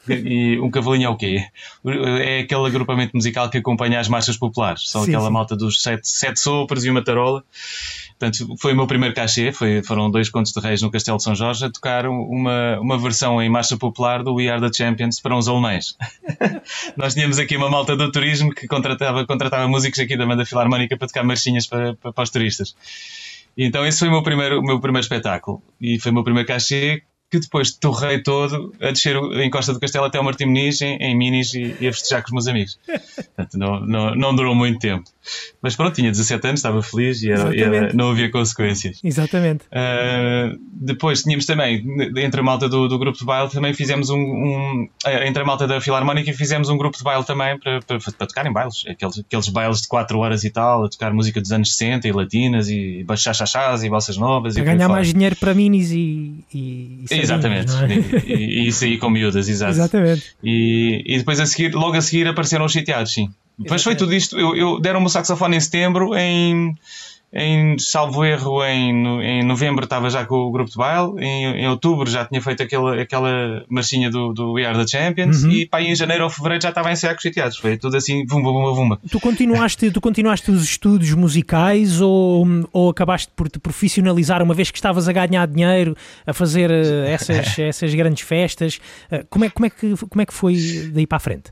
E 0.09 0.59
um 0.59 0.69
cavalinho 0.69 1.07
é 1.07 1.09
o 1.09 1.15
quê? 1.15 1.45
É 1.85 2.39
aquele 2.39 2.65
agrupamento 2.65 3.15
musical 3.15 3.49
que 3.49 3.57
acompanha 3.57 3.99
as 3.99 4.07
marchas 4.09 4.37
populares. 4.37 4.89
São 4.89 5.03
sim, 5.03 5.11
aquela 5.11 5.27
sim. 5.27 5.33
malta 5.33 5.55
dos 5.55 5.81
sete, 5.81 6.07
sete 6.07 6.39
sopros 6.39 6.83
e 6.83 6.89
uma 6.89 7.03
tarola. 7.03 7.43
Portanto, 8.19 8.55
foi 8.59 8.73
o 8.73 8.75
meu 8.75 8.87
primeiro 8.87 9.15
cachê, 9.15 9.51
foi, 9.51 9.81
foram 9.83 10.11
dois 10.11 10.29
contos 10.29 10.51
de 10.51 10.59
reis 10.59 10.81
no 10.81 10.91
Castelo 10.91 11.17
de 11.17 11.23
São 11.23 11.35
Jorge 11.35 11.65
a 11.65 11.69
tocar 11.69 12.05
uma, 12.05 12.79
uma 12.79 12.97
versão 12.97 13.41
em 13.41 13.49
marcha 13.49 13.77
popular 13.77 14.23
do 14.23 14.35
We 14.35 14.49
Are 14.49 14.61
The 14.61 14.71
Champions 14.73 15.19
para 15.19 15.35
uns 15.35 15.47
alemães. 15.47 15.97
Nós 16.97 17.13
tínhamos 17.13 17.39
aqui 17.39 17.55
uma 17.55 17.69
malta 17.69 17.95
do 17.95 18.11
turismo 18.11 18.53
que 18.53 18.67
contratava, 18.67 19.25
contratava 19.25 19.67
músicos 19.67 19.99
aqui 19.99 20.17
da 20.17 20.25
banda 20.25 20.45
filarmónica 20.45 20.97
para 20.97 21.07
tocar 21.07 21.23
marchinhas 21.23 21.65
para, 21.65 21.95
para, 21.95 22.13
para 22.13 22.23
os 22.23 22.29
turistas. 22.29 22.75
Então 23.57 23.85
esse 23.85 23.99
foi 23.99 24.07
o 24.07 24.11
meu 24.11 24.23
primeiro, 24.23 24.59
o 24.59 24.63
meu 24.63 24.79
primeiro 24.79 25.03
espetáculo 25.03 25.61
e 25.79 25.99
foi 25.99 26.11
o 26.11 26.13
meu 26.13 26.23
primeiro 26.23 26.47
cachê 26.47 27.03
que 27.33 27.39
depois 27.39 27.71
torrei 27.71 28.21
todo 28.21 28.75
a 28.79 28.91
descer 28.91 29.15
em 29.15 29.49
Costa 29.49 29.73
do 29.73 29.79
Castelo 29.79 30.05
até 30.05 30.19
ao 30.19 30.23
Martim 30.23 30.45
Muniz 30.45 30.79
em, 30.83 30.97
em 30.97 31.17
minis 31.17 31.55
e, 31.55 31.75
e, 31.81 31.87
a 31.87 31.91
festejar 31.91 32.21
com 32.21 32.27
os 32.27 32.33
meus 32.33 32.47
amigos. 32.47 32.77
Portanto, 32.85 33.57
não, 33.57 33.79
não, 33.79 34.15
não 34.15 34.35
durou 34.35 34.53
muito 34.53 34.77
tempo. 34.77 35.09
Mas 35.61 35.75
pronto, 35.75 35.95
tinha 35.95 36.11
17 36.11 36.47
anos, 36.47 36.59
estava 36.59 36.81
feliz 36.81 37.23
e, 37.23 37.31
era, 37.31 37.55
e 37.55 37.61
era, 37.61 37.93
não 37.93 38.11
havia 38.11 38.29
consequências. 38.29 38.99
Exatamente. 39.03 39.65
Uh, 39.65 40.57
depois 40.73 41.23
tínhamos 41.23 41.45
também, 41.45 41.85
entre 42.17 42.41
a 42.41 42.43
malta 42.43 42.67
do, 42.67 42.87
do 42.87 42.99
grupo 42.99 43.17
de 43.17 43.25
baile, 43.25 43.49
também 43.49 43.73
fizemos 43.73 44.09
um, 44.09 44.17
um, 44.17 44.89
eh, 45.05 45.27
Entre 45.27 45.41
a 45.41 45.45
malta 45.45 45.65
da 45.65 45.79
Filarmónica, 45.79 46.33
fizemos 46.33 46.69
um 46.69 46.77
grupo 46.77 46.97
de 46.97 47.03
baile 47.03 47.23
também 47.23 47.57
para, 47.59 47.81
para, 47.81 47.99
para 47.99 48.27
tocar 48.27 48.45
em 48.45 48.51
bailes. 48.51 48.83
Aqueles, 48.87 49.19
aqueles 49.19 49.47
bailes 49.49 49.81
de 49.81 49.87
4 49.87 50.17
horas 50.19 50.43
e 50.43 50.49
tal, 50.49 50.85
a 50.85 50.89
tocar 50.89 51.13
música 51.13 51.39
dos 51.39 51.51
anos 51.51 51.71
60 51.75 52.07
e 52.07 52.11
latinas 52.11 52.67
e 52.69 53.05
chachachás 53.15 53.83
e 53.83 53.89
bossas 53.89 54.17
novas. 54.17 54.55
Para 54.55 54.63
ganhar 54.63 54.89
mais 54.89 55.13
dinheiro 55.13 55.35
para 55.37 55.53
minis 55.53 55.91
e. 55.91 56.43
e, 56.53 57.05
e 57.09 57.19
Exatamente. 57.19 57.71
É? 57.71 58.33
E, 58.33 58.63
e, 58.63 58.67
isso 58.67 58.83
aí 58.83 58.97
com 58.97 59.09
miúdas, 59.09 59.47
exato. 59.47 59.71
Exatamente. 59.83 60.35
E, 60.43 61.03
e 61.05 61.17
depois 61.17 61.39
a 61.39 61.45
seguir, 61.45 61.73
logo 61.73 61.95
a 61.95 62.01
seguir 62.01 62.27
apareceram 62.27 62.65
os 62.65 62.73
sitiados, 62.73 63.13
sim. 63.13 63.29
Depois 63.57 63.83
foi 63.83 63.95
tudo 63.95 64.13
isto. 64.13 64.39
Eu, 64.39 64.55
eu 64.55 64.79
deram-me 64.79 65.05
o 65.05 65.09
saxofone 65.09 65.57
em 65.57 65.59
setembro, 65.59 66.15
em, 66.15 66.75
em 67.31 67.77
salvo 67.79 68.23
erro, 68.23 68.63
em, 68.63 68.91
em 69.21 69.43
novembro 69.43 69.83
estava 69.83 70.09
já 70.09 70.23
com 70.23 70.35
o 70.35 70.51
grupo 70.51 70.69
de 70.69 70.77
baile, 70.77 71.13
em, 71.19 71.61
em 71.61 71.67
outubro 71.67 72.09
já 72.09 72.25
tinha 72.25 72.41
feito 72.41 72.61
aquela, 72.61 73.01
aquela 73.01 73.65
marchinha 73.69 74.09
do, 74.09 74.33
do 74.33 74.53
We 74.53 74.65
Are 74.65 74.77
the 74.77 74.85
Champions 74.85 75.43
uhum. 75.43 75.51
e 75.51 75.65
pá, 75.65 75.81
em 75.81 75.95
janeiro 75.95 76.23
ou 76.23 76.29
fevereiro 76.29 76.61
já 76.61 76.69
estava 76.69 76.89
a 76.89 76.91
ensaiar 76.91 77.15
com 77.15 77.17
os 77.17 77.23
sitiados. 77.23 77.57
Foi 77.57 77.75
tudo 77.77 77.97
assim, 77.97 78.23
vumba, 78.25 78.51
vumba, 78.51 78.71
vumba. 78.73 78.99
Tu 79.09 79.19
continuaste, 79.19 79.89
tu 79.89 79.99
continuaste 79.99 80.51
os 80.51 80.63
estudos 80.63 81.11
musicais 81.13 82.01
ou, 82.01 82.45
ou 82.71 82.89
acabaste 82.89 83.31
por 83.35 83.49
te 83.49 83.57
profissionalizar 83.59 84.43
uma 84.43 84.53
vez 84.53 84.69
que 84.69 84.77
estavas 84.77 85.07
a 85.07 85.11
ganhar 85.11 85.47
dinheiro, 85.47 85.97
a 86.27 86.33
fazer 86.33 86.69
eh, 86.69 87.11
essas, 87.11 87.57
essas 87.59 87.95
grandes 87.95 88.23
festas? 88.23 88.79
Eh, 89.09 89.25
como 89.27 89.45
é, 89.45 89.49
como, 89.49 89.65
é 89.65 89.69
que, 89.71 89.95
como 89.97 90.21
é 90.21 90.25
que 90.25 90.33
foi 90.33 90.55
daí 90.93 91.07
para 91.07 91.17
a 91.17 91.19
frente? 91.19 91.51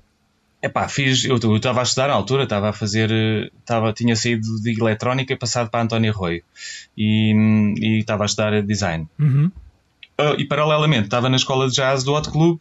Epá, 0.62 0.88
fiz, 0.88 1.26
eu 1.26 1.38
estava 1.56 1.80
a 1.80 1.84
estudar 1.84 2.08
na 2.08 2.14
altura, 2.14 2.44
estava 2.44 2.70
a 2.70 2.74
fazer, 2.74 3.52
estava, 3.60 3.92
tinha 3.94 4.16
saído 4.16 4.62
de 4.62 4.80
eletrónica 4.80 5.36
passado 5.36 5.72
para 5.72 5.82
António 5.82 6.12
Arroio 6.12 6.44
e, 6.96 7.34
e 7.80 8.00
estava 8.00 8.24
a 8.24 8.28
estudar 8.28 8.62
design. 8.62 9.08
Uhum. 9.20 9.52
Uh, 10.20 10.36
e 10.38 10.46
paralelamente 10.46 11.06
estava 11.06 11.30
na 11.30 11.38
escola 11.38 11.68
de 11.68 11.74
jazz 11.74 12.04
do 12.04 12.14
Hot 12.14 12.30
Club, 12.30 12.60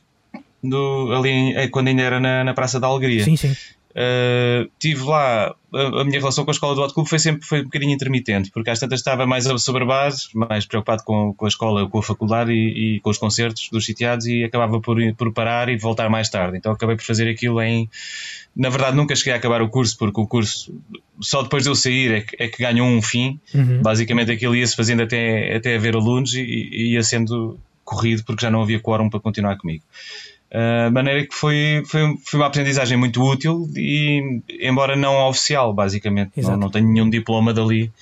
do, 0.65 1.13
ali 1.13 1.29
em, 1.29 1.57
eh, 1.57 1.69
quando 1.69 1.89
ainda 1.89 2.03
era 2.03 2.19
na, 2.19 2.43
na 2.43 2.55
Praça 2.55 2.81
da 2.81 2.87
Alegria. 2.87 3.23
Sim, 3.23 3.37
sim. 3.37 3.55
Uh, 3.91 4.71
tive 4.79 5.03
lá 5.03 5.53
a, 5.75 6.01
a, 6.01 6.05
minha 6.05 6.21
relação 6.21 6.45
com 6.45 6.51
a 6.51 6.55
escola 6.55 6.77
do 6.77 6.83
Hot 6.83 6.95
Club 6.95 7.09
foi 7.09 7.19
sempre 7.19 7.45
foi 7.45 7.61
um 7.61 7.65
bocadinho 7.65 7.93
intermitente, 7.93 8.51
porque 8.51 8.71
às 8.71 8.79
tantas 8.79 9.01
estava 9.01 9.27
mais 9.27 9.45
sobre 9.63 9.85
base, 9.85 10.29
mais 10.33 10.65
preocupado 10.65 11.03
com, 11.03 11.35
com 11.35 11.45
a 11.45 11.49
escola, 11.49 11.89
com 11.89 11.99
a 11.99 12.03
faculdade 12.03 12.53
e, 12.53 12.97
e, 12.97 13.01
com 13.01 13.11
os 13.11 13.19
concertos 13.19 13.69
dos 13.71 13.85
sitiados 13.85 14.27
e 14.27 14.45
acabava 14.45 14.81
por, 14.81 14.97
por 15.15 15.33
parar 15.33 15.69
e 15.69 15.77
voltar 15.77 16.09
mais 16.09 16.29
tarde. 16.29 16.57
Então 16.57 16.73
acabei 16.73 16.95
por 16.95 17.05
fazer 17.05 17.29
aquilo 17.29 17.61
em. 17.61 17.89
Na 18.55 18.69
verdade, 18.69 18.97
nunca 18.97 19.15
cheguei 19.17 19.33
a 19.33 19.37
acabar 19.37 19.63
o 19.63 19.69
curso, 19.69 19.97
porque 19.99 20.21
o 20.21 20.27
curso 20.27 20.73
só 21.21 21.43
depois 21.43 21.65
de 21.65 21.71
eu 21.71 21.75
sair 21.75 22.13
é 22.13 22.21
que, 22.21 22.37
é 22.39 22.49
que 22.49 22.63
ganhou 22.63 22.87
um 22.87 23.03
fim. 23.03 23.41
Uhum. 23.53 23.83
Basicamente 23.83 24.31
aquilo 24.31 24.55
ia-se 24.55 24.77
fazendo 24.77 25.03
até, 25.03 25.57
até 25.57 25.75
haver 25.75 25.97
alunos 25.97 26.35
e, 26.35 26.43
e 26.43 26.93
ia 26.93 27.03
sendo 27.03 27.59
corrido 27.85 28.23
porque 28.25 28.43
já 28.43 28.51
não 28.51 28.63
havia 28.63 28.79
quórum 28.79 29.11
para 29.11 29.19
continuar 29.19 29.57
comigo. 29.57 29.83
Uh, 30.53 30.89
de 30.89 30.95
maneira 30.95 31.25
que 31.25 31.33
foi, 31.33 31.85
foi, 31.87 32.01
foi 32.25 32.41
uma 32.41 32.47
aprendizagem 32.47 32.99
muito 32.99 33.23
útil 33.23 33.71
e, 33.77 34.43
embora 34.61 34.97
não 34.97 35.29
oficial, 35.29 35.73
basicamente. 35.73 36.33
Não, 36.43 36.57
não 36.57 36.69
tenho 36.69 36.89
nenhum 36.89 37.09
diploma 37.09 37.55
dali. 37.55 37.93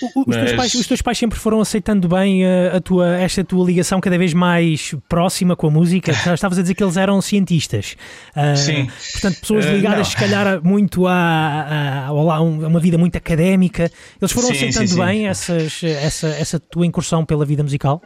O, 0.00 0.20
o, 0.20 0.24
mas... 0.24 0.36
os, 0.36 0.42
teus 0.44 0.52
pais, 0.52 0.74
os, 0.74 0.86
teus 0.86 1.02
pais, 1.02 1.18
sempre 1.18 1.38
foram 1.40 1.60
aceitando 1.60 2.06
bem 2.06 2.46
a, 2.46 2.48
uh, 2.48 2.76
a, 2.76 2.80
tua, 2.80 3.16
esta 3.16 3.42
tua 3.42 3.66
ligação 3.66 4.00
cada 4.00 4.16
vez 4.16 4.32
mais 4.32 4.94
próxima 5.08 5.56
com 5.56 5.66
a 5.66 5.70
música? 5.70 6.12
Estavas 6.32 6.56
a 6.58 6.62
dizer 6.62 6.74
que 6.74 6.84
eles 6.84 6.96
eram 6.96 7.20
cientistas. 7.20 7.96
Uh, 8.30 8.56
Sim. 8.56 8.88
Portanto, 9.12 9.40
pessoas 9.40 9.66
ligadas, 9.66 10.06
uh, 10.06 10.10
se 10.12 10.16
calhar, 10.16 10.64
muito 10.64 11.04
a, 11.08 11.12
a, 11.12 12.06
a, 12.06 12.40
uma 12.40 12.78
vida 12.78 12.96
muito 12.96 13.18
académica. 13.18 13.90
Eles 14.20 14.30
foram 14.30 14.48
sim, 14.48 14.54
aceitando 14.54 14.86
sim, 14.86 14.94
sim. 14.94 15.04
bem 15.04 15.26
essas, 15.26 15.82
essa, 15.82 16.28
essa 16.28 16.60
tua 16.60 16.86
incursão 16.86 17.24
pela 17.24 17.44
vida 17.44 17.64
musical? 17.64 18.00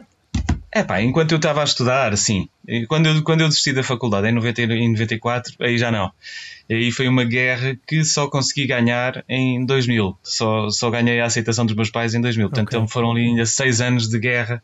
É 0.75 0.83
pá, 0.83 0.99
enquanto 0.99 1.31
eu 1.33 1.35
estava 1.35 1.61
a 1.61 1.63
estudar, 1.63 2.17
sim. 2.17 2.49
Quando 2.87 3.05
eu, 3.05 3.23
quando 3.23 3.41
eu 3.41 3.47
desisti 3.47 3.71
da 3.71 3.83
faculdade, 3.83 4.27
em, 4.27 4.31
90, 4.31 4.61
em 4.63 4.91
94, 4.91 5.53
aí 5.59 5.77
já 5.77 5.91
não. 5.91 6.11
Aí 6.67 6.91
foi 6.91 7.07
uma 7.07 7.23
guerra 7.23 7.77
que 7.87 8.03
só 8.03 8.27
consegui 8.27 8.65
ganhar 8.65 9.23
em 9.29 9.63
2000. 9.65 10.17
Só, 10.23 10.69
só 10.71 10.89
ganhei 10.89 11.19
a 11.19 11.25
aceitação 11.25 11.65
dos 11.65 11.75
meus 11.75 11.91
pais 11.91 12.15
em 12.15 12.21
2000. 12.21 12.49
Portanto, 12.49 12.67
okay. 12.67 12.79
Então 12.79 12.87
foram 12.87 13.11
ali 13.11 13.21
ainda 13.21 13.45
seis 13.45 13.81
anos 13.81 14.09
de 14.09 14.17
guerra. 14.17 14.63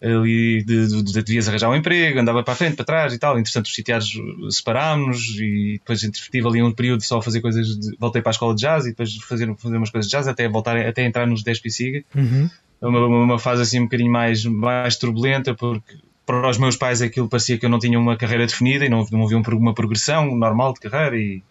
Ali 0.00 0.62
de, 0.64 0.88
de, 0.88 1.02
de, 1.02 1.22
devias 1.22 1.48
arranjar 1.48 1.70
um 1.70 1.76
emprego, 1.76 2.20
andava 2.20 2.42
para 2.42 2.52
a 2.52 2.56
frente, 2.56 2.76
para 2.76 2.84
trás 2.84 3.12
e 3.12 3.18
tal. 3.18 3.36
Entretanto, 3.36 3.66
os 3.66 3.74
sitiados 3.74 4.12
separámos 4.50 5.36
e 5.40 5.78
depois 5.78 6.00
tive 6.00 6.46
ali 6.46 6.62
um 6.62 6.72
período 6.72 7.02
só 7.02 7.18
a 7.18 7.22
fazer 7.22 7.40
coisas. 7.40 7.66
De, 7.66 7.96
voltei 7.98 8.22
para 8.22 8.30
a 8.30 8.34
escola 8.34 8.54
de 8.54 8.60
jazz 8.60 8.84
e 8.84 8.90
depois 8.90 9.12
fazer, 9.16 9.52
fazer 9.56 9.76
umas 9.76 9.90
coisas 9.90 10.08
de 10.08 10.16
jazz 10.16 10.28
até 10.28 10.48
voltar 10.48 10.76
até 10.76 11.04
entrar 11.04 11.26
nos 11.26 11.42
10 11.42 11.58
Pisiga. 11.58 12.04
Uhum. 12.14 12.48
É 12.82 12.86
uma, 12.86 13.06
uma 13.06 13.38
fase 13.38 13.62
assim 13.62 13.80
um 13.80 13.84
bocadinho 13.84 14.10
mais, 14.10 14.44
mais 14.44 14.96
turbulenta, 14.96 15.54
porque 15.54 15.94
para 16.26 16.48
os 16.48 16.58
meus 16.58 16.76
pais 16.76 17.02
aquilo 17.02 17.28
parecia 17.28 17.58
que 17.58 17.64
eu 17.64 17.70
não 17.70 17.78
tinha 17.78 17.98
uma 17.98 18.16
carreira 18.16 18.46
definida 18.46 18.84
e 18.84 18.88
não, 18.88 19.06
não 19.10 19.24
havia 19.24 19.38
uma 19.38 19.74
progressão 19.74 20.34
normal 20.36 20.72
de 20.74 20.80
carreira 20.80 21.16
e, 21.16 21.42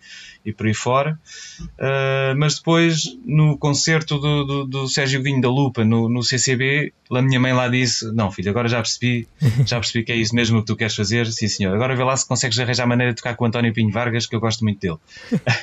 e 0.46 0.52
por 0.52 0.66
aí 0.66 0.74
fora. 0.74 1.20
Uh, 1.62 2.36
mas 2.38 2.56
depois, 2.56 3.18
no 3.26 3.58
concerto 3.58 4.18
do, 4.18 4.44
do, 4.44 4.66
do 4.66 4.88
Sérgio 4.88 5.22
Vinho 5.22 5.42
da 5.42 5.50
Lupa, 5.50 5.84
no, 5.84 6.10
no 6.10 6.24
CCB, 6.24 6.94
a 7.12 7.22
minha 7.22 7.40
mãe 7.40 7.54
lá 7.54 7.68
disse: 7.68 8.12
Não, 8.14 8.32
filho, 8.32 8.50
agora 8.50 8.68
já 8.68 8.78
percebi, 8.78 9.28
já 9.66 9.78
percebi 9.78 10.04
que 10.04 10.12
é 10.12 10.16
isso 10.16 10.34
mesmo 10.34 10.60
que 10.62 10.68
tu 10.68 10.76
queres 10.76 10.96
fazer. 10.96 11.28
Sim, 11.28 11.48
senhor. 11.48 11.76
Agora 11.76 11.96
vê 11.96 12.04
lá 12.04 12.16
se 12.16 12.28
consegues 12.28 12.58
arranjar 12.60 12.88
maneira 12.88 13.14
de 13.14 13.18
tocar 13.18 13.36
com 13.36 13.44
o 13.44 13.48
António 13.48 13.74
Pinho 13.74 13.92
Vargas, 13.92 14.26
que 14.26 14.36
eu 14.36 14.40
gosto 14.40 14.64
muito 14.64 14.80
dele. 14.80 14.98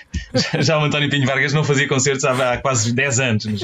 já 0.61 0.79
o 0.79 0.85
António 0.85 1.11
Pinho 1.11 1.27
Vargas 1.27 1.53
não 1.53 1.65
fazia 1.65 1.89
concertos 1.89 2.25
há, 2.25 2.53
há 2.53 2.59
quase 2.59 2.93
10 2.93 3.21
anos. 3.21 3.47
Mas, 3.47 3.63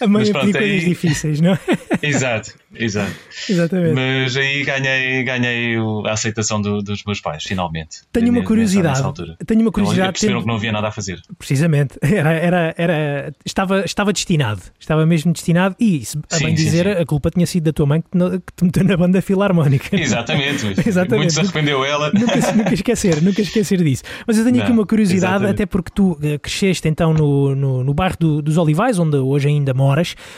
a 0.00 0.06
mãe 0.06 0.30
pronto, 0.30 0.56
aí... 0.58 0.84
difíceis, 0.84 1.40
não 1.40 1.52
é? 1.52 1.58
exato, 2.02 2.54
exato. 2.74 3.12
Exatamente. 3.48 3.94
Mas 3.94 4.36
aí 4.36 4.64
ganhei, 4.64 5.22
ganhei 5.22 5.76
a 6.06 6.12
aceitação 6.12 6.60
do, 6.60 6.82
dos 6.82 7.02
meus 7.04 7.20
pais, 7.20 7.44
finalmente. 7.44 8.00
Tenho 8.12 8.30
uma 8.30 8.42
curiosidade. 8.42 9.02
Tenho 9.46 9.60
uma 9.62 9.72
curiosidade. 9.72 10.12
Perceberam 10.12 10.40
que 10.40 10.46
não 10.46 10.54
havia 10.56 10.72
nada 10.72 10.88
a 10.88 10.90
fazer. 10.90 11.20
Precisamente. 11.38 11.98
Era, 12.16 12.32
era, 12.32 12.74
era, 12.78 13.34
estava, 13.44 13.84
estava 13.84 14.12
destinado. 14.12 14.62
Estava 14.80 15.04
mesmo 15.04 15.32
destinado. 15.32 15.76
E, 15.78 16.02
a 16.30 16.36
sim, 16.36 16.44
bem 16.44 16.54
dizer, 16.54 16.86
sim, 16.86 16.94
sim. 16.94 17.02
a 17.02 17.04
culpa 17.04 17.30
tinha 17.30 17.46
sido 17.46 17.64
da 17.64 17.72
tua 17.72 17.84
mãe 17.84 18.00
que, 18.00 18.08
que 18.08 18.52
te 18.56 18.64
meteu 18.64 18.84
na 18.84 18.96
banda 18.96 19.20
filarmónica. 19.20 19.94
Exatamente. 20.00 20.66
Exatamente. 20.86 21.18
Muito 21.18 21.32
se 21.32 21.40
arrependeu 21.40 21.84
ela. 21.84 22.10
Nunca, 22.12 22.52
nunca 22.52 22.74
esquecer, 22.74 23.22
nunca 23.22 23.42
esquecer 23.42 23.82
disso. 23.82 24.02
Mas 24.26 24.38
eu 24.38 24.44
tenho 24.44 24.56
não, 24.56 24.62
aqui 24.62 24.72
uma 24.72 24.86
curiosidade, 24.86 25.34
exatamente. 25.34 25.54
até 25.54 25.66
porque 25.66 25.90
tu 25.94 26.18
eh, 26.22 26.38
cresceste 26.38 26.88
então 26.88 27.12
no, 27.12 27.54
no, 27.54 27.84
no 27.84 27.94
bairro 27.94 28.16
do, 28.18 28.42
dos 28.42 28.56
Olivais, 28.56 28.98
onde 28.98 29.16
hoje 29.16 29.48
ainda 29.48 29.74
moras. 29.74 29.85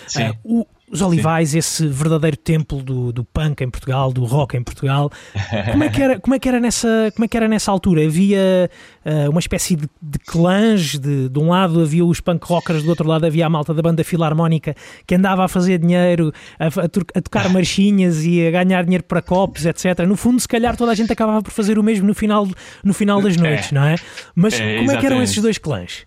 Sim. 0.06 0.28
Uh, 0.44 0.60
o, 0.60 0.66
Os 0.90 1.02
Olivais, 1.02 1.50
sim. 1.50 1.58
esse 1.58 1.86
verdadeiro 1.86 2.36
templo 2.36 2.82
do, 2.82 3.12
do 3.12 3.24
punk 3.24 3.62
em 3.62 3.70
Portugal, 3.70 4.12
do 4.12 4.24
rock 4.24 4.56
em 4.56 4.62
Portugal. 4.62 5.10
Como 5.70 5.84
é 5.84 5.88
que 5.88 6.02
era, 6.02 6.18
como 6.18 6.34
é 6.34 6.38
que 6.38 6.48
era, 6.48 6.60
nessa, 6.60 7.12
como 7.14 7.24
é 7.24 7.28
que 7.28 7.36
era 7.36 7.46
nessa 7.48 7.70
altura? 7.70 8.04
Havia 8.04 8.70
uh, 9.04 9.30
uma 9.30 9.40
espécie 9.40 9.76
de, 9.76 9.88
de 10.00 10.18
clãs, 10.18 10.98
de, 10.98 11.28
de 11.28 11.38
um 11.38 11.50
lado 11.50 11.80
havia 11.80 12.04
os 12.04 12.20
punk 12.20 12.44
rockers, 12.44 12.82
do 12.82 12.90
outro 12.90 13.06
lado 13.06 13.26
havia 13.26 13.46
a 13.46 13.50
malta 13.50 13.74
da 13.74 13.82
banda 13.82 14.02
filarmónica 14.02 14.74
que 15.06 15.14
andava 15.14 15.44
a 15.44 15.48
fazer 15.48 15.78
dinheiro, 15.78 16.32
a, 16.58 16.66
a, 16.66 17.18
a 17.18 17.22
tocar 17.22 17.48
marchinhas 17.52 18.24
e 18.24 18.46
a 18.46 18.50
ganhar 18.50 18.82
dinheiro 18.84 19.04
para 19.04 19.20
copos, 19.20 19.66
etc. 19.66 20.00
No 20.06 20.16
fundo, 20.16 20.40
se 20.40 20.48
calhar 20.48 20.76
toda 20.76 20.92
a 20.92 20.94
gente 20.94 21.12
acabava 21.12 21.42
por 21.42 21.52
fazer 21.52 21.78
o 21.78 21.82
mesmo 21.82 22.06
no 22.06 22.14
final, 22.14 22.48
no 22.82 22.94
final 22.94 23.20
das 23.20 23.36
é. 23.36 23.40
noites, 23.40 23.72
é. 23.72 23.74
não 23.74 23.84
é? 23.84 23.96
Mas 24.34 24.58
é, 24.58 24.78
como 24.78 24.92
é 24.92 24.96
que 24.96 25.06
eram 25.06 25.22
esses 25.22 25.38
dois 25.38 25.58
clãs? 25.58 26.06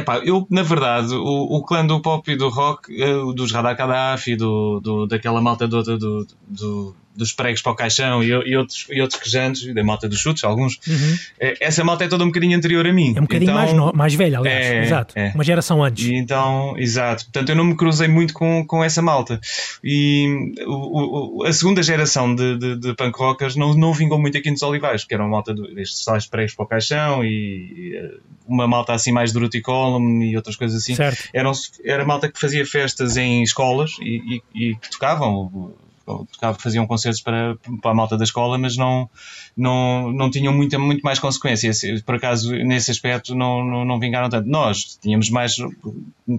Epá, 0.00 0.18
eu, 0.18 0.46
na 0.50 0.62
verdade, 0.62 1.14
o, 1.14 1.56
o 1.56 1.62
clã 1.62 1.86
do 1.86 2.00
pop 2.00 2.30
e 2.30 2.36
do 2.36 2.48
rock, 2.48 2.90
uh, 3.02 3.32
dos 3.32 3.52
Radar 3.52 3.76
Gaddafi, 3.76 4.34
do, 4.36 4.80
do, 4.80 5.06
daquela 5.06 5.40
malta 5.40 5.68
do, 5.68 5.82
do, 5.82 6.26
do, 6.48 6.96
dos 7.20 7.32
pregos 7.32 7.60
para 7.60 7.72
o 7.72 7.74
caixão 7.74 8.24
e, 8.24 8.28
e, 8.28 8.56
outros, 8.56 8.86
e 8.90 9.00
outros 9.00 9.20
quejantes, 9.20 9.72
da 9.72 9.84
malta 9.84 10.08
dos 10.08 10.18
chutes, 10.18 10.42
alguns, 10.42 10.80
uhum. 10.88 11.18
é, 11.38 11.54
essa 11.60 11.84
malta 11.84 12.04
é 12.04 12.08
toda 12.08 12.24
um 12.24 12.28
bocadinho 12.28 12.56
anterior 12.56 12.86
a 12.86 12.92
mim. 12.92 13.12
É 13.14 13.20
um 13.20 13.24
bocadinho 13.24 13.50
então, 13.50 13.54
mais, 13.54 13.72
no, 13.72 13.92
mais 13.92 14.14
velha, 14.14 14.38
aliás, 14.38 14.66
é, 14.66 14.82
exato. 14.82 15.14
É. 15.16 15.32
Uma 15.34 15.44
geração 15.44 15.84
antes. 15.84 16.06
E 16.06 16.14
então, 16.14 16.74
exato. 16.78 17.24
Portanto, 17.26 17.50
eu 17.50 17.56
não 17.56 17.64
me 17.64 17.76
cruzei 17.76 18.08
muito 18.08 18.32
com, 18.32 18.64
com 18.66 18.82
essa 18.82 19.02
malta. 19.02 19.38
E 19.84 20.54
o, 20.66 21.42
o, 21.42 21.44
a 21.44 21.52
segunda 21.52 21.82
geração 21.82 22.34
de, 22.34 22.56
de, 22.56 22.76
de, 22.76 22.94
punk 22.94 23.16
rockers 23.18 23.54
não, 23.54 23.74
não 23.74 23.92
vingou 23.92 24.18
muito 24.18 24.38
aqui 24.38 24.50
nos 24.50 24.62
Olivais, 24.62 25.04
que 25.04 25.12
era 25.12 25.22
uma 25.22 25.30
malta 25.30 25.54
destes 25.54 26.04
tais 26.04 26.26
pregos 26.26 26.54
para 26.54 26.64
o 26.64 26.68
caixão 26.68 27.22
e, 27.22 27.28
e 27.28 28.20
uma 28.46 28.66
malta 28.66 28.92
assim 28.94 29.12
mais 29.12 29.32
do 29.32 29.40
e 29.52 29.60
Column 29.60 30.24
e 30.24 30.36
outras 30.36 30.56
coisas 30.56 30.82
assim. 30.82 30.94
Certo. 30.94 31.28
Eram, 31.34 31.52
era 31.84 32.04
malta 32.04 32.30
que 32.30 32.40
fazia 32.40 32.64
festas 32.64 33.16
em 33.16 33.42
escolas 33.42 33.92
e, 34.00 34.42
e, 34.54 34.70
e 34.70 34.76
que 34.76 34.90
tocavam 34.90 35.74
tocava, 36.04 36.58
faziam 36.58 36.86
concertos 36.86 37.20
para, 37.20 37.56
para 37.80 37.90
a 37.90 37.94
malta 37.94 38.16
da 38.16 38.24
escola, 38.24 38.58
mas 38.58 38.76
não, 38.76 39.08
não, 39.56 40.12
não 40.12 40.30
tinham 40.30 40.52
muita, 40.52 40.78
muito 40.78 41.02
mais 41.02 41.18
consequência. 41.18 41.70
Por 42.04 42.16
acaso, 42.16 42.52
nesse 42.52 42.90
aspecto, 42.90 43.34
não, 43.34 43.64
não, 43.64 43.84
não 43.84 44.00
vingaram 44.00 44.28
tanto. 44.28 44.48
Nós 44.48 44.98
tínhamos 45.00 45.30
mais, 45.30 45.56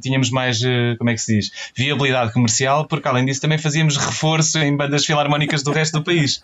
tínhamos 0.01 0.30
mais, 0.30 0.64
eh, 0.64 0.95
como 0.97 1.09
é 1.09 1.14
que 1.14 1.22
se 1.22 1.36
diz, 1.36 1.51
viabilidade 1.76 2.34
comercial, 2.34 2.86
porque 2.86 3.07
além 3.07 3.26
disso 3.26 3.41
também 3.41 3.57
fazíamos 3.57 3.97
reforço 3.97 4.59
em 4.59 4.76
bandas 4.76 5.05
filarmónicas 5.05 5.64
do 5.64 5.72
resto 5.72 5.99
do 5.99 6.03
país. 6.03 6.41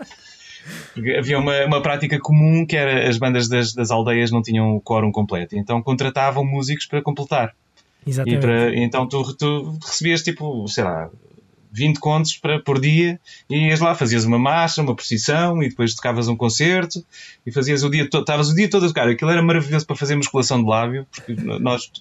Havia 1.18 1.40
uma, 1.40 1.66
uma 1.66 1.82
prática 1.82 2.20
comum 2.20 2.66
que 2.66 2.76
era 2.76 3.08
as 3.08 3.18
bandas 3.18 3.48
das, 3.48 3.74
das 3.74 3.90
aldeias 3.90 4.32
não 4.32 4.42
tinham 4.42 4.76
o 4.76 4.82
quórum 4.82 5.12
completo, 5.12 5.56
então 5.58 5.82
contratavam 5.82 6.44
músicos 6.46 6.86
para 6.86 7.02
completar. 7.02 7.54
Exatamente. 8.06 8.38
E 8.38 8.42
para, 8.42 8.76
então 8.76 9.08
tu, 9.08 9.36
tu 9.36 9.78
recebias 9.86 10.24
tipo, 10.24 10.68
sei 10.68 10.84
lá, 10.84 11.10
20 11.78 12.00
contos 12.00 12.36
para, 12.36 12.60
por 12.60 12.80
dia 12.82 13.20
e 13.50 13.68
ias 13.68 13.80
lá, 13.80 13.94
fazias 13.94 14.26
uma 14.26 14.40
marcha, 14.40 14.82
uma 14.82 14.96
procissão 14.96 15.62
e 15.62 15.70
depois 15.70 15.94
tocavas 15.94 16.28
um 16.28 16.36
concerto 16.36 17.06
e 17.46 17.52
fazias 17.52 17.84
o 17.84 17.90
dia 17.90 18.10
todo, 18.10 18.22
estavas 18.22 18.50
o 18.50 18.56
dia 18.56 18.70
todo 18.70 18.86
a 18.86 18.88
tocar. 18.88 19.08
Aquilo 19.08 19.30
era 19.30 19.42
maravilhoso 19.42 19.86
para 19.86 19.96
fazer 19.96 20.16
musculação 20.16 20.62
de 20.62 20.68
lábio, 20.68 21.06
porque 21.12 21.34
nós 21.34 21.92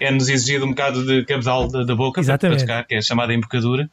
é-nos 0.00 0.28
é 0.28 0.32
exigido 0.32 0.64
um 0.64 0.70
bocado 0.70 1.04
de 1.04 1.24
cabedal 1.24 1.68
da, 1.68 1.84
da 1.84 1.94
boca 1.94 2.22
para, 2.22 2.38
para, 2.38 2.56
tocar, 2.56 2.86
que 2.86 2.94
é 2.94 3.02
chamada 3.02 3.34
embocadura. 3.34 3.88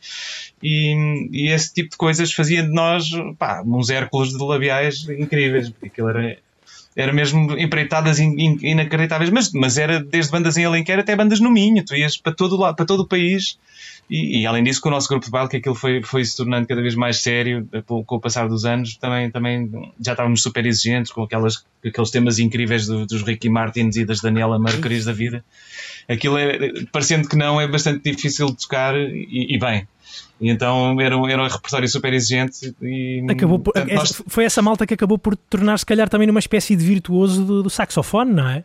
E, 0.64 1.28
e, 1.32 1.50
esse 1.50 1.74
tipo 1.74 1.90
de 1.92 1.98
coisas 1.98 2.32
fazia 2.32 2.64
de 2.64 2.72
nós 2.72 3.10
pá, 3.38 3.62
uns 3.66 3.90
Hércules 3.90 4.32
de 4.32 4.44
labiais 4.44 5.08
incríveis, 5.10 5.70
porque 5.70 5.88
aquilo 5.88 6.10
era, 6.10 6.38
era 6.96 7.12
mesmo 7.12 7.58
empreitadas 7.58 8.20
in, 8.20 8.36
in, 8.40 8.58
inacreditáveis, 8.62 9.30
mas, 9.30 9.52
mas 9.52 9.78
era 9.78 10.00
desde 10.00 10.32
bandas 10.32 10.56
em 10.56 10.64
Alenquer 10.64 11.00
até 11.00 11.16
bandas 11.16 11.40
no 11.42 11.52
Minho, 11.52 11.84
tu 11.84 11.94
ias 11.94 12.18
para 12.18 12.34
todo, 12.34 12.56
lado, 12.56 12.76
para 12.76 12.86
todo 12.86 13.02
o 13.02 13.08
país 13.08 13.58
e, 14.10 14.42
e, 14.42 14.46
além 14.46 14.64
disso, 14.64 14.80
com 14.82 14.90
o 14.90 14.92
nosso 14.92 15.08
grupo 15.08 15.26
de 15.26 15.32
baile, 15.32 15.50
que 15.50 15.58
aquilo 15.58 15.74
foi, 15.74 16.02
foi 16.04 16.24
se 16.24 16.38
tornando 16.38 16.68
cada 16.68 16.82
vez 16.82 16.94
mais 16.94 17.22
sério 17.22 17.68
eh, 17.72 17.82
com, 17.82 18.04
o 18.08 18.20
passar 18.20 18.48
dos 18.48 18.64
anos, 18.64 18.96
também, 18.98 19.32
também 19.32 19.72
já 20.00 20.12
estávamos 20.12 20.44
super 20.44 20.64
exigentes 20.66 21.12
com 21.12 21.24
aquelas, 21.24 21.66
aqueles 21.84 22.12
temas 22.12 22.38
incríveis 22.38 22.86
do, 22.86 23.06
dos 23.08 23.24
Ricky 23.24 23.50
Martins 23.50 23.96
e 23.96 24.06
das 24.06 24.22
Daniela 24.22 24.60
Mercury 24.60 25.04
da 25.04 25.12
vida. 25.12 25.44
Aquilo 26.08 26.38
é, 26.38 26.86
parecendo 26.92 27.28
que 27.28 27.36
não, 27.36 27.60
é 27.60 27.68
bastante 27.68 28.12
difícil 28.12 28.48
de 28.48 28.58
tocar 28.58 28.96
e, 28.96 29.56
e 29.56 29.58
bem. 29.58 29.88
E 30.40 30.50
então 30.50 31.00
era, 31.02 31.16
era 31.16 31.44
um 31.44 31.48
repertório 31.48 31.88
super 31.88 32.14
exigente 32.14 32.76
e 32.82 33.26
acabou 33.30 33.58
por, 33.58 33.74
portanto, 33.74 33.94
nós... 33.94 34.24
foi 34.28 34.44
essa 34.46 34.62
malta 34.62 34.86
que 34.86 34.94
acabou 34.94 35.18
por 35.18 35.36
tornar 35.36 35.80
se 35.80 35.86
calhar 35.86 36.10
também 36.10 36.28
numa 36.28 36.40
espécie 36.40 36.76
de 36.76 36.86
virtuoso 36.86 37.44
do, 37.44 37.64
do 37.64 37.70
saxofone, 37.70 38.34
não 38.34 38.48
é? 38.48 38.64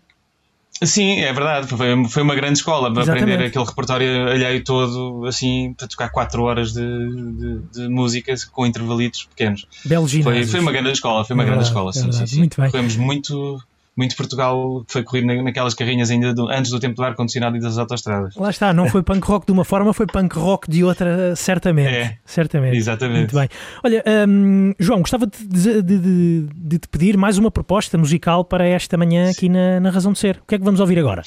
Sim, 0.82 1.20
é 1.20 1.32
verdade. 1.32 1.66
Foi, 1.68 2.08
foi 2.08 2.22
uma 2.22 2.34
grande 2.34 2.58
escola 2.58 2.92
para 2.92 3.02
Exatamente. 3.02 3.24
aprender 3.24 3.48
aquele 3.48 3.64
repertório 3.64 4.28
alheio 4.28 4.64
todo, 4.64 5.26
assim, 5.26 5.74
para 5.74 5.86
tocar 5.86 6.08
4 6.10 6.42
horas 6.42 6.72
de, 6.72 6.80
de, 6.80 7.58
de 7.72 7.88
música 7.88 8.34
com 8.50 8.66
intervalitos 8.66 9.24
pequenos. 9.24 9.66
Belo 9.84 10.08
foi, 10.08 10.44
foi 10.44 10.60
uma 10.60 10.72
grande 10.72 10.92
escola, 10.92 11.24
foi 11.24 11.34
uma 11.34 11.42
é 11.42 11.46
grande 11.46 11.64
escola, 11.64 11.92
sim, 11.92 12.08
é 12.08 12.12
sim, 12.12 12.26
sim. 12.26 12.38
Muito 12.38 12.60
bem. 12.60 12.70
Fomos 12.70 12.96
muito, 12.96 13.60
muito 14.00 14.16
Portugal 14.16 14.82
foi 14.88 15.02
corrido 15.04 15.26
naquelas 15.42 15.74
carrinhas 15.74 16.10
ainda 16.10 16.32
do, 16.32 16.48
antes 16.48 16.70
do 16.70 16.80
tempo 16.80 16.96
do 16.96 17.04
ar-condicionado 17.04 17.58
e 17.58 17.60
das 17.60 17.76
autostradas. 17.76 18.34
Lá 18.34 18.48
está, 18.48 18.72
não 18.72 18.88
foi 18.88 19.02
punk 19.02 19.22
rock 19.26 19.44
de 19.44 19.52
uma 19.52 19.62
forma, 19.62 19.92
foi 19.92 20.06
punk 20.06 20.38
rock 20.38 20.70
de 20.70 20.82
outra, 20.82 21.36
certamente. 21.36 21.94
É, 21.94 22.16
certamente. 22.24 22.76
Exatamente. 22.76 23.18
Muito 23.18 23.36
bem. 23.36 23.48
Olha, 23.84 24.02
um, 24.26 24.72
João, 24.78 25.00
gostava 25.00 25.26
de, 25.26 25.82
de, 25.82 25.82
de, 25.82 26.48
de, 26.54 26.78
te 26.78 26.88
pedir 26.88 27.18
mais 27.18 27.36
uma 27.36 27.50
proposta 27.50 27.98
musical 27.98 28.42
para 28.42 28.66
esta 28.66 28.96
manhã 28.96 29.30
aqui 29.30 29.50
na, 29.50 29.78
na 29.80 29.90
Razão 29.90 30.12
de 30.12 30.18
Ser. 30.18 30.40
O 30.42 30.46
que 30.46 30.54
é 30.54 30.58
que 30.58 30.64
vamos 30.64 30.80
ouvir 30.80 30.98
agora? 30.98 31.22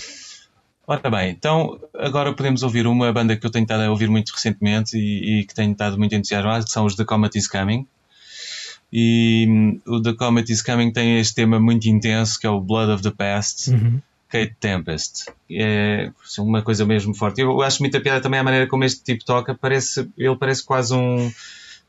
Ora 0.87 1.09
bem, 1.11 1.29
então 1.29 1.79
agora 1.97 2.33
podemos 2.33 2.63
ouvir 2.63 2.87
uma 2.87 3.13
banda 3.13 3.37
que 3.37 3.45
eu 3.45 3.51
tenho 3.51 3.63
estado 3.63 3.83
a 3.83 3.89
ouvir 3.91 4.09
muito 4.09 4.31
recentemente 4.31 4.97
e, 4.97 5.41
e 5.41 5.45
que 5.45 5.53
tenho 5.53 5.71
estado 5.71 5.97
muito 5.97 6.15
entusiasmado, 6.15 6.65
que 6.65 6.71
são 6.71 6.85
os 6.85 6.95
The 6.95 7.05
Comet 7.05 7.37
Is 7.37 7.47
Coming. 7.47 7.87
E 8.95 9.47
hum, 9.49 9.81
o 9.87 9.99
The 9.99 10.13
Comet 10.13 10.51
is 10.51 10.61
Coming 10.61 10.93
tem 10.93 11.17
este 11.17 11.33
tema 11.33 11.59
muito 11.59 11.89
intenso 11.89 12.39
que 12.39 12.45
é 12.45 12.49
o 12.49 12.61
Blood 12.61 12.91
of 12.91 13.01
the 13.01 13.09
Past. 13.09 13.71
Uhum. 13.71 13.99
Kate 14.29 14.55
Tempest. 14.59 15.31
É 15.51 16.11
uma 16.37 16.61
coisa 16.61 16.85
mesmo 16.85 17.15
forte. 17.15 17.41
Eu 17.41 17.61
acho 17.63 17.81
muita 17.81 17.99
piada 17.99 18.21
também 18.21 18.39
a 18.39 18.43
maneira 18.43 18.67
como 18.67 18.83
este 18.83 19.03
tipo 19.03 19.25
toca. 19.25 19.55
Parece, 19.55 20.07
ele 20.15 20.35
parece 20.35 20.63
quase 20.63 20.93
um. 20.93 21.31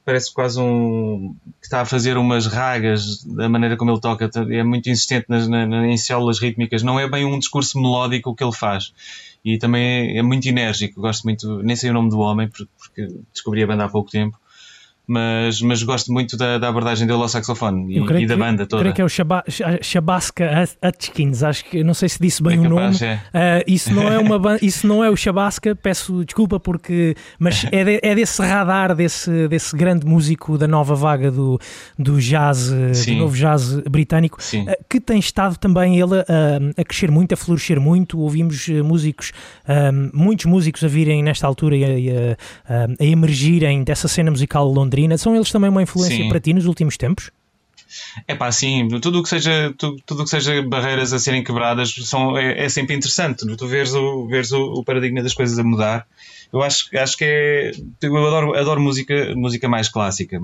Parece 0.02 0.32
quase 0.32 0.60
um. 0.60 1.34
que 1.60 1.66
está 1.66 1.82
a 1.82 1.86
fazer 1.86 2.16
umas 2.16 2.46
ragas 2.46 3.22
da 3.24 3.48
maneira 3.50 3.76
como 3.76 3.90
ele 3.90 4.00
toca. 4.00 4.30
É 4.50 4.62
muito 4.62 4.88
insistente 4.88 5.26
nas, 5.28 5.46
nas, 5.48 5.70
em 5.84 5.96
células 5.96 6.38
rítmicas. 6.38 6.82
Não 6.82 7.00
é 7.00 7.08
bem 7.08 7.24
um 7.24 7.38
discurso 7.38 7.80
melódico 7.80 8.30
o 8.30 8.34
que 8.34 8.44
ele 8.44 8.52
faz. 8.52 8.92
E 9.42 9.56
também 9.58 10.16
é, 10.16 10.18
é 10.18 10.22
muito 10.22 10.46
enérgico. 10.46 11.00
Gosto 11.00 11.24
muito. 11.24 11.62
Nem 11.62 11.76
sei 11.76 11.90
o 11.90 11.94
nome 11.94 12.10
do 12.10 12.18
homem, 12.18 12.48
porque, 12.48 12.68
porque 12.78 13.08
descobri 13.32 13.62
a 13.62 13.66
banda 13.66 13.84
há 13.84 13.88
pouco 13.88 14.10
tempo 14.10 14.38
mas, 15.06 15.60
mas 15.60 15.82
gosto 15.82 16.10
muito 16.10 16.34
da, 16.36 16.56
da 16.56 16.68
abordagem 16.68 17.06
dele 17.06 17.20
ao 17.20 17.28
saxofone 17.28 17.94
e, 17.94 18.22
e, 18.22 18.26
da 18.26 18.36
banda 18.36 18.66
toda. 18.66 18.80
Creio 18.82 18.94
que 18.94 19.02
é 19.02 19.04
o 19.04 19.82
Shabasca 19.82 20.64
Atkins, 20.80 21.42
acho 21.42 21.64
que 21.66 21.84
não 21.84 21.92
sei 21.92 22.08
se 22.08 22.18
disse 22.18 22.42
bem 22.42 22.58
é 22.58 22.68
capaz, 22.68 23.00
o 23.00 23.04
nome. 23.04 23.20
É. 23.34 23.60
Uh, 23.60 23.64
isso, 23.66 23.92
não 23.92 24.10
é 24.10 24.18
uma, 24.18 24.58
isso 24.62 24.86
não 24.86 25.04
é 25.04 25.10
o 25.10 25.16
Shabasca, 25.16 25.76
peço 25.76 26.24
desculpa, 26.24 26.58
porque 26.58 27.14
mas 27.38 27.66
é, 27.70 27.84
de, 27.84 28.00
é 28.02 28.14
desse 28.14 28.40
radar, 28.40 28.94
desse, 28.94 29.46
desse 29.46 29.76
grande 29.76 30.06
músico 30.06 30.56
da 30.56 30.66
nova 30.66 30.94
vaga 30.94 31.30
do, 31.30 31.60
do 31.98 32.18
jazz, 32.18 32.72
Sim. 32.94 33.14
do 33.14 33.20
novo 33.20 33.36
jazz 33.36 33.74
britânico, 33.80 34.38
uh, 34.38 34.84
que 34.88 35.00
tem 35.00 35.18
estado 35.18 35.58
também 35.58 36.00
ele 36.00 36.16
a, 36.16 36.80
a 36.80 36.84
crescer 36.84 37.10
muito, 37.10 37.34
a 37.34 37.36
florescer 37.36 37.78
muito. 37.78 38.18
Ouvimos 38.18 38.68
eh, 38.68 38.82
músicos, 38.82 39.32
muitos 40.12 40.46
músicos 40.46 40.82
a 40.82 40.88
virem 40.88 41.22
nesta 41.22 41.46
altura 41.46 41.76
e 41.76 42.10
a, 42.10 42.36
a, 42.66 42.86
a 43.00 43.04
emergirem 43.04 43.84
dessa 43.84 44.08
cena 44.08 44.30
musical 44.30 44.66
londrina 44.66 44.93
Londrina, 44.94 45.18
são 45.18 45.34
eles 45.34 45.50
também 45.50 45.68
uma 45.68 45.82
influência 45.82 46.16
Sim. 46.16 46.28
para 46.28 46.38
ti 46.38 46.52
nos 46.52 46.66
últimos 46.66 46.96
tempos? 46.96 47.30
É 48.26 48.34
pá, 48.34 48.50
sim, 48.50 48.88
tudo 49.00 49.20
o 49.20 49.22
que 49.22 49.28
seja, 49.28 49.72
tudo, 49.76 50.02
tudo 50.04 50.24
que 50.24 50.30
seja 50.30 50.62
barreiras 50.62 51.12
a 51.12 51.18
serem 51.18 51.44
quebradas 51.44 51.94
são, 52.04 52.36
é, 52.36 52.64
é 52.64 52.68
sempre 52.68 52.94
interessante. 52.94 53.44
Tu 53.56 53.66
veres, 53.68 53.94
o, 53.94 54.26
veres 54.26 54.50
o, 54.52 54.60
o, 54.60 54.84
paradigma 54.84 55.22
das 55.22 55.34
coisas 55.34 55.58
a 55.58 55.62
mudar. 55.62 56.06
Eu 56.52 56.62
acho, 56.62 56.88
acho 56.96 57.16
que 57.16 57.24
é. 57.24 57.70
Eu 58.02 58.16
adoro, 58.16 58.54
adoro 58.54 58.80
música, 58.80 59.34
música 59.36 59.68
mais 59.68 59.88
clássica, 59.88 60.40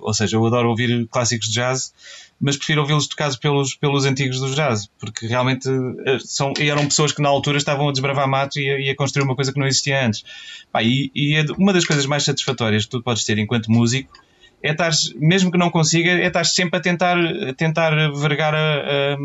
ou 0.00 0.14
seja, 0.14 0.36
eu 0.36 0.46
adoro 0.46 0.70
ouvir 0.70 1.06
clássicos 1.08 1.48
de 1.48 1.54
jazz, 1.54 1.92
mas 2.40 2.56
prefiro 2.56 2.82
ouvi-los 2.82 3.08
tocados 3.08 3.36
pelos, 3.36 3.74
pelos 3.74 4.04
antigos 4.04 4.40
do 4.40 4.54
jazz, 4.54 4.88
porque 4.98 5.26
realmente 5.26 5.68
eh, 6.06 6.18
são, 6.20 6.52
eram 6.58 6.86
pessoas 6.86 7.12
que 7.12 7.22
na 7.22 7.28
altura 7.28 7.58
estavam 7.58 7.88
a 7.88 7.92
desbravar 7.92 8.28
mato 8.28 8.58
e 8.58 8.70
a, 8.70 8.78
e 8.78 8.90
a 8.90 8.96
construir 8.96 9.24
uma 9.24 9.34
coisa 9.34 9.52
que 9.52 9.58
não 9.58 9.66
existia 9.66 10.06
antes. 10.06 10.22
Pá, 10.70 10.82
e, 10.82 11.10
e 11.14 11.34
é 11.34 11.44
uma 11.58 11.72
das 11.72 11.84
coisas 11.84 12.06
mais 12.06 12.24
satisfatórias 12.24 12.84
que 12.84 12.90
tu 12.90 13.02
podes 13.02 13.24
ter 13.24 13.38
enquanto 13.38 13.70
músico 13.70 14.25
é 14.62 14.70
estar, 14.72 14.90
mesmo 15.16 15.50
que 15.50 15.58
não 15.58 15.70
consiga, 15.70 16.10
é 16.10 16.26
estar 16.26 16.44
sempre 16.44 16.78
a 16.78 16.82
tentar, 16.82 17.16
a 17.18 17.52
tentar 17.54 17.90
vergar 18.12 18.54
a, 18.54 19.16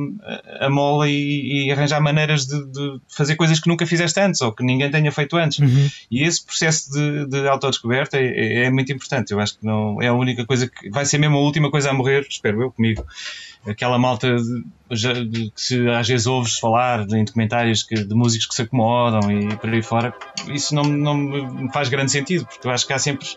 a, 0.60 0.66
a 0.66 0.70
mola 0.70 1.10
e, 1.10 1.68
e, 1.68 1.72
arranjar 1.72 2.02
maneiras 2.02 2.46
de, 2.46 2.66
de, 2.66 3.00
fazer 3.08 3.36
coisas 3.36 3.60
que 3.60 3.68
nunca 3.68 3.86
fizeste 3.86 4.20
antes 4.20 4.42
ou 4.42 4.52
que 4.52 4.64
ninguém 4.64 4.92
tenha 4.92 5.12
feito 5.12 5.38
antes. 5.38 5.60
Uhum. 5.60 5.90
E 6.12 6.24
esse 6.24 6.46
processo 6.46 6.92
de, 6.92 7.26
de 7.28 7.48
autodescoberta 7.48 8.18
é, 8.18 8.26
é, 8.26 8.66
é, 8.66 8.70
muito 8.70 8.92
importante. 8.92 9.32
Eu 9.32 9.40
acho 9.40 9.58
que 9.58 9.66
não 9.66 10.02
é 10.02 10.08
a 10.08 10.14
única 10.14 10.46
coisa 10.46 10.68
que 10.68 10.90
vai 10.90 11.06
ser 11.06 11.18
mesmo 11.18 11.38
a 11.38 11.42
última 11.42 11.72
coisa 11.72 11.90
a 11.90 11.94
morrer, 11.94 12.26
espero 12.30 12.62
eu, 12.62 12.72
comigo. 12.72 13.06
Aquela 13.68 13.97
malta 13.99 14.36
de, 14.36 15.26
de, 15.26 15.51
que 15.51 15.62
se, 15.62 15.88
às 15.89 16.07
vezes 16.07 16.28
ouves 16.28 16.57
falar 16.57 17.01
em 17.12 17.24
documentários 17.24 17.84
que, 17.84 17.95
de 17.95 18.16
músicos 18.16 18.47
que 18.47 18.55
se 18.55 18.62
acomodam 18.64 19.32
e 19.32 19.55
por 19.57 19.70
aí 19.70 19.82
fora, 19.82 20.14
isso 20.47 20.74
não, 20.74 20.84
não 20.84 21.16
me 21.16 21.72
faz 21.72 21.89
grande 21.89 22.12
sentido, 22.12 22.45
porque 22.45 22.68
eu 22.68 22.72
acho 22.72 22.86
que 22.86 22.93
há 22.93 22.99
sempre 22.99 23.28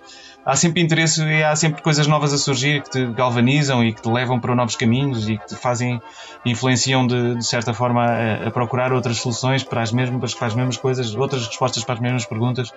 há 0.45 0.55
sempre 0.55 0.83
interesse 0.83 1.23
e 1.25 1.43
há 1.43 1.57
sempre 1.57 1.83
coisas 1.83 2.07
novas 2.07 2.33
a 2.33 2.39
surgir 2.39 2.83
que 2.83 2.91
te 2.91 3.07
galvanizam 3.07 3.83
e 3.83 3.93
que 3.93 4.03
te 4.03 4.09
levam 4.09 4.39
para 4.39 4.55
novos 4.55 4.77
caminhos 4.77 5.29
e 5.29 5.39
que 5.39 5.47
te 5.47 5.55
fazem, 5.55 6.01
influenciam 6.45 7.07
de, 7.07 7.37
de 7.37 7.47
certa 7.47 7.73
forma 7.73 8.05
a, 8.05 8.49
a, 8.49 8.51
procurar 8.51 8.93
outras 8.93 9.17
soluções 9.19 9.63
para 9.63 9.81
as, 9.81 9.91
mesmas, 9.91 10.35
para 10.35 10.47
as 10.49 10.55
mesmas 10.55 10.77
coisas, 10.77 11.15
outras 11.15 11.47
respostas 11.47 11.85
para 11.85 11.95
as 11.95 12.01
mesmas 12.01 12.27
perguntas. 12.27 12.73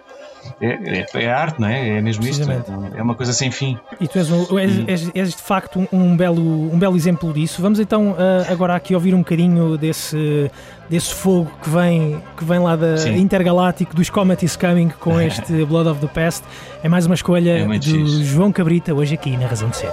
É, 0.61 1.01
é, 1.01 1.23
é 1.23 1.29
arte, 1.29 1.59
não 1.59 1.67
é? 1.67 1.97
É 1.97 2.01
mesmo 2.01 2.25
isto. 2.25 2.47
É 2.95 3.01
uma 3.01 3.15
coisa 3.15 3.33
sem 3.33 3.51
fim. 3.51 3.77
E 3.99 4.07
tu 4.07 4.17
és, 4.17 4.31
um, 4.31 4.59
és, 4.59 4.87
és, 4.87 5.11
és 5.13 5.29
de 5.31 5.41
facto 5.41 5.79
um, 5.79 5.87
um, 5.91 6.15
belo, 6.15 6.73
um 6.73 6.79
belo 6.79 6.95
exemplo 6.95 7.33
disso. 7.37 7.61
Vamos 7.61 7.79
então 7.79 8.11
uh, 8.11 8.51
agora 8.51 8.75
aqui 8.75 8.93
ouvir 8.93 9.13
um 9.13 9.19
bocadinho 9.19 9.77
desse 9.77 10.51
desse 10.89 11.13
fogo 11.13 11.51
que 11.61 11.69
vem, 11.69 12.21
que 12.37 12.45
vem 12.45 12.59
lá 12.59 12.75
da 12.75 12.97
Sim. 12.97 13.17
Intergaláctico, 13.17 13.95
dos 13.95 14.09
Comet 14.09 14.43
is 14.45 14.55
Coming 14.55 14.89
com 14.99 15.19
este 15.21 15.65
Blood 15.65 15.89
of 15.89 16.01
the 16.01 16.07
Past. 16.07 16.43
É 16.81 16.89
mais 16.89 17.05
uma 17.05 17.15
escolha 17.15 17.59
é 17.59 17.79
do 17.79 18.23
João 18.23 18.51
Cabrita, 18.51 18.93
hoje 18.93 19.13
aqui 19.13 19.35
na 19.35 19.47
Razão 19.47 19.69
de 19.69 19.77
Ser. 19.77 19.91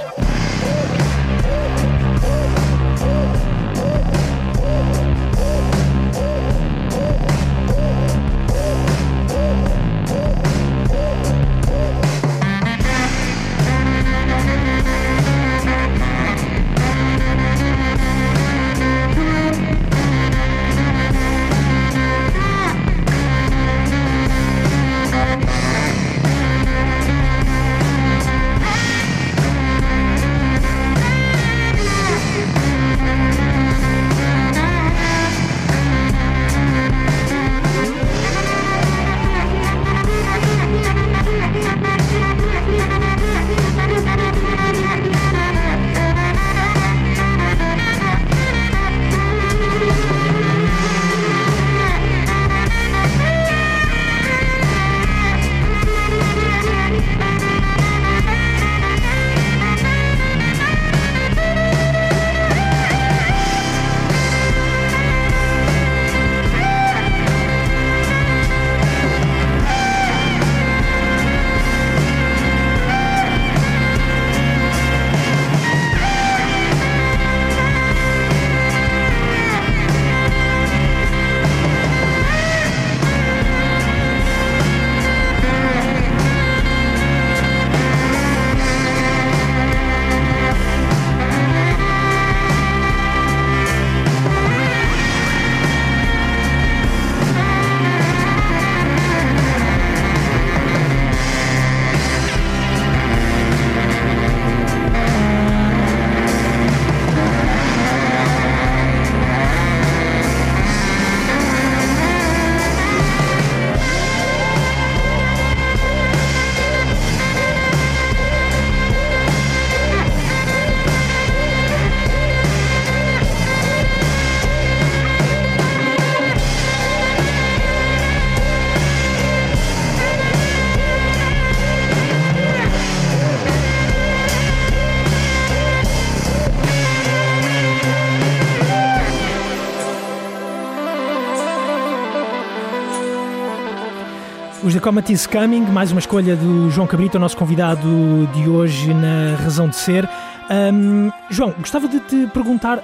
Comet 144.84 145.10
is 145.10 145.26
Coming, 145.26 145.62
mais 145.62 145.92
uma 145.92 145.98
escolha 145.98 146.36
do 146.36 146.68
João 146.68 146.86
Cabrito, 146.86 147.16
o 147.16 147.20
nosso 147.20 147.38
convidado 147.38 148.28
de 148.34 148.50
hoje 148.50 148.92
na 148.92 149.34
Razão 149.42 149.66
de 149.66 149.76
Ser. 149.76 150.06
Um, 150.50 151.10
João, 151.30 151.54
gostava 151.58 151.88
de 151.88 152.00
te 152.00 152.26
perguntar, 152.34 152.82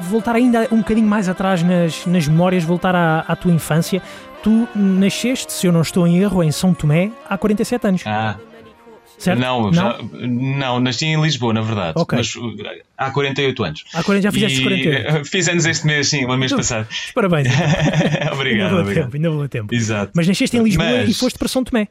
voltar 0.00 0.34
ainda 0.34 0.66
um 0.72 0.78
bocadinho 0.78 1.06
mais 1.06 1.28
atrás 1.28 1.62
nas, 1.62 2.04
nas 2.04 2.26
memórias, 2.26 2.64
voltar 2.64 2.96
à, 2.96 3.20
à 3.28 3.36
tua 3.36 3.52
infância. 3.52 4.02
Tu 4.42 4.66
nasceste, 4.74 5.52
se 5.52 5.68
eu 5.68 5.72
não 5.72 5.82
estou 5.82 6.04
em 6.04 6.18
erro, 6.18 6.42
em 6.42 6.50
São 6.50 6.74
Tomé 6.74 7.12
há 7.28 7.38
47 7.38 7.86
anos. 7.86 8.02
Ah, 8.06 8.34
certo? 9.22 9.38
Não, 9.38 9.62
não? 9.62 9.72
Já, 9.72 9.98
não, 10.12 10.80
nasci 10.80 11.06
em 11.06 11.20
Lisboa, 11.20 11.52
na 11.54 11.62
verdade. 11.62 11.92
Okay. 11.96 12.18
Mas 12.18 12.34
uh, 12.34 12.82
há 12.96 13.10
48 13.10 13.64
anos. 13.64 13.84
Há 13.94 14.02
40, 14.02 14.22
já 14.22 14.32
fizeste 14.32 14.60
e, 14.60 14.62
48? 14.62 15.16
Uh, 15.20 15.24
fiz 15.24 15.48
anos 15.48 15.66
este 15.66 15.86
mês, 15.86 16.08
sim, 16.08 16.24
o 16.24 16.36
mês 16.36 16.52
passado. 16.52 16.88
Parabéns. 17.14 17.48
obrigado. 18.32 18.70
Ainda 18.70 18.82
obrigado. 18.82 19.04
Tempo, 19.04 19.16
ainda 19.16 19.30
vou 19.30 19.48
tempo. 19.48 19.74
Exato. 19.74 20.12
Mas 20.14 20.26
nasceste 20.26 20.56
em 20.56 20.62
Lisboa 20.62 20.88
Mas... 20.88 21.08
e 21.08 21.14
foste 21.14 21.38
para 21.38 21.48
São 21.48 21.62
Tomé. 21.62 21.88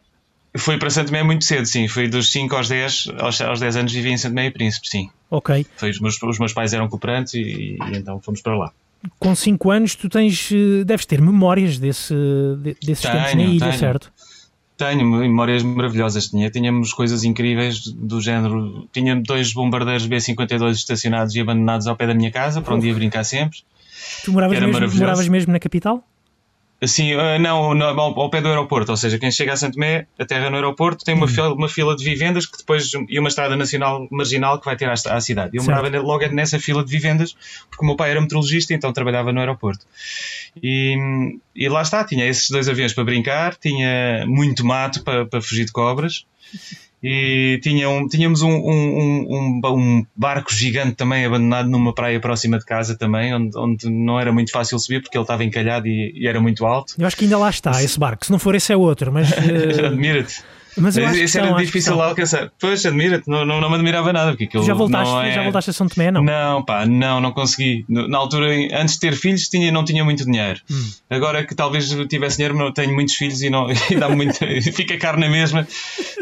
Foi 0.58 0.80
para 0.80 0.90
Santo 0.90 1.08
Tomé 1.08 1.22
muito 1.22 1.46
cedo, 1.46 1.66
sim. 1.66 1.88
Foi 1.88 2.08
dos 2.08 2.32
5 2.32 2.56
aos 2.56 2.68
10, 2.68 3.10
aos, 3.20 3.40
aos 3.40 3.60
10 3.60 3.76
anos 3.76 3.94
vivi 3.94 4.10
em 4.10 4.18
Santo 4.18 4.32
Tomé 4.32 4.48
e 4.48 4.52
Príncipe, 4.52 4.90
sim. 4.90 5.10
Ok. 5.30 5.66
Foi, 5.78 5.92
os, 5.92 6.00
meus, 6.00 6.22
os 6.22 6.40
meus 6.40 6.54
pais 6.54 6.74
eram 6.74 6.88
cooperantes 6.88 7.36
e, 7.36 7.78
e 7.80 7.98
então 7.98 8.20
fomos 8.20 8.42
para 8.42 8.58
lá 8.58 8.72
com 9.18 9.34
5 9.34 9.72
anos 9.72 9.96
tu 9.96 10.10
tens 10.10 10.50
eh, 10.52 10.84
deves 10.84 11.06
ter 11.06 11.22
memórias 11.22 11.78
desse, 11.78 12.14
desses 12.82 13.02
tenho, 13.02 13.14
tempos 13.14 13.34
na 13.36 13.44
ilha, 13.44 13.60
tenho. 13.60 13.80
certo? 13.80 14.12
Tenho 14.80 15.06
memórias 15.06 15.62
maravilhosas. 15.62 16.30
Tinha, 16.30 16.50
tínhamos 16.50 16.94
coisas 16.94 17.26
incríveis 17.26 17.84
do 17.94 18.22
género. 18.22 18.88
Tinha 18.94 19.14
dois 19.14 19.52
bombardeiros 19.52 20.06
B-52 20.06 20.72
estacionados 20.72 21.36
e 21.36 21.42
abandonados 21.42 21.86
ao 21.86 21.98
pé 21.98 22.08
da 22.08 22.14
minha 22.14 22.32
casa, 22.32 22.62
para 22.62 22.76
onde 22.76 22.88
ia 22.88 22.96
brincar 22.96 23.26
sempre. 23.26 23.60
Tu 24.24 24.32
moravas, 24.32 24.58
mesmo, 24.58 25.00
moravas 25.00 25.28
mesmo 25.28 25.52
na 25.52 25.60
capital? 25.60 26.02
Sim, 26.86 27.14
uh, 27.14 27.38
não, 27.40 28.00
ao, 28.00 28.30
pé 28.30 28.40
do 28.40 28.48
aeroporto, 28.48 28.92
ou 28.92 28.98
seja, 28.98 29.20
quem 29.20 29.30
chega 29.32 29.52
a 29.52 29.58
Santo 29.58 29.74
Tomé, 29.74 30.08
aterra 30.18 30.50
no 30.50 30.56
aeroporto, 30.56 31.04
tem 31.04 31.14
uma, 31.14 31.26
uhum. 31.26 31.32
fila, 31.32 31.54
uma 31.54 31.68
fila 31.68 31.96
de 31.96 32.04
vivendas 32.06 32.46
que 32.46 32.58
depois 32.58 32.90
e 33.10 33.20
uma 33.20 33.28
estrada 33.28 33.58
nacional 33.58 34.08
marginal 34.10 34.58
que 34.60 34.66
vai 34.66 34.78
ter 34.78 34.90
à, 34.90 34.94
à 34.94 35.20
cidade. 35.20 35.58
Eu 35.58 35.62
certo. 35.62 35.76
morava 35.76 36.00
logo 36.02 36.26
nessa 36.28 36.58
fila 36.58 36.84
de 36.84 36.90
vivendas 36.90 37.36
porque 37.70 37.84
o 37.84 37.86
meu 37.86 37.98
pai 37.98 38.12
era 38.12 38.22
meteorologista, 38.22 38.74
então 38.74 38.94
trabalhava 38.94 39.34
no 39.34 39.40
aeroporto. 39.42 39.86
E, 40.64 40.96
e 41.54 41.68
lá 41.68 41.82
está, 41.82 42.04
tinha 42.06 42.26
esses 42.26 42.50
dois 42.50 42.70
aviões 42.70 42.94
para 42.94 43.04
brincar, 43.04 43.56
tinha 43.56 44.26
muito 44.26 44.66
mato 44.66 45.04
para, 45.04 45.26
para 45.26 45.42
fugir 45.42 45.66
de 45.66 45.74
cobras 45.74 46.26
e 47.02 47.60
tinha 47.64 47.90
um, 47.90 48.08
tínhamos 48.08 48.42
um, 48.42 48.50
um, 48.50 49.62
um, 49.64 50.06
barco 50.16 50.54
gigante 50.54 50.96
também 50.96 51.26
abandonado 51.26 51.70
numa 51.70 51.94
praia 51.94 52.20
próxima 52.20 52.60
de 52.60 52.66
casa 52.66 52.98
também, 52.98 53.34
onde, 53.34 53.58
onde 53.58 53.90
não 53.90 54.20
era 54.20 54.34
muito 54.34 54.52
fácil 54.52 54.78
subir 54.80 55.02
porque 55.02 55.18
ele 55.18 55.24
estava 55.24 55.44
encalhado 55.44 55.88
e, 55.88 56.12
e, 56.14 56.28
era 56.28 56.42
muito 56.42 56.66
alto. 56.66 56.96
Eu 56.98 57.08
acho 57.08 57.16
que 57.16 57.24
ainda 57.24 57.38
lá 57.38 57.50
está 57.50 57.82
esse 57.82 57.98
barco, 57.98 58.26
se 58.26 58.32
não 58.32 58.40
for 58.40 58.54
esse 58.54 58.74
é 58.74 58.78
outro, 58.78 59.12
mas... 59.14 59.32
Uh... 59.32 59.86
Admira-te. 59.88 60.44
Mas 60.78 60.98
eu 60.98 61.06
acho 61.06 61.14
que 61.16 61.22
Esse 61.24 61.34
são, 61.34 61.46
era 61.46 61.56
que 61.56 61.62
difícil 61.66 61.92
são. 61.94 61.98
lá 61.98 62.08
alcançar. 62.08 62.52
Pois, 62.60 62.86
admira-te, 62.86 63.28
não, 63.28 63.46
não, 63.46 63.60
não 63.62 63.70
me 63.70 63.76
admirava 63.76 64.12
nada. 64.14 64.32
Porque 64.32 64.46
aquilo 64.46 64.64
Já 64.64 64.74
voltaste, 64.74 65.14
não 65.14 65.22
é... 65.22 65.32
já 65.32 65.44
voltaste 65.44 65.70
a 65.70 65.74
São 65.74 65.88
Tomé, 65.88 66.12
não? 66.12 66.24
Não, 66.24 66.64
pá, 66.64 66.86
não, 66.86 67.20
não 67.20 67.32
consegui. 67.32 67.86
Na 67.88 68.18
altura, 68.18 68.48
antes 68.74 68.96
de 68.96 69.00
ter 69.02 69.16
filhos, 69.16 69.48
tinha, 69.50 69.72
não 69.72 69.84
tinha 69.84 70.04
muito 70.04 70.24
dinheiro. 70.26 70.60
Hum. 70.72 70.90
Agora 71.10 71.46
que 71.46 71.56
talvez 71.56 71.92
eu 71.92 72.08
tivesse 72.08 72.38
dinheiro, 72.38 72.56
não 72.58 72.72
tenho 72.72 72.94
muitos 72.94 73.16
filhos 73.16 73.42
e, 73.42 73.50
não, 73.50 73.68
e 73.90 73.96
dá 73.96 74.10
muito, 74.10 74.38
fica 74.74 74.98
caro 74.98 75.20
na 75.20 75.30
mesma. 75.30 75.68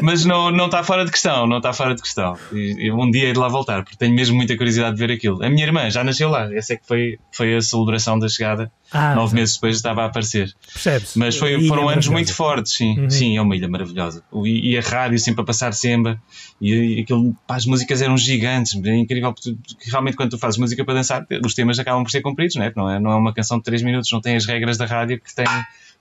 Mas 0.01 0.25
não, 0.25 0.51
não 0.51 0.65
está 0.65 0.83
fora 0.83 1.05
de 1.05 1.11
questão, 1.11 1.47
não 1.47 1.57
está 1.57 1.73
fora 1.73 1.93
de 1.95 2.01
questão. 2.01 2.37
E, 2.53 2.91
um 2.91 3.09
dia 3.11 3.25
hei 3.25 3.33
de 3.33 3.39
lá 3.39 3.47
voltar, 3.47 3.83
porque 3.83 3.97
tenho 3.97 4.13
mesmo 4.13 4.35
muita 4.35 4.55
curiosidade 4.55 4.95
de 4.95 5.05
ver 5.05 5.13
aquilo. 5.13 5.43
A 5.43 5.49
minha 5.49 5.65
irmã 5.65 5.89
já 5.89 6.03
nasceu 6.03 6.29
lá, 6.29 6.53
essa 6.53 6.73
é 6.73 6.77
que 6.77 6.85
foi, 6.87 7.17
foi 7.31 7.55
a 7.55 7.61
celebração 7.61 8.17
da 8.17 8.27
chegada. 8.27 8.71
Ah, 8.91 9.13
Nove 9.15 9.35
meses 9.35 9.55
depois 9.55 9.75
estava 9.75 10.03
a 10.03 10.05
aparecer. 10.05 10.53
Percebe-se. 10.73 11.19
Mas 11.19 11.35
foi- 11.35 11.67
foram 11.67 11.89
anos 11.89 12.07
muito 12.07 12.33
fortes, 12.33 12.73
sim. 12.73 12.97
Uhum. 12.97 13.09
Sim, 13.09 13.35
é 13.37 13.41
uma 13.41 13.53
ilha 13.55 13.67
maravilhosa. 13.67 14.23
E, 14.45 14.71
e 14.71 14.77
a 14.77 14.81
rádio 14.81 15.17
sempre 15.17 15.41
a 15.41 15.45
passar 15.45 15.73
semba. 15.73 16.21
E, 16.59 16.73
e 16.97 17.01
aquilo, 17.01 17.35
pá, 17.47 17.55
as 17.55 17.65
músicas 17.65 18.01
eram 18.01 18.17
gigantes. 18.17 18.79
É 18.83 18.95
incrível, 18.95 19.33
porque 19.33 19.55
realmente 19.89 20.17
quando 20.17 20.31
tu 20.31 20.37
fazes 20.37 20.59
música 20.59 20.83
para 20.83 20.95
dançar, 20.95 21.25
os 21.43 21.53
temas 21.53 21.79
acabam 21.79 22.03
por 22.03 22.11
ser 22.11 22.21
compridos, 22.21 22.55
não 22.55 22.63
é? 22.63 22.73
Não 22.75 22.89
é, 22.89 22.99
não 22.99 23.11
é 23.11 23.15
uma 23.15 23.33
canção 23.33 23.57
de 23.57 23.63
3 23.63 23.81
minutos, 23.81 24.11
não 24.11 24.21
tem 24.21 24.35
as 24.35 24.45
regras 24.45 24.77
da 24.77 24.85
rádio 24.85 25.19
que 25.19 25.33
tem 25.33 25.45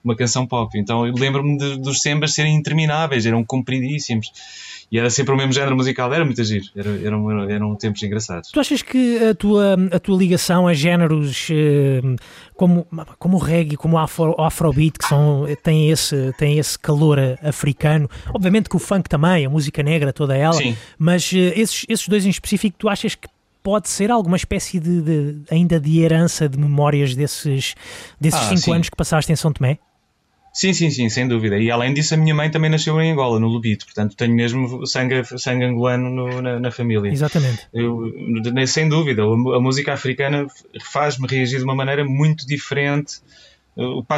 uma 0.03 0.15
canção 0.15 0.47
pop. 0.47 0.79
Então 0.79 1.07
eu 1.07 1.15
lembro-me 1.15 1.79
dos 1.79 2.01
sembas 2.01 2.35
serem 2.35 2.55
intermináveis, 2.55 3.27
eram 3.27 3.45
compridíssimos. 3.45 4.31
E 4.91 4.99
era 4.99 5.11
sempre 5.11 5.35
o 5.35 5.37
mesmo 5.37 5.53
género 5.53 5.75
musical, 5.77 6.13
era 6.15 6.25
muito 6.25 6.43
giro. 6.45 6.65
Era, 6.77 6.91
eram, 7.05 7.51
eram 7.51 7.75
tempos 7.75 8.03
engraçados. 8.05 8.51
Tu 8.53 8.61
achas 8.61 8.83
que 8.83 9.19
a 9.31 9.35
tua, 9.35 9.77
a 9.93 9.99
tua 9.99 10.17
ligação 10.17 10.69
a 10.69 10.73
géneros 10.75 11.49
eh, 11.51 12.01
como, 12.55 12.87
como 13.19 13.37
o 13.37 13.41
reggae, 13.41 13.77
como 13.77 13.97
o 13.97 13.99
afro, 13.99 14.35
o 14.39 14.43
afrobeat, 14.45 14.99
que 14.99 15.07
são, 15.09 15.45
têm, 15.63 15.91
esse, 15.91 16.33
têm 16.39 16.59
esse 16.59 16.79
calor 16.79 17.19
africano, 17.43 18.09
obviamente 18.33 18.69
que 18.69 18.77
o 18.77 18.79
funk 18.79 19.09
também, 19.09 19.45
a 19.45 19.51
música 19.51 19.83
negra, 19.83 20.13
toda 20.13 20.37
ela, 20.37 20.53
Sim. 20.55 20.77
mas 20.99 21.33
eh, 21.35 21.53
esses, 21.59 21.85
esses 21.89 22.07
dois 22.09 22.25
em 22.25 22.31
específico, 22.31 22.77
tu 22.79 22.89
achas 22.89 23.15
que 23.17 23.27
pode 23.63 23.89
ser 23.89 24.13
alguma 24.13 24.37
espécie 24.37 24.79
de, 24.79 25.03
de- 25.03 25.37
ainda 25.51 25.81
de 25.81 25.99
herança 26.01 26.49
de 26.49 26.57
memórias 26.57 27.17
desses, 27.17 27.75
desses 28.21 28.41
Ah, 28.41 28.49
cinco 28.51 28.61
sim. 28.61 28.73
anos 28.75 28.89
que 28.89 28.97
passaste 28.97 29.33
em 29.33 29.37
São 29.37 29.53
Tomé? 29.53 29.79
Sim, 30.59 30.73
sim, 30.73 30.91
sim, 30.91 31.09
sem 31.11 31.29
dúvida. 31.29 31.59
E 31.59 31.71
além 31.71 31.93
disso, 31.93 32.15
a 32.15 32.17
minha 32.17 32.35
mãe 32.35 32.51
também 32.51 32.71
nasceu 32.71 32.99
em 32.99 33.13
Angola, 33.13 33.39
no 33.39 33.47
Lubito. 33.47 33.85
Portanto, 33.85 34.17
tenho 34.17 34.35
mesmo 34.35 34.87
sangue, 34.87 35.23
sangue 35.39 35.65
angolano 35.67 36.09
no- 36.09 36.41
na, 36.41 36.59
na 36.59 36.71
família. 36.71 37.13
Exatamente. 37.13 37.67
Eu, 37.75 38.11
sem 38.67 38.89
dúvida, 38.89 39.23
a 39.23 39.61
música 39.61 39.93
africana 39.93 40.47
faz-me 40.93 41.27
reagir 41.29 41.59
de 41.59 41.65
uma 41.65 41.75
maneira 41.75 42.07
muito 42.07 42.47
diferente. 42.47 43.17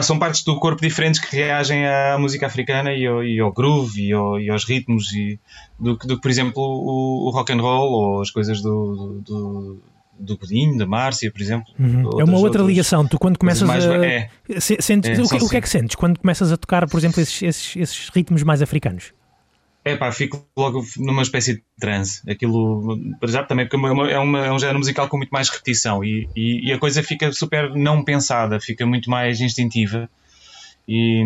São 0.03 0.16
partes 0.16 0.45
do 0.45 0.57
corpo 0.61 0.80
diferentes 0.80 1.18
que 1.18 1.34
reagem 1.34 1.84
à 1.84 2.16
música 2.16 2.47
africana 2.47 2.93
e 2.95 3.05
ao, 3.05 3.24
e 3.24 3.41
ao 3.41 3.53
groove 3.53 4.01
e, 4.07 4.12
ao- 4.12 4.39
e 4.41 4.49
aos 4.49 4.64
ritmos 4.64 5.12
e 5.12 5.41
do, 5.76 5.99
que, 5.99 6.07
do 6.07 6.14
que, 6.14 6.22
por 6.22 6.30
exemplo, 6.30 6.62
o, 6.62 7.26
o 7.26 7.30
rock 7.30 7.53
and 7.53 7.61
roll 7.61 7.91
ou 7.91 8.22
as 8.22 8.30
coisas 8.30 8.62
do, 8.62 9.20
do, 9.26 9.78
do 10.18 10.36
Godinho, 10.36 10.76
da 10.78 10.86
Márcia, 10.86 11.30
por 11.30 11.40
exemplo. 11.40 11.72
Uhum. 11.78 12.00
é 12.00 12.04
Outras- 12.04 12.28
uma 12.28 12.38
outra 12.38 12.46
outras 12.62 12.66
ligação. 12.66 13.06
Tu 13.06 13.18
quando 13.18 13.38
começas 13.38 13.66
mais- 13.66 13.86
a. 13.86 14.04
é. 14.06 14.30
se- 14.58 14.78
sentes- 14.80 15.18
É, 15.18 15.22
o, 15.22 15.28
que, 15.28 15.44
o 15.44 15.48
que 15.48 15.56
é 15.56 15.60
que 15.60 15.68
sentes 15.68 15.94
quando 15.96 16.18
começas 16.18 16.50
a 16.52 16.56
tocar, 16.56 16.88
por 16.88 16.98
exemplo, 16.98 17.20
esses, 17.20 17.42
esses, 17.42 17.76
esses 17.76 18.08
ritmos 18.10 18.42
mais 18.42 18.60
africanos? 18.62 19.12
É 19.84 19.96
pá, 19.96 20.12
fico 20.12 20.44
logo 20.56 20.84
numa 20.98 21.22
espécie 21.22 21.54
de 21.54 21.62
transe. 21.80 22.20
Aquilo, 22.28 22.98
para 23.18 23.30
já 23.30 23.42
também, 23.42 23.66
porque 23.66 23.76
é, 23.76 23.90
uma- 23.90 24.10
é, 24.10 24.18
uma- 24.18 24.46
é 24.46 24.52
um 24.52 24.58
género 24.58 24.78
musical 24.78 25.08
com 25.08 25.16
muito 25.16 25.30
mais 25.30 25.48
repetição 25.48 26.04
e, 26.04 26.28
e, 26.36 26.68
e 26.68 26.72
a 26.72 26.78
coisa 26.78 27.02
fica 27.02 27.32
super 27.32 27.74
não 27.74 28.04
pensada, 28.04 28.60
fica 28.60 28.84
muito 28.84 29.08
mais 29.08 29.40
instintiva 29.40 30.10
e, 30.86 31.22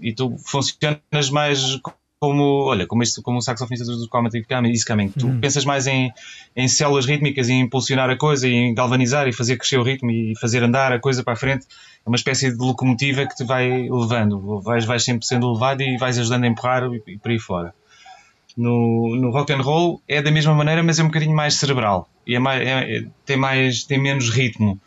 e 0.00 0.12
tu 0.12 0.36
funcionas 0.44 1.30
mais 1.30 1.78
como, 2.22 2.64
olha, 2.64 2.86
como, 2.86 3.02
este, 3.02 3.22
como 3.22 3.38
o 3.38 3.40
saxofonista 3.40 3.84
do 3.86 4.08
Comet 4.08 4.34
Easy 4.34 4.84
Coming. 4.84 5.08
Tu 5.10 5.26
Uhum. 5.26 5.40
pensas 5.40 5.64
mais 5.64 5.86
em, 5.86 6.12
em 6.56 6.66
células 6.66 7.06
rítmicas 7.06 7.48
e 7.48 7.52
em 7.52 7.60
impulsionar 7.60 8.10
a 8.10 8.16
coisa 8.16 8.48
e 8.48 8.52
em 8.54 8.74
galvanizar 8.74 9.28
e 9.28 9.32
fazer 9.32 9.56
crescer 9.56 9.78
o 9.78 9.82
ritmo 9.84 10.10
e 10.10 10.34
fazer 10.40 10.62
andar 10.62 10.92
a 10.92 10.98
coisa 10.98 11.22
para 11.22 11.34
a 11.34 11.36
frente. 11.36 11.66
É 12.04 12.08
uma 12.08 12.16
espécie 12.16 12.50
de 12.50 12.56
locomotiva 12.58 13.24
que 13.26 13.36
te 13.36 13.44
vai 13.44 13.88
levando. 13.88 14.60
Vais, 14.60 14.84
vais 14.84 15.04
sempre 15.04 15.24
sendo 15.26 15.52
levado 15.52 15.80
e 15.82 15.96
vais 15.96 16.18
ajudando 16.18 16.44
a 16.44 16.46
empurrar 16.48 16.84
e, 16.92 17.12
e 17.12 17.18
por 17.18 17.30
aí 17.30 17.38
fora. 17.38 17.72
No, 18.56 19.14
no 19.14 19.30
rock 19.30 19.52
and 19.52 19.60
roll 19.62 20.02
é 20.08 20.20
da 20.20 20.32
mesma 20.32 20.52
maneira, 20.52 20.82
mas 20.82 20.98
é 20.98 21.02
um 21.02 21.06
bocadinho 21.06 21.34
mais 21.36 21.54
cerebral 21.54 22.08
e 22.26 22.34
é 22.34 22.38
mais, 22.40 22.66
é- 22.66 22.96
é- 22.98 23.04
tem, 23.24 23.36
mais, 23.36 23.84
tem 23.84 23.98
menos 24.00 24.30
ritmo. 24.30 24.80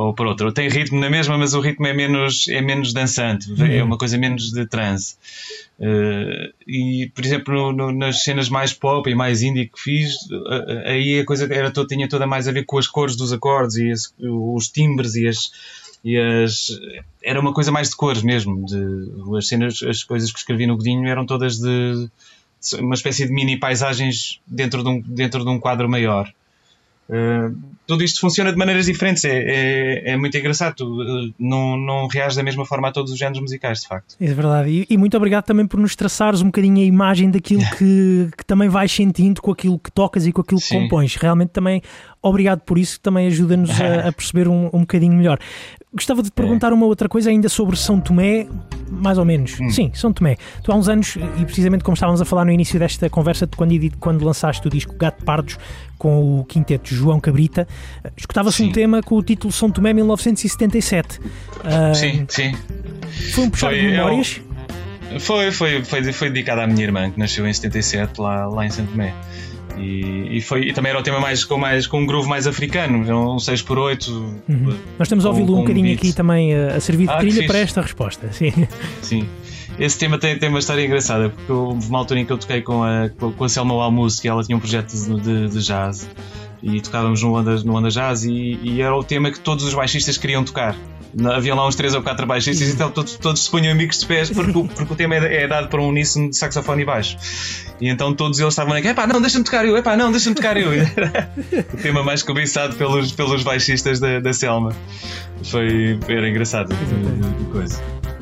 Ou 0.00 0.14
por 0.14 0.28
outro, 0.28 0.52
tem 0.52 0.68
ritmo 0.68 1.00
na 1.00 1.10
mesma, 1.10 1.36
mas 1.36 1.54
o 1.54 1.60
ritmo 1.60 1.84
é 1.88 1.92
menos, 1.92 2.46
é 2.46 2.60
menos 2.60 2.92
dançante, 2.92 3.48
é 3.68 3.82
uma 3.82 3.98
coisa 3.98 4.16
menos 4.16 4.52
de 4.52 4.64
transe. 4.64 5.16
Eh, 5.80 6.52
e, 6.68 7.10
por 7.12 7.24
exemplo, 7.24 7.72
no- 7.72 7.72
no- 7.72 7.92
nas 7.92 8.22
cenas 8.22 8.48
mais 8.48 8.72
pop 8.72 9.10
e 9.10 9.14
mais 9.16 9.42
indie 9.42 9.66
que 9.66 9.80
fiz, 9.80 10.14
eh, 10.30 10.90
aí 10.92 11.18
a 11.18 11.24
coisa 11.24 11.52
era 11.52 11.72
toda, 11.72 11.88
tinha 11.88 12.08
toda 12.08 12.28
mais 12.28 12.46
a 12.46 12.52
ver 12.52 12.64
com 12.64 12.78
as 12.78 12.86
cores 12.86 13.16
dos 13.16 13.32
acordes 13.32 13.74
e 13.76 13.90
as- 13.90 14.14
os 14.20 14.68
timbres 14.68 15.16
e 15.16 15.26
as, 15.26 15.50
e 16.04 16.16
as. 16.16 16.68
Era 17.20 17.40
uma 17.40 17.52
coisa 17.52 17.72
mais 17.72 17.90
de 17.90 17.96
cores 17.96 18.22
mesmo. 18.22 18.64
De, 18.66 19.36
as 19.36 19.48
cenas, 19.48 19.82
as 19.82 20.04
coisas 20.04 20.30
que 20.30 20.38
escrevi 20.38 20.64
no 20.64 20.76
Godinho 20.76 21.08
eram 21.08 21.26
todas 21.26 21.58
de 21.58 22.08
uma 22.80 22.94
espécie 22.94 23.26
de 23.26 23.32
mini 23.32 23.58
paisagens 23.58 24.40
dentro 24.46 24.84
de 24.84 24.88
um, 24.90 25.00
dentro 25.00 25.42
de 25.44 25.50
um 25.50 25.58
quadro 25.58 25.88
maior. 25.88 26.32
Uh, 27.08 27.56
tudo 27.86 28.04
isto 28.04 28.20
funciona 28.20 28.52
de 28.52 28.58
maneiras 28.58 28.84
diferentes, 28.84 29.24
é, 29.24 29.38
é, 29.38 30.10
é 30.12 30.16
muito 30.16 30.36
engraçado. 30.36 30.74
Tu, 30.74 30.84
uh, 30.84 31.34
não, 31.38 31.76
não 31.76 32.06
reages 32.06 32.36
da 32.36 32.42
mesma 32.42 32.66
forma 32.66 32.88
a 32.88 32.92
todos 32.92 33.10
os 33.10 33.18
géneros 33.18 33.40
musicais, 33.40 33.80
de 33.80 33.88
facto. 33.88 34.14
É 34.20 34.32
verdade. 34.32 34.70
E, 34.70 34.86
e 34.90 34.96
muito 34.98 35.16
obrigado 35.16 35.44
também 35.44 35.66
por 35.66 35.80
nos 35.80 35.96
traçares 35.96 36.42
um 36.42 36.46
bocadinho 36.46 36.78
a 36.78 36.84
imagem 36.84 37.30
daquilo 37.30 37.62
que, 37.78 38.28
que 38.36 38.44
também 38.44 38.68
vais 38.68 38.92
sentindo 38.92 39.40
com 39.40 39.50
aquilo 39.50 39.78
que 39.78 39.90
tocas 39.90 40.26
e 40.26 40.32
com 40.32 40.42
aquilo 40.42 40.60
que 40.60 40.66
Sim. 40.66 40.82
compões. 40.82 41.16
Realmente 41.16 41.50
também 41.50 41.82
obrigado 42.22 42.60
por 42.60 42.78
isso, 42.78 42.94
que 42.96 43.00
também 43.02 43.26
ajuda-nos 43.26 43.70
a, 43.80 44.08
a 44.08 44.12
perceber 44.12 44.48
um, 44.48 44.66
um 44.72 44.80
bocadinho 44.80 45.14
melhor. 45.14 45.38
Gostava 45.92 46.22
de 46.22 46.28
te 46.28 46.32
perguntar 46.34 46.72
uma 46.72 46.84
outra 46.86 47.08
coisa 47.08 47.30
ainda 47.30 47.48
sobre 47.48 47.74
São 47.76 47.98
Tomé, 48.00 48.46
mais 48.90 49.16
ou 49.16 49.24
menos. 49.24 49.52
Sim, 49.70 49.90
São 49.94 50.12
Tomé. 50.12 50.36
Tu 50.62 50.70
há 50.70 50.74
uns 50.74 50.88
anos, 50.88 51.16
e 51.16 51.44
precisamente 51.44 51.82
como 51.82 51.94
estávamos 51.94 52.20
a 52.20 52.24
falar 52.26 52.44
no 52.44 52.52
início 52.52 52.78
desta 52.78 53.08
conversa, 53.08 53.46
de 53.46 53.56
quando, 53.56 53.72
quando 53.98 54.22
lançaste 54.24 54.66
o 54.66 54.70
disco 54.70 54.94
Gato 54.96 55.24
Pardos 55.24 55.56
com 55.96 56.40
o 56.40 56.44
quinteto 56.44 56.94
João 56.94 57.18
Cabrita, 57.18 57.66
escutava-se 58.16 58.62
um 58.62 58.70
tema 58.70 59.02
com 59.02 59.14
o 59.16 59.22
título 59.22 59.50
São 59.52 59.70
Tomé 59.70 59.92
1977. 59.94 61.20
Ah, 61.64 61.94
Sim, 61.94 62.26
sim. 62.28 62.52
Foi 63.32 63.44
um 63.44 63.50
puxar 63.50 63.68
Foi, 63.70 63.78
de 63.80 63.84
eu- 63.86 63.90
memórias? 63.92 64.40
Foi, 65.20 65.50
foi, 65.50 65.82
foi, 65.84 66.12
foi 66.12 66.28
dedicado 66.30 66.60
à 66.60 66.66
minha 66.66 66.84
irmã, 66.84 67.10
que 67.10 67.18
nasceu 67.18 67.46
em 67.48 67.52
77, 67.52 68.20
lá, 68.20 68.46
lá 68.46 68.66
em 68.66 68.70
Santo 68.70 68.90
Tomé. 68.90 69.14
E, 69.80 70.36
e, 70.38 70.40
foi, 70.40 70.62
e 70.68 70.72
também 70.72 70.90
era 70.90 70.98
o 71.00 71.02
tema 71.02 71.20
mais 71.20 71.44
com, 71.44 71.56
mais, 71.58 71.86
com 71.86 72.00
um 72.00 72.06
groove 72.06 72.28
mais 72.28 72.46
africano, 72.46 72.98
um 72.98 73.36
6x8. 73.36 74.08
Uhum. 74.08 74.36
Nós 74.98 75.06
estamos 75.06 75.24
a 75.24 75.28
com- 75.30 75.34
ouvi-lo 75.36 75.56
um 75.56 75.60
bocadinho 75.60 75.86
beat. 75.86 75.98
aqui 75.98 76.12
também 76.12 76.54
a, 76.54 76.76
a 76.76 76.80
servir 76.80 77.06
de 77.06 77.12
Ah, 77.12 77.18
trilha 77.18 77.46
para 77.46 77.58
esta 77.58 77.80
resposta. 77.80 78.30
Sim. 78.32 78.52
Sim. 79.02 79.28
Esse 79.78 79.96
tema 79.98 80.18
tem, 80.18 80.36
tem 80.38 80.48
uma 80.48 80.58
história 80.58 80.84
engraçada, 80.84 81.28
porque 81.30 81.52
houve 81.52 81.88
uma 81.88 81.98
altura 82.00 82.18
em 82.20 82.24
que 82.24 82.32
eu 82.32 82.38
toquei 82.38 82.62
com 82.62 82.82
a, 82.82 83.08
com 83.10 83.44
a 83.44 83.48
Selma 83.48 83.74
Almus, 83.82 84.18
que 84.18 84.26
ela 84.26 84.42
tinha 84.42 84.56
um 84.56 84.60
projeto 84.60 84.92
de, 84.92 85.20
de, 85.20 85.48
de 85.48 85.62
jazz, 85.64 86.08
e 86.60 86.80
tocávamos 86.80 87.22
no 87.22 87.38
Onda, 87.38 87.62
no 87.62 87.76
Onda 87.76 87.88
Jazz, 87.88 88.24
e, 88.24 88.58
e 88.60 88.82
era 88.82 88.96
o 88.96 89.04
tema 89.04 89.30
que 89.30 89.38
todos 89.38 89.64
os 89.64 89.72
baixistas 89.74 90.18
queriam 90.18 90.42
tocar. 90.42 90.74
Havia 91.34 91.54
lá 91.54 91.66
uns 91.66 91.74
3 91.74 91.94
ou 91.94 92.02
4 92.02 92.26
baixistas, 92.26 92.68
então 92.68 92.90
todos, 92.90 93.16
todos 93.16 93.42
se 93.44 93.50
punham 93.50 93.72
amigos 93.72 93.98
de 94.00 94.06
pés, 94.06 94.30
porque, 94.30 94.56
o- 94.58 94.64
porque 94.68 94.92
o 94.92 94.96
tema 94.96 95.14
é, 95.16 95.44
é 95.44 95.48
dado 95.48 95.68
para 95.68 95.80
um 95.80 95.88
uníssono 95.88 96.30
de 96.30 96.36
saxofone 96.36 96.82
e 96.82 96.84
baixo. 96.84 97.16
E 97.80 97.88
então 97.88 98.12
todos 98.12 98.38
eles 98.40 98.52
estavam 98.52 98.74
aqui, 98.74 98.88
epá, 98.88 99.06
não, 99.06 99.20
deixa-me 99.20 99.44
tocar 99.44 99.64
eu, 99.64 99.76
epá, 99.76 99.96
não, 99.96 100.10
deixa-me 100.10 100.34
tocar 100.34 100.56
eu. 100.56 100.70
O 101.72 101.76
tema 101.78 102.02
mais 102.02 102.22
cobiçado 102.22 102.74
pelos, 102.76 103.12
pelos 103.12 103.42
baixistas 103.42 103.98
da, 104.00 104.20
da 104.20 104.32
Selma. 104.32 104.74
Foi, 105.44 105.98
era 106.08 106.28
engraçado. 106.28 106.74
coisa. 107.52 107.80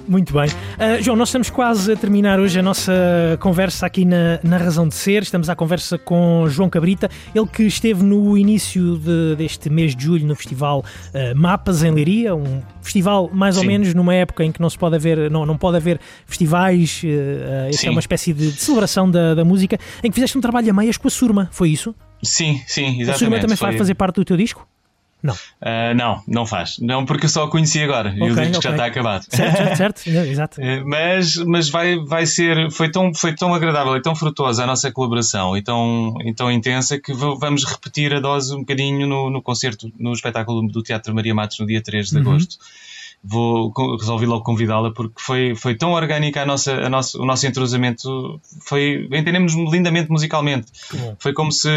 Muito 0.09 0.33
bem. 0.33 0.49
Ah, 0.79 1.01
João, 1.03 1.17
nós 1.17 1.29
estamos 1.29 1.51
quase 1.51 1.93
a 1.93 1.97
terminar 1.97 2.39
hoje 2.39 2.59
a 2.61 2.63
nossa 2.63 2.93
conversa 3.41 3.87
aqui 3.87 4.05
na, 4.05 4.39
na 4.43 4.57
Razão 4.57 4.87
de 4.87 4.95
Ser. 4.95 5.23
Estamos 5.25 5.49
à 5.51 5.57
conversa 5.57 5.99
com 5.99 6.47
João 6.49 6.71
Cabrita, 6.71 7.11
ele 7.35 7.47
que 7.47 7.65
esteve 7.65 8.05
no 8.05 8.39
início 8.39 8.99
de- 8.99 9.35
deste 9.37 9.69
mês 9.69 9.97
de 9.97 10.05
julho 10.05 10.25
no 10.25 10.37
festival 10.37 10.85
ah, 11.13 11.35
Mapas 11.35 11.83
em 11.83 11.91
Leiria, 11.91 12.37
um 12.37 12.63
festival 12.81 13.29
mais 13.33 13.57
ou 13.57 13.63
Sim. 13.63 13.69
menos 13.69 13.95
numa 13.95 14.15
época 14.15 14.45
em 14.45 14.53
que 14.53 14.61
não 14.61 14.71
se 14.71 14.79
pode 14.79 14.95
haver, 14.95 15.29
não, 15.29 15.45
não 15.45 15.57
pode 15.59 15.77
haver 15.77 15.99
festivais. 16.25 17.03
Uh, 17.03 17.69
esta 17.71 17.89
é 17.89 17.91
uma 17.91 18.01
espécie 18.01 18.33
de, 18.33 18.53
de 18.53 18.61
celebração 18.61 19.11
da, 19.11 19.35
da 19.35 19.45
música 19.45 19.77
em 20.05 20.09
que 20.11 20.15
fizeste 20.15 20.39
um 20.39 20.41
trabalho 20.41 20.71
a 20.71 20.73
meias 20.73 20.97
com 20.97 21.09
a 21.09 21.11
Surma, 21.11 21.49
foi 21.51 21.71
isso? 21.71 21.93
Sim, 22.23 22.61
sim, 22.67 23.01
exatamente. 23.01 23.11
a 23.11 23.15
Surma 23.19 23.41
também 23.41 23.57
Foi- 23.57 23.69
vai 23.71 23.79
fazer 23.79 23.95
parte 23.95 24.15
do 24.17 24.25
teu 24.25 24.37
disco? 24.37 24.67
Não. 25.23 25.35
Ah, 25.61 25.93
não, 25.95 26.23
não 26.29 26.47
faz. 26.47 26.79
Não, 26.79 27.05
porque 27.05 27.25
eu 27.27 27.29
só 27.31 27.45
a 27.45 27.51
conheci 27.51 27.83
agora 27.83 28.15
e 28.17 28.23
o 28.31 28.35
disco 28.35 28.63
já 28.63 28.71
ok. 28.71 28.71
está 28.71 28.85
acabado. 28.87 29.25
Certo, 29.29 29.57
certo, 29.57 29.77
certo. 29.77 30.03
Exato. 30.31 30.61
Eh, 30.61 30.83
mas 30.85 31.37
mas 31.37 31.69
vai, 31.69 31.97
vai 31.99 32.27
ser. 32.27 32.71
Foi 32.71 32.91
tão, 32.91 33.13
foi 33.13 33.35
tão 33.35 33.53
agradável 33.55 33.97
e 33.97 34.03
tão 34.03 34.15
frutuosa 34.15 34.63
a 34.63 34.67
nossa 34.67 34.93
colaboração 34.93 35.57
e 35.57 35.63
tão, 35.63 36.15
e 36.25 36.33
tão 36.33 36.51
intensa 36.53 37.01
que 37.01 37.13
vamos 37.13 37.65
repetir 37.65 38.15
a 38.15 38.21
dose 38.21 38.55
um 38.55 38.61
bocadinho 38.61 39.07
no, 39.07 39.31
no 39.31 39.43
concerto, 39.43 39.91
no 39.99 40.13
espetáculo 40.13 40.67
do 40.69 40.83
Teatro 40.83 41.15
Maria 41.15 41.35
Matos 41.35 41.59
no 41.59 41.67
dia 41.67 41.83
3 41.83 42.09
de 42.11 42.17
Uhum. 42.17 42.21
agosto. 42.23 42.57
Vou 43.29 43.73
resolvi 43.99 44.25
logo 44.25 44.45
convidá-la 44.45 44.93
porque 44.93 45.21
foi, 45.21 45.55
foi 45.55 45.75
tão 45.75 45.93
orgânica 45.93 46.43
a 46.43 46.47
nossa, 46.47 46.73
a 46.73 46.89
nosso, 46.89 47.21
o 47.21 47.27
nosso 47.27 47.47
entrosamento, 47.47 48.41
foi, 48.65 49.09
entendemos 49.13 49.55
lindamente 49.55 50.11
musicalmente. 50.11 50.67
Foi 51.19 51.33
como 51.33 51.51
se 51.51 51.69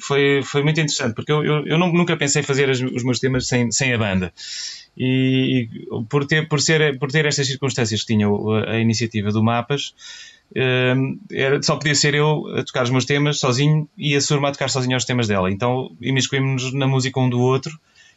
foi, 0.00 0.42
foi 0.42 0.62
muito 0.62 0.80
interessante, 0.80 1.14
porque 1.14 1.30
eu, 1.30 1.44
eu, 1.44 1.66
eu 1.66 1.78
nunca 1.78 2.16
pensei 2.16 2.42
fazer 2.42 2.68
os 2.70 3.04
meus 3.04 3.20
temas 3.20 3.46
sem, 3.46 3.70
sem 3.70 3.92
a 3.92 3.98
banda. 3.98 4.32
E, 4.96 5.68
e, 5.70 6.04
por, 6.08 6.26
ter, 6.26 6.48
por, 6.48 6.60
ser, 6.60 6.98
por 6.98 7.10
ter 7.10 7.24
estas 7.24 7.46
circunstâncias 7.46 8.00
que 8.00 8.08
tinha 8.08 8.26
a, 8.26 8.72
a 8.72 8.78
iniciativa 8.78 9.30
do 9.30 9.42
Mapas, 9.42 9.94
Uh, 10.54 11.18
era, 11.32 11.62
só 11.62 11.76
podia 11.76 11.94
ser 11.94 12.14
eu 12.14 12.46
a 12.54 12.62
tocar 12.62 12.82
os 12.82 12.90
meus 12.90 13.06
temas 13.06 13.40
sozinho 13.40 13.88
e 13.96 14.14
a 14.14 14.20
Surma 14.20 14.50
a 14.50 14.52
tocar 14.52 14.68
sozinha 14.68 14.98
os 14.98 15.06
temas 15.06 15.26
dela. 15.26 15.50
Então 15.50 15.90
imiscuímos 15.98 16.74
na 16.74 16.86
música 16.86 17.18
um 17.18 17.30
do 17.30 17.40
outro 17.40 17.72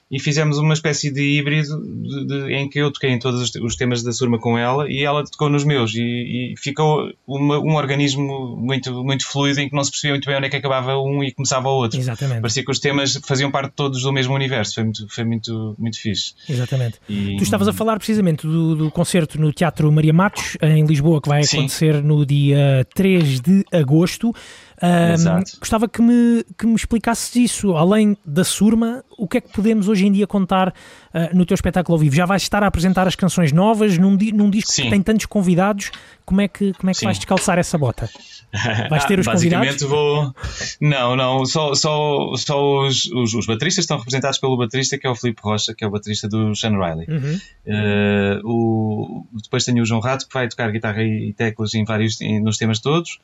e 0.09 0.19
fizemos 0.19 0.59
uma 0.59 0.73
espécie 0.73 1.11
de 1.11 1.21
híbrido 1.21 1.81
de, 1.81 2.25
de, 2.27 2.53
em 2.53 2.69
que 2.69 2.79
eu 2.79 2.91
toquei 2.91 3.09
em 3.09 3.17
todos 3.17 3.53
os 3.55 3.75
temas 3.75 4.03
da 4.03 4.11
Surma 4.11 4.37
com 4.37 4.57
ela 4.57 4.89
e 4.89 5.03
ela 5.03 5.23
tocou 5.23 5.49
nos 5.49 5.63
meus 5.63 5.95
e, 5.95 6.53
e 6.53 6.55
ficou 6.57 7.11
uma, 7.25 7.57
um 7.59 7.75
organismo 7.75 8.55
muito, 8.55 9.03
muito 9.03 9.27
fluido 9.27 9.61
em 9.61 9.67
que 9.67 9.75
não 9.75 9.83
se 9.83 9.89
percebia 9.89 10.13
muito 10.13 10.27
bem 10.27 10.37
onde 10.37 10.45
é 10.45 10.49
que 10.49 10.55
acabava 10.57 10.95
um 10.97 11.23
e 11.23 11.31
começava 11.31 11.69
o 11.69 11.77
outro. 11.77 11.99
Exatamente. 11.99 12.41
Parecia 12.41 12.63
que 12.63 12.71
os 12.71 12.79
temas 12.79 13.19
faziam 13.25 13.49
parte 13.49 13.73
todos 13.75 14.03
do 14.03 14.13
mesmo 14.13 14.35
universo, 14.35 14.75
foi 14.75 14.83
muito, 14.83 15.07
foi 15.09 15.23
muito, 15.23 15.75
muito 15.79 15.99
fixe. 15.99 16.33
Exatamente. 16.47 16.99
E... 17.09 17.37
Tu 17.37 17.43
estavas 17.43 17.67
a 17.67 17.73
falar 17.73 17.97
precisamente 17.97 18.45
do, 18.45 18.75
do 18.75 18.91
concerto 18.91 19.41
no 19.41 19.51
Teatro 19.51 19.91
Maria 19.91 20.13
Matos, 20.13 20.55
em 20.61 20.85
Lisboa, 20.85 21.19
que 21.19 21.29
vai 21.29 21.41
acontecer 21.41 21.95
Sim. 21.95 22.01
no 22.01 22.25
dia 22.25 22.85
3 22.93 23.41
de 23.41 23.65
agosto. 23.71 24.33
Um, 24.82 25.59
gostava 25.59 25.88
que 25.88 26.01
me, 26.01 26.43
que 26.57 26.65
me 26.65 26.76
explicasses 26.76 27.36
isso, 27.36 27.76
além 27.76 28.17
da 28.26 28.43
surma, 28.43 29.03
o 29.17 29.28
que 29.28 29.38
é 29.38 29.41
que 29.41 29.49
podemos 29.49 29.88
hoje 29.88 30.05
em 30.05 30.11
dia 30.11 30.28
contar 30.28 30.69
uh, 30.69 31.36
no 31.36 31.45
teu 31.45 31.55
espetáculo 31.55 31.95
ao 31.95 31.99
vivo? 31.99 32.15
Já 32.15 32.26
vais 32.26 32.41
estar 32.41 32.61
a 32.61 32.67
apresentar 32.67 33.07
as 33.07 33.15
canções 33.15 33.51
novas 33.51 33.97
num, 33.97 34.17
num 34.34 34.49
disco 34.49 34.71
Sim. 34.71 34.84
que 34.84 34.89
tem 34.89 35.01
tantos 35.01 35.26
convidados, 35.26 35.91
como 36.26 36.41
é 36.41 36.47
que, 36.47 36.73
como 36.73 36.89
é 36.89 36.93
que 36.93 37.03
vais 37.03 37.17
descalçar 37.17 37.57
essa 37.57 37.78
bota? 37.78 38.09
Vais 38.89 39.05
ter 39.05 39.19
os 39.19 39.25
Basicamente 39.25 39.85
convidados? 39.85 39.89
vou. 39.89 40.35
Não, 40.81 41.15
não, 41.15 41.45
só, 41.45 41.73
só, 41.73 42.33
só 42.35 42.85
os, 42.85 43.05
os, 43.05 43.33
os, 43.33 43.45
bateristas 43.45 43.83
estão 43.83 43.97
representados 43.97 44.39
pelo 44.39 44.57
baterista 44.57 44.97
que 44.97 45.05
é 45.05 45.09
o 45.09 45.15
Filipe 45.15 45.41
Rocha, 45.43 45.73
que 45.73 45.83
é 45.83 45.87
o 45.87 45.91
baterista 45.91 46.27
do 46.27 46.55
Sean 46.55 46.71
Riley. 46.71 47.07
Uhum. 47.07 47.39
Uh, 47.67 48.41
o, 48.43 49.27
depois 49.41 49.63
tenho 49.63 49.81
o 49.81 49.85
João 49.85 49.99
Rato, 49.99 50.27
que 50.27 50.33
vai 50.33 50.47
tocar 50.47 50.71
guitarra 50.71 51.03
e, 51.03 51.33
teclas 51.33 51.73
em 51.73 51.83
vários, 51.83 52.19
em, 52.21 52.39
nos 52.39 52.57
temas 52.57 52.79
todos. 52.79 53.19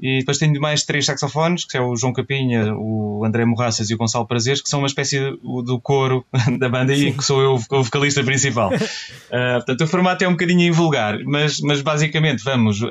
E 0.00 0.20
depois 0.20 0.38
tenho 0.38 0.60
mais 0.60 0.84
três 0.84 1.06
saxofones, 1.06 1.64
que 1.64 1.76
é 1.76 1.80
o 1.80 1.96
João 1.96 2.12
Capinha, 2.12 2.72
o 2.72 3.24
André 3.24 3.44
Morraças 3.44 3.90
e 3.90 3.94
o 3.94 3.98
Gonçalo 3.98 4.26
Prazeres, 4.26 4.62
que 4.62 4.68
são 4.68 4.78
uma 4.78 4.86
espécie 4.86 5.18
do 5.42 5.80
coro 5.80 6.24
da 6.58 6.68
banda 6.68 6.94
e 6.94 7.12
que 7.12 7.24
sou 7.24 7.40
eu 7.42 7.54
o 7.54 7.82
vocalista 7.82 8.22
principal. 8.22 8.70
uh, 8.72 8.78
portanto, 9.66 9.80
o 9.82 9.86
formato 9.88 10.22
é 10.22 10.28
um 10.28 10.32
bocadinho 10.32 10.62
invulgar, 10.62 11.18
mas, 11.24 11.60
mas 11.60 11.80
basicamente 11.80 12.44
vamos 12.44 12.80
uh, 12.80 12.88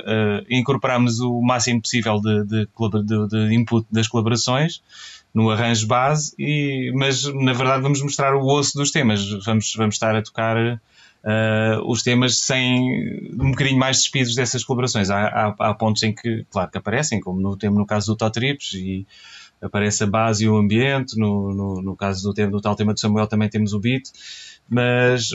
incorporarmos 0.49 1.19
o 1.21 1.41
máximo 1.41 1.76
possível 1.81 2.19
de, 2.19 2.43
de, 2.45 2.67
de, 3.03 3.27
de 3.27 3.55
input 3.55 3.85
das 3.91 4.07
colaborações 4.07 4.81
no 5.33 5.51
arranjo 5.51 5.85
base, 5.85 6.33
e, 6.39 6.91
mas 6.95 7.23
na 7.25 7.53
verdade 7.53 7.83
vamos 7.83 8.01
mostrar 8.01 8.35
o 8.35 8.45
osso 8.45 8.75
dos 8.77 8.91
temas. 8.91 9.23
Vamos, 9.45 9.73
vamos 9.75 9.95
estar 9.95 10.15
a 10.15 10.21
tocar 10.21 10.57
uh, 10.57 11.81
os 11.85 12.01
temas 12.01 12.39
sem 12.39 13.29
um 13.39 13.51
bocadinho 13.51 13.77
mais 13.77 13.97
despidos 13.97 14.33
dessas 14.33 14.63
colaborações. 14.63 15.09
Há, 15.09 15.27
há, 15.27 15.55
há, 15.59 15.73
pontos 15.73 16.01
em 16.03 16.13
que, 16.13 16.45
claro, 16.49 16.71
que 16.71 16.77
aparecem, 16.77 17.19
como 17.19 17.39
no, 17.39 17.57
no 17.71 17.85
caso 17.85 18.13
do 18.13 18.17
Totrips 18.17 18.73
e 18.73 19.05
aparece 19.61 20.03
a 20.03 20.07
base 20.07 20.45
e 20.45 20.49
o 20.49 20.55
ambiente, 20.55 21.17
no, 21.17 21.53
no, 21.53 21.81
no 21.81 21.95
caso 21.95 22.23
do, 22.23 22.33
tema, 22.33 22.51
do 22.51 22.61
tal 22.61 22.75
tema 22.75 22.93
de 22.93 22.99
Samuel 22.99 23.27
também 23.27 23.49
temos 23.49 23.73
o 23.73 23.79
beat, 23.79 24.09
mas 24.69 25.29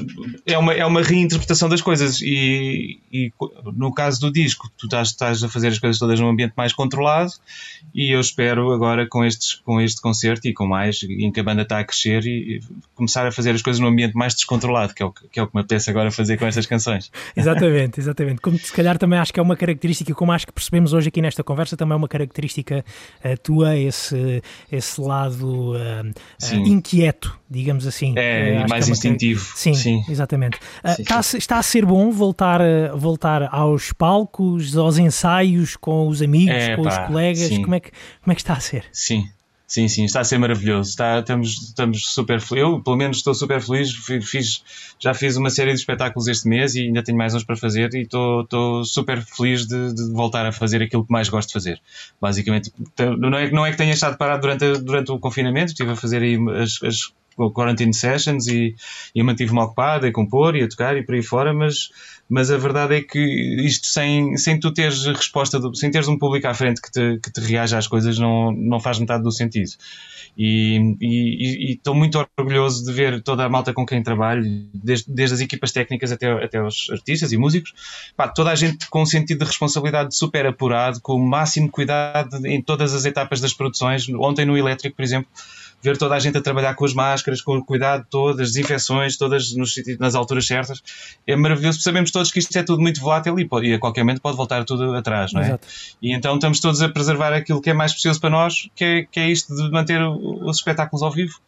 é 0.46 0.58
uma, 0.58 0.72
é 0.74 0.84
uma 0.84 1.02
reinterpretação 1.02 1.68
das 1.68 1.80
coisas 1.80 2.20
e, 2.20 3.00
e 3.12 3.32
no 3.74 3.92
caso 3.92 4.20
do 4.20 4.32
disco 4.32 4.70
tu 4.76 4.86
estás, 4.86 5.08
estás, 5.08 5.42
a 5.42 5.48
fazer 5.48 5.68
as 5.68 5.78
coisas 5.78 5.98
todas 5.98 6.20
num 6.20 6.28
ambiente 6.28 6.52
mais 6.56 6.72
controlado 6.72 7.32
e 7.94 8.10
eu 8.10 8.20
espero 8.20 8.72
agora 8.72 9.06
com, 9.06 9.24
estes, 9.24 9.54
com 9.54 9.80
este 9.80 10.00
concerto 10.00 10.46
e 10.48 10.52
com 10.52 10.66
mais, 10.66 11.02
em 11.02 11.30
que 11.32 11.40
a 11.40 11.42
banda 11.42 11.62
está 11.62 11.78
a 11.78 11.84
crescer 11.84 12.24
e, 12.24 12.56
e 12.56 12.60
começar 12.94 13.26
a 13.26 13.32
fazer 13.32 13.50
as 13.50 13.62
coisas 13.62 13.80
num 13.80 13.88
ambiente 13.88 14.14
mais 14.14 14.34
descontrolado, 14.34 14.94
que 14.94 15.02
é 15.02 15.06
o 15.06 15.12
que, 15.12 15.40
é 15.40 15.42
o 15.42 15.46
que 15.46 15.54
me 15.54 15.60
apetece 15.60 15.90
agora 15.90 16.10
fazer 16.10 16.36
com 16.36 16.46
estas 16.46 16.66
canções. 16.66 17.10
Exatamente, 17.36 18.00
exatamente. 18.00 18.40
Como 18.40 18.58
se 18.58 18.72
calhar 18.72 18.98
também 18.98 19.18
acho 19.18 19.32
que 19.32 19.40
é 19.40 19.42
uma 19.42 19.56
característica, 19.56 20.14
como 20.14 20.32
acho 20.32 20.46
que 20.46 20.52
percebemos 20.52 20.92
hoje 20.92 21.08
aqui 21.08 21.20
nesta 21.20 21.42
conversa, 21.42 21.76
também 21.76 21.94
é 21.94 21.96
uma 21.96 22.08
característica 22.08 22.84
uh, 23.24 23.38
tua, 23.42 23.76
esse, 23.76 24.42
esse 24.70 25.00
lado 25.00 25.72
uh, 25.72 25.76
uh, 25.76 26.54
inquieto, 26.66 27.38
digamos 27.50 27.86
assim. 27.86 28.14
É, 28.16 28.66
mais 28.68 28.88
é 28.88 28.92
instintivo 29.22 29.52
Sim, 29.54 29.74
sim. 29.74 30.04
exatamente. 30.08 30.56
Uh, 30.84 30.94
sim, 30.96 31.02
está, 31.02 31.22
sim. 31.22 31.38
está, 31.38 31.58
a 31.58 31.62
ser 31.62 31.86
bom 31.86 32.10
voltar, 32.10 32.60
voltar 32.96 33.48
aos 33.54 33.92
palcos, 33.92 34.76
aos 34.76 34.98
ensaios 34.98 35.76
com 35.76 36.08
os 36.08 36.20
amigos, 36.20 36.54
é, 36.54 36.76
com 36.76 36.82
pá, 36.82 36.90
os 36.90 37.06
colegas? 37.08 37.48
Como 37.58 37.74
é, 37.74 37.80
que, 37.80 37.90
como 37.90 38.32
é 38.32 38.34
que 38.34 38.40
está 38.40 38.54
a 38.54 38.60
ser? 38.60 38.84
Sim, 38.92 39.28
Sim, 39.72 39.88
sim, 39.88 40.04
está 40.04 40.20
a 40.20 40.24
ser 40.24 40.36
maravilhoso. 40.36 40.90
Está, 40.90 41.20
estamos, 41.20 41.48
estamos 41.68 42.06
super 42.08 42.42
felizes. 42.42 42.68
Eu, 42.68 42.82
pelo 42.82 42.94
menos, 42.94 43.16
estou 43.16 43.32
super 43.32 43.58
feliz. 43.58 43.90
Fiz, 44.22 44.62
já 44.98 45.14
fiz 45.14 45.38
uma 45.38 45.48
série 45.48 45.72
de 45.72 45.78
espetáculos 45.78 46.28
este 46.28 46.46
mês 46.46 46.74
e 46.74 46.82
ainda 46.82 47.02
tenho 47.02 47.16
mais 47.16 47.34
uns 47.34 47.42
para 47.42 47.56
fazer. 47.56 47.88
E 47.94 48.02
estou, 48.02 48.42
estou 48.42 48.84
super 48.84 49.24
feliz 49.24 49.66
de, 49.66 49.94
de, 49.94 50.12
voltar 50.12 50.44
a 50.44 50.52
fazer 50.52 50.82
aquilo 50.82 51.06
que 51.06 51.10
mais 51.10 51.30
gosto 51.30 51.48
de 51.48 51.54
fazer. 51.54 51.80
Basicamente, 52.20 52.70
não 53.18 53.38
é, 53.38 53.50
não 53.50 53.64
é 53.64 53.70
que 53.70 53.78
tenha 53.78 53.94
estado 53.94 54.18
parado 54.18 54.42
durante, 54.42 54.82
durante 54.82 55.10
o 55.10 55.18
confinamento, 55.18 55.72
estive 55.72 55.92
a 55.92 55.96
fazer 55.96 56.20
aí 56.20 56.36
as, 56.62 56.78
as 56.82 57.10
quarantine 57.52 57.94
sessions 57.94 58.46
e, 58.46 58.74
e 59.14 59.22
mantive-me 59.22 59.60
ocupado 59.60 60.06
a 60.06 60.12
compor 60.12 60.56
e 60.56 60.62
a 60.62 60.68
tocar 60.68 60.96
e 60.96 61.02
por 61.02 61.14
aí 61.14 61.22
fora, 61.22 61.52
mas, 61.52 61.90
mas 62.28 62.50
a 62.50 62.56
verdade 62.56 62.96
é 62.96 63.00
que 63.02 63.18
isto 63.64 63.86
sem, 63.86 64.36
sem 64.36 64.58
tu 64.58 64.72
teres 64.72 65.04
resposta, 65.06 65.58
do, 65.58 65.74
sem 65.74 65.90
teres 65.90 66.08
um 66.08 66.18
público 66.18 66.46
à 66.46 66.54
frente 66.54 66.80
que 66.80 66.90
te, 66.90 67.18
que 67.22 67.30
te 67.30 67.40
reaja 67.40 67.78
às 67.78 67.86
coisas, 67.86 68.18
não, 68.18 68.52
não 68.52 68.80
faz 68.80 68.98
metade 68.98 69.22
do 69.22 69.30
sentido. 69.30 69.72
E 70.36 70.96
estou 71.72 71.94
muito 71.94 72.26
orgulhoso 72.38 72.84
de 72.86 72.92
ver 72.92 73.22
toda 73.22 73.44
a 73.44 73.48
malta 73.50 73.72
com 73.74 73.84
quem 73.84 74.02
trabalho, 74.02 74.42
desde, 74.72 75.12
desde 75.12 75.34
as 75.34 75.40
equipas 75.42 75.72
técnicas 75.72 76.10
até, 76.10 76.30
até 76.42 76.62
os 76.62 76.88
artistas 76.90 77.32
e 77.32 77.36
músicos, 77.36 77.74
pá, 78.16 78.28
toda 78.28 78.50
a 78.50 78.54
gente 78.54 78.88
com 78.88 79.02
um 79.02 79.06
sentido 79.06 79.40
de 79.40 79.44
responsabilidade 79.44 80.16
super 80.16 80.46
apurado, 80.46 81.00
com 81.02 81.16
o 81.16 81.26
máximo 81.26 81.70
cuidado 81.70 82.46
em 82.46 82.62
todas 82.62 82.94
as 82.94 83.04
etapas 83.04 83.40
das 83.40 83.52
produções. 83.52 84.08
Ontem 84.08 84.46
no 84.46 84.56
Elétrico, 84.56 84.96
por 84.96 85.02
exemplo, 85.02 85.28
ver 85.82 85.98
toda 85.98 86.14
a 86.14 86.18
gente 86.18 86.38
a 86.38 86.40
trabalhar 86.40 86.74
com 86.74 86.84
as 86.84 86.94
máscaras, 86.94 87.40
com 87.40 87.56
o 87.56 87.64
cuidado 87.64 88.06
todo, 88.08 88.40
as 88.40 88.52
desinfecções, 88.52 89.16
todas 89.16 89.52
nos, 89.54 89.74
nas 89.98 90.14
alturas 90.14 90.46
certas. 90.46 90.82
É 91.26 91.34
maravilhoso, 91.34 91.80
sabemos 91.80 92.10
todos 92.10 92.30
que 92.30 92.38
isto 92.38 92.56
é 92.56 92.62
tudo 92.62 92.80
muito 92.80 93.00
volátil 93.00 93.38
e, 93.38 93.48
e 93.62 93.74
a 93.74 93.78
qualquer 93.78 94.02
momento 94.02 94.20
pode 94.20 94.36
voltar 94.36 94.64
tudo 94.64 94.94
atrás, 94.94 95.32
não 95.32 95.40
é? 95.40 95.46
Exato. 95.46 95.68
E 96.00 96.14
então 96.14 96.34
estamos 96.34 96.60
todos 96.60 96.80
a 96.82 96.88
preservar 96.88 97.32
aquilo 97.32 97.60
que 97.60 97.70
é 97.70 97.74
mais 97.74 97.92
precioso 97.92 98.20
para 98.20 98.30
nós, 98.30 98.68
que 98.74 98.84
é, 98.84 99.02
que 99.04 99.20
é 99.20 99.28
isto 99.28 99.54
de 99.54 99.70
manter 99.70 100.00
os 100.00 100.56
espetáculos 100.56 101.02
ao 101.02 101.10
vivo 101.10 101.40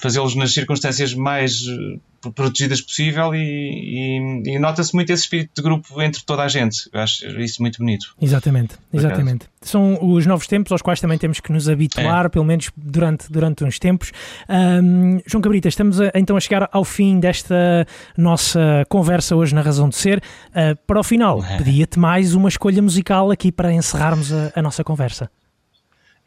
fazê-los 0.00 0.34
nas 0.34 0.52
circunstâncias 0.52 1.14
mais 1.14 1.62
eh, 1.68 2.30
protegidas 2.34 2.80
possível 2.80 3.34
e, 3.34 3.38
e, 3.38 4.54
e 4.54 4.58
nota-se 4.58 4.94
muito 4.94 5.10
esse 5.10 5.22
espírito 5.24 5.50
de 5.54 5.62
grupo 5.62 6.00
entre 6.02 6.22
toda 6.24 6.42
a 6.42 6.48
gente. 6.48 6.88
Eu 6.92 7.00
acho 7.00 7.26
isso 7.40 7.62
muito 7.62 7.78
bonito. 7.78 8.14
Exatamente, 8.20 8.76
exatamente. 8.92 9.46
São 9.62 9.98
os 10.02 10.26
novos 10.26 10.46
tempos 10.46 10.72
aos 10.72 10.82
quais 10.82 11.00
também 11.00 11.18
temos 11.18 11.40
que 11.40 11.52
nos 11.52 11.68
habituar, 11.68 12.26
é. 12.26 12.28
pelo 12.28 12.44
menos 12.44 12.70
durante, 12.76 13.30
durante 13.30 13.64
uns 13.64 13.78
tempos. 13.78 14.12
Um, 14.48 15.20
João 15.26 15.42
Cabrita, 15.42 15.68
estamos 15.68 16.00
a, 16.00 16.10
então 16.14 16.36
a 16.36 16.40
chegar 16.40 16.68
ao 16.72 16.84
fim 16.84 17.20
desta 17.20 17.86
nossa 18.16 18.84
conversa 18.88 19.36
hoje 19.36 19.54
na 19.54 19.60
Razão 19.60 19.88
de 19.88 19.96
Ser. 19.96 20.22
Uh, 20.48 20.76
para 20.86 21.00
o 21.00 21.04
final, 21.04 21.44
é. 21.44 21.58
pedia-te 21.58 21.98
mais 21.98 22.34
uma 22.34 22.48
escolha 22.48 22.80
musical 22.82 23.30
aqui 23.30 23.52
para 23.52 23.72
encerrarmos 23.72 24.32
a, 24.32 24.52
a 24.56 24.62
nossa 24.62 24.82
conversa. 24.82 25.30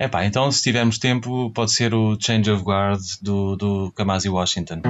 É 0.03 0.07
pá, 0.09 0.25
então 0.25 0.51
se 0.51 0.61
tivermos 0.61 0.97
tempo, 0.97 1.49
pode 1.51 1.71
ser 1.71 1.93
o 1.93 2.17
Change 2.19 2.51
of 2.51 2.61
Guard 2.61 2.99
do, 3.21 3.55
do 3.55 3.93
Kamasi 3.95 4.27
Washington, 4.27 4.81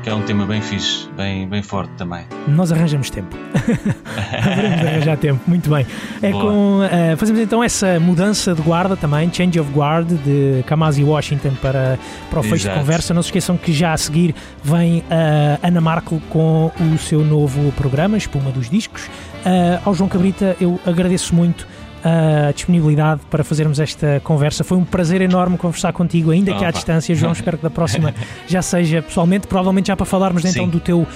que 0.00 0.08
é 0.08 0.14
um 0.14 0.22
tema 0.22 0.46
bem 0.46 0.62
fixe, 0.62 1.08
bem, 1.16 1.48
bem 1.48 1.60
forte 1.60 1.90
também. 1.94 2.24
Nós 2.46 2.70
arranjamos 2.70 3.10
tempo. 3.10 3.36
Haveremos 4.32 4.86
arranjar 4.86 5.16
tempo, 5.16 5.40
muito 5.48 5.68
bem. 5.68 5.84
É 6.22 6.30
com, 6.30 6.82
uh, 6.82 7.16
fazemos 7.16 7.40
então 7.40 7.64
essa 7.64 7.98
mudança 7.98 8.54
de 8.54 8.62
guarda 8.62 8.96
também, 8.96 9.28
Change 9.34 9.58
of 9.58 9.72
Guard 9.72 10.08
de 10.08 10.62
Kamasi 10.66 11.02
Washington 11.02 11.56
para, 11.60 11.98
para 12.30 12.38
o 12.38 12.42
fecho 12.44 12.68
de 12.68 12.74
conversa. 12.76 13.12
Não 13.12 13.24
se 13.24 13.30
esqueçam 13.30 13.56
que 13.56 13.72
já 13.72 13.92
a 13.92 13.96
seguir 13.96 14.36
vem 14.62 15.02
a 15.10 15.58
uh, 15.64 15.66
Ana 15.66 15.80
Marco 15.80 16.22
com 16.30 16.70
o 16.94 16.96
seu 16.96 17.24
novo 17.24 17.72
programa, 17.72 18.16
Espuma 18.16 18.52
dos 18.52 18.70
Discos. 18.70 19.06
Uh, 19.44 19.80
ao 19.84 19.94
João 19.96 20.08
Cabrita, 20.08 20.56
eu 20.60 20.78
agradeço 20.86 21.34
muito 21.34 21.66
a 22.04 22.52
disponibilidade 22.52 23.20
para 23.30 23.44
fazermos 23.44 23.78
esta 23.78 24.20
conversa. 24.24 24.64
Foi 24.64 24.78
um 24.78 24.84
prazer 24.84 25.20
enorme 25.20 25.56
conversar 25.56 25.92
contigo, 25.92 26.30
ainda 26.30 26.54
que 26.54 26.64
à 26.64 26.70
distância, 26.70 27.14
João. 27.14 27.32
Espero 27.32 27.56
que 27.56 27.62
da 27.62 27.70
próxima 27.70 28.14
já 28.46 28.62
seja 28.62 29.02
pessoalmente, 29.02 29.46
provavelmente 29.46 29.88
já 29.88 29.96
para 29.96 30.06
falarmos 30.06 30.44
então 30.44 30.68
do 30.68 30.80
teu 30.80 31.00
uh, 31.00 31.06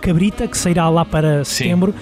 cabrita, 0.00 0.46
que 0.46 0.56
sairá 0.56 0.88
lá 0.88 1.04
para 1.04 1.44
setembro. 1.44 1.94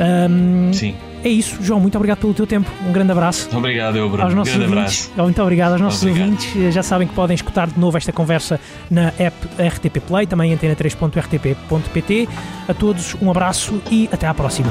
Um, 0.00 0.72
Sim. 0.72 0.94
é 1.22 1.28
isso, 1.28 1.58
João. 1.62 1.78
Muito 1.80 1.94
obrigado 1.96 2.18
pelo 2.18 2.32
teu 2.32 2.46
tempo. 2.46 2.70
Um 2.86 2.92
grande 2.92 3.12
abraço. 3.12 3.48
Obrigado, 3.54 3.96
eu, 3.96 4.08
Bruno. 4.08 4.24
Aos 4.24 4.34
nossos 4.34 4.54
grande 4.54 4.72
ouvintes, 4.72 5.04
abraço. 5.06 5.22
Muito 5.22 5.42
obrigado 5.42 5.72
aos 5.72 5.80
nossos 5.80 6.02
Obrigado. 6.02 6.30
ouvintes. 6.30 6.74
Já 6.74 6.82
sabem 6.82 7.06
que 7.06 7.14
podem 7.14 7.34
escutar 7.34 7.68
de 7.68 7.78
novo 7.78 7.96
esta 7.96 8.12
conversa 8.12 8.58
na 8.90 9.12
app 9.18 9.36
RTP 9.58 10.00
Play, 10.00 10.26
também 10.26 10.56
antena3.rtp.pt. 10.56 12.28
A 12.68 12.74
todos, 12.74 13.14
um 13.20 13.30
abraço 13.30 13.80
e 13.90 14.08
até 14.10 14.26
à 14.26 14.34
próxima. 14.34 14.70